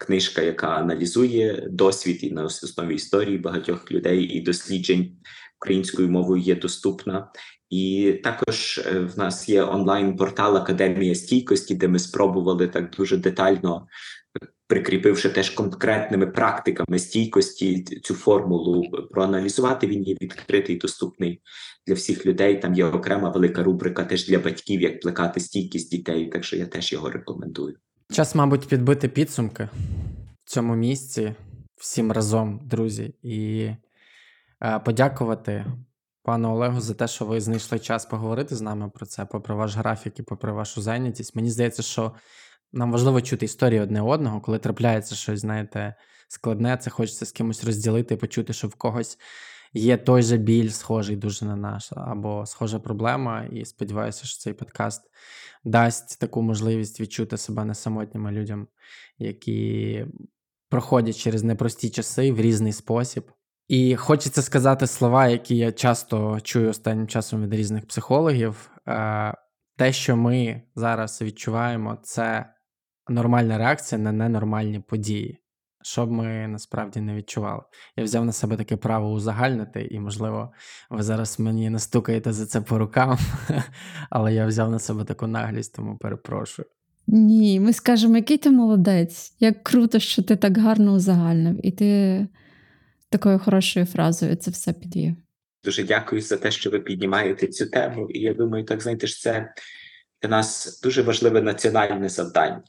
Книжка, 0.01 0.43
яка 0.43 0.69
аналізує 0.69 1.69
досвід 1.71 2.25
і 2.25 2.31
на 2.31 2.45
основі 2.45 2.95
історії 2.95 3.39
багатьох 3.39 3.93
людей 3.93 4.23
і 4.25 4.41
досліджень 4.41 5.17
українською 5.61 6.09
мовою 6.09 6.43
є 6.43 6.55
доступна. 6.55 7.29
І 7.71 8.13
також 8.25 8.79
е, 8.79 9.01
в 9.01 9.19
нас 9.19 9.49
є 9.49 9.63
онлайн-портал 9.63 10.57
Академія 10.57 11.15
стійкості, 11.15 11.75
де 11.75 11.89
ми 11.89 11.99
спробували 11.99 12.69
так 12.69 12.91
дуже 12.91 13.17
детально, 13.17 13.87
прикріпивши 14.67 15.29
теж 15.29 15.51
конкретними 15.51 16.27
практиками 16.27 16.99
стійкості 16.99 17.83
цю 17.83 18.15
формулу 18.15 18.85
проаналізувати. 19.11 19.87
Він 19.87 20.03
є 20.03 20.17
відкритий, 20.23 20.77
доступний 20.77 21.41
для 21.87 21.95
всіх 21.95 22.27
людей. 22.27 22.61
Там 22.61 22.75
є 22.75 22.85
окрема 22.85 23.31
велика 23.31 23.63
рубрика 23.63 24.05
теж 24.05 24.29
для 24.29 24.39
батьків, 24.39 24.81
як 24.81 25.01
плекати 25.01 25.41
стійкість 25.41 25.91
дітей. 25.91 26.27
Так 26.27 26.45
що 26.45 26.57
я 26.57 26.67
теж 26.67 26.93
його 26.93 27.11
рекомендую. 27.11 27.77
Час, 28.13 28.35
мабуть, 28.35 28.69
підбити 28.69 29.09
підсумки 29.09 29.69
в 30.45 30.51
цьому 30.51 30.77
місці 30.77 31.35
всім 31.77 32.13
разом, 32.13 32.61
друзі, 32.65 33.15
і 33.23 33.71
е, 34.63 34.79
подякувати 34.79 35.65
пану 36.23 36.53
Олегу 36.53 36.81
за 36.81 36.95
те, 36.95 37.09
що 37.09 37.25
ви 37.25 37.41
знайшли 37.41 37.79
час 37.79 38.07
поговорити 38.07 38.57
з 38.57 38.61
нами 38.61 38.91
про 38.95 39.07
це, 39.07 39.25
попри 39.25 39.55
ваш 39.55 39.77
графік 39.77 40.19
і 40.19 40.23
попри 40.23 40.53
вашу 40.53 40.83
зайнятість. 40.83 41.37
Мені 41.37 41.51
здається, 41.51 41.83
що 41.83 42.13
нам 42.73 42.93
важливо 42.93 43.21
чути 43.21 43.45
історії 43.45 43.81
одне 43.81 44.03
одного, 44.03 44.41
коли 44.41 44.59
трапляється 44.59 45.15
щось, 45.15 45.41
знаєте, 45.41 45.95
складне, 46.29 46.77
це 46.77 46.91
хочеться 46.91 47.27
з 47.27 47.33
кимось 47.33 47.65
розділити, 47.65 48.17
почути, 48.17 48.53
що 48.53 48.69
в 48.69 48.75
когось 48.75 49.19
є 49.73 49.97
той 49.97 50.23
же 50.23 50.37
біль, 50.37 50.69
схожий 50.69 51.17
дуже 51.17 51.45
на 51.45 51.57
наш, 51.57 51.93
або 51.97 52.47
схожа 52.47 52.79
проблема. 52.79 53.45
І 53.45 53.65
сподіваюся, 53.65 54.27
що 54.27 54.39
цей 54.39 54.53
подкаст 54.53 55.03
дасть 55.65 56.21
таку 56.21 56.43
можливість 56.43 57.01
відчути 57.01 57.37
себе 57.37 57.65
не 57.65 57.75
самотніми 57.75 58.33
людям, 58.33 58.69
які 59.19 60.07
проходять 60.69 61.17
через 61.17 61.43
непрості 61.43 61.91
часи 61.91 62.33
в 62.33 62.41
різний 62.41 62.73
спосіб. 62.73 63.31
І 63.69 63.97
хочеться 63.97 64.43
сказати 64.43 64.87
слова, 64.87 65.27
які 65.27 65.57
я 65.57 65.73
часто 65.73 66.41
чую 66.41 66.71
останнім 66.71 67.07
часом 67.07 67.43
від 67.43 67.55
різних 67.55 67.87
психологів. 67.87 68.71
Е, 68.89 69.35
те, 69.77 69.93
що 69.93 70.17
ми 70.17 70.63
зараз 70.75 71.23
відчуваємо, 71.23 71.99
це 72.03 72.56
нормальна 73.09 73.59
реакція 73.59 74.01
на 74.01 74.13
ненормальні 74.13 74.81
події, 74.81 75.39
що 75.83 76.07
б 76.07 76.11
ми 76.11 76.49
насправді 76.49 77.01
не 77.01 77.15
відчували. 77.15 77.63
Я 77.97 78.05
взяв 78.05 78.25
на 78.25 78.33
себе 78.33 78.57
таке 78.57 78.77
право 78.77 79.13
узагальнити, 79.13 79.89
і, 79.91 80.01
можливо, 80.01 80.53
ви 80.91 81.03
зараз 81.03 81.41
мені 81.41 81.71
не 81.71 81.79
стукаєте 81.79 82.33
за 82.33 82.47
це 82.47 82.61
по 82.61 82.79
рукам, 82.79 83.19
але 84.11 84.35
я 84.35 84.47
взяв 84.47 84.71
на 84.71 84.79
себе 84.79 85.05
таку 85.05 85.27
наглість, 85.27 85.75
тому 85.75 85.99
перепрошую. 85.99 86.69
Ні, 87.07 87.61
ми 87.61 87.73
скажемо, 87.73 88.17
який 88.17 88.39
ти 88.39 88.51
молодець, 88.51 89.37
як 89.41 89.65
круто, 89.65 89.99
що 89.99 90.23
ти 90.23 90.37
так 90.37 90.59
гарно 90.59 90.93
узагальнив, 90.93 91.67
і 91.67 91.71
ти 91.71 92.27
такою 93.11 93.39
хорошою 93.39 93.87
фразою 93.87 94.37
це 94.37 94.51
все 94.51 94.73
підвів. 94.73 95.17
Дуже 95.65 95.85
дякую 95.85 96.23
за 96.23 96.37
те, 96.37 96.51
що 96.51 96.71
ви 96.71 96.81
піднімаєте 96.81 97.47
цю 97.47 97.67
тему. 97.67 98.11
І 98.11 98.21
я 98.21 98.35
думаю, 98.35 98.65
так 98.65 98.83
знаєте 98.83 99.07
ж, 99.07 99.21
це 99.21 99.53
для 100.23 100.29
нас 100.29 100.81
дуже 100.83 101.03
важливе 101.03 101.43
національне 101.43 102.09
завдання. 102.09 102.63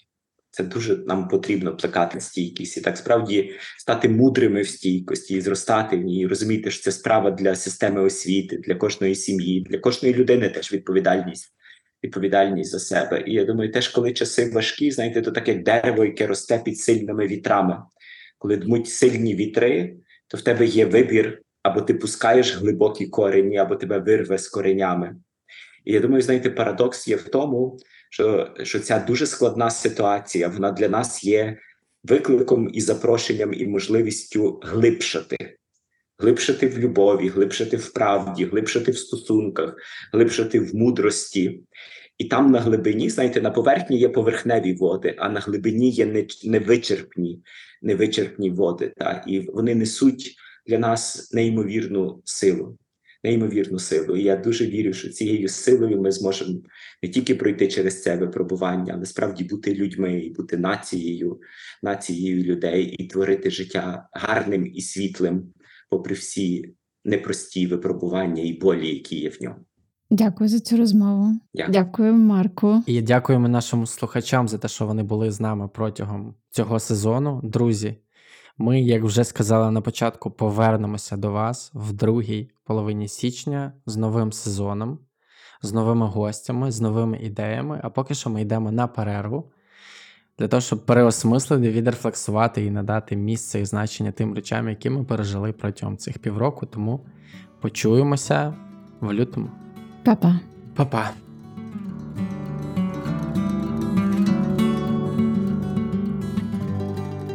Це 0.57 0.63
дуже 0.63 0.97
нам 0.97 1.27
потрібно 1.27 1.77
плекати 1.77 2.21
стійкість 2.21 2.77
і 2.77 2.81
так 2.81 2.97
справді 2.97 3.51
стати 3.77 4.09
мудрими 4.09 4.61
в 4.61 4.67
стійкості 4.67 5.35
і 5.35 5.41
зростати 5.41 5.97
в 5.97 6.01
ній, 6.01 6.27
розуміти, 6.27 6.71
що 6.71 6.83
це 6.83 6.91
справа 6.91 7.31
для 7.31 7.55
системи 7.55 8.01
освіти, 8.01 8.57
для 8.57 8.75
кожної 8.75 9.15
сім'ї, 9.15 9.61
для 9.61 9.77
кожної 9.77 10.13
людини 10.13 10.49
теж 10.49 10.73
відповідальність. 10.73 11.53
Відповідальність 12.03 12.71
за 12.71 12.79
себе. 12.79 13.23
І 13.27 13.33
я 13.33 13.45
думаю, 13.45 13.71
теж 13.71 13.87
коли 13.87 14.13
часи 14.13 14.51
важкі, 14.53 14.91
знаєте, 14.91 15.21
то 15.21 15.31
так 15.31 15.47
як 15.47 15.63
дерево, 15.63 16.05
яке 16.05 16.27
росте 16.27 16.61
під 16.65 16.79
сильними 16.79 17.27
вітрами. 17.27 17.77
Коли 18.37 18.57
дмуть 18.57 18.89
сильні 18.89 19.35
вітри, 19.35 19.95
то 20.27 20.37
в 20.37 20.41
тебе 20.41 20.65
є 20.65 20.85
вибір, 20.85 21.41
або 21.63 21.81
ти 21.81 21.93
пускаєш 21.93 22.55
глибокі 22.55 23.07
корені, 23.07 23.57
або 23.57 23.75
тебе 23.75 23.99
вирве 23.99 24.37
з 24.37 24.47
коренями. 24.47 25.15
І 25.85 25.93
я 25.93 25.99
думаю, 25.99 26.21
знаєте, 26.21 26.49
парадокс 26.49 27.07
є 27.07 27.15
в 27.15 27.23
тому, 27.23 27.77
що 28.09 28.53
що 28.63 28.79
ця 28.79 28.99
дуже 28.99 29.25
складна 29.25 29.69
ситуація 29.69 30.47
вона 30.47 30.71
для 30.71 30.89
нас 30.89 31.23
є 31.23 31.57
викликом 32.03 32.69
і 32.73 32.81
запрошенням, 32.81 33.53
і 33.53 33.67
можливістю 33.67 34.59
глибшати, 34.63 35.57
глибшати 36.19 36.67
в 36.67 36.79
любові, 36.79 37.27
глибшати 37.27 37.77
в 37.77 37.93
правді, 37.93 38.45
глибшати 38.45 38.91
в 38.91 38.97
стосунках, 38.97 39.75
глибшати 40.13 40.59
в 40.59 40.75
мудрості. 40.75 41.63
І 42.17 42.25
там 42.25 42.51
на 42.51 42.59
глибині, 42.59 43.09
знаєте, 43.09 43.41
на 43.41 43.51
поверхні 43.51 43.99
є 43.99 44.09
поверхневі 44.09 44.73
води, 44.73 45.15
а 45.17 45.29
на 45.29 45.39
глибині 45.39 45.89
є 45.89 46.25
невичерпні, 46.43 47.41
невичерпні 47.81 48.49
води. 48.49 48.93
Та? 48.97 49.23
І 49.27 49.39
вони 49.39 49.75
несуть 49.75 50.35
для 50.67 50.77
нас 50.77 51.33
неймовірну 51.33 52.21
силу 52.25 52.77
неймовірну 53.27 53.79
силу. 53.79 54.15
І 54.15 54.23
я 54.23 54.35
дуже 54.35 54.65
вірю, 54.65 54.93
що 54.93 55.09
цією 55.09 55.47
силою 55.47 56.01
ми 56.01 56.11
зможемо 56.11 56.59
не 57.03 57.09
тільки 57.09 57.35
пройти 57.35 57.67
через 57.67 58.01
це 58.01 58.17
випробування, 58.17 58.93
але 58.95 59.05
справді 59.05 59.43
бути 59.43 59.75
людьми 59.75 60.19
і 60.19 60.29
бути 60.29 60.57
нацією, 60.57 61.39
нацією 61.83 62.43
людей 62.43 62.85
і 62.85 63.07
творити 63.07 63.51
життя 63.51 64.09
гарним 64.11 64.71
і 64.73 64.81
світлим, 64.81 65.53
попри 65.89 66.15
всі 66.15 66.75
непрості 67.05 67.67
випробування 67.67 68.43
і 68.43 68.53
болі, 68.53 68.87
які 68.87 69.19
є 69.19 69.29
в 69.29 69.37
ньому. 69.41 69.55
Дякую 70.09 70.49
за 70.49 70.59
цю 70.59 70.77
розмову. 70.77 71.39
Дякую. 71.53 71.73
Дякую, 71.73 72.13
Марку. 72.13 72.83
І 72.85 73.01
дякуємо 73.01 73.47
нашим 73.47 73.85
слухачам 73.85 74.47
за 74.47 74.57
те, 74.57 74.67
що 74.67 74.85
вони 74.85 75.03
були 75.03 75.31
з 75.31 75.39
нами 75.39 75.69
протягом 75.73 76.35
цього 76.49 76.79
сезону. 76.79 77.41
Друзі, 77.43 77.95
ми, 78.57 78.81
як 78.81 79.03
вже 79.03 79.23
сказали 79.23 79.71
на 79.71 79.81
початку, 79.81 80.31
повернемося 80.31 81.17
до 81.17 81.31
вас 81.31 81.71
в 81.73 81.93
другій 81.93 82.51
половині 82.67 83.07
січня 83.07 83.73
з 83.85 83.97
новим 83.97 84.31
сезоном, 84.31 84.99
з 85.61 85.73
новими 85.73 86.05
гостями, 86.05 86.71
з 86.71 86.81
новими 86.81 87.17
ідеями. 87.17 87.79
А 87.83 87.89
поки 87.89 88.13
що 88.13 88.29
ми 88.29 88.41
йдемо 88.41 88.71
на 88.71 88.87
перерву 88.87 89.51
для 90.39 90.47
того, 90.47 90.61
щоб 90.61 90.85
переосмислити, 90.85 91.71
відрефлексувати 91.71 92.65
і 92.65 92.71
надати 92.71 93.15
місце 93.15 93.59
і 93.59 93.65
значення 93.65 94.11
тим 94.11 94.33
речам, 94.33 94.69
які 94.69 94.89
ми 94.89 95.03
пережили 95.03 95.51
протягом 95.51 95.97
цих 95.97 96.19
півроку. 96.19 96.65
Тому 96.65 97.05
почуємося 97.61 98.53
в 98.99 99.13
лютому. 99.13 99.49
Па-па. 100.03 100.39
Па-па. 100.75 101.11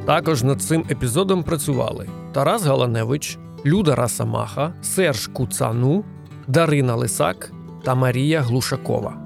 Також 0.04 0.42
над 0.42 0.62
цим 0.62 0.84
епізодом 0.90 1.42
працювали 1.42 2.09
Тарас 2.32 2.64
Галаневич, 2.64 3.38
Люда 3.64 3.94
Расамаха, 3.94 4.74
Серж 4.82 5.26
Куцану, 5.26 6.05
Дарина 6.48 6.97
Лисак 6.97 7.52
та 7.84 7.94
Марія 7.94 8.40
Глушакова. 8.40 9.22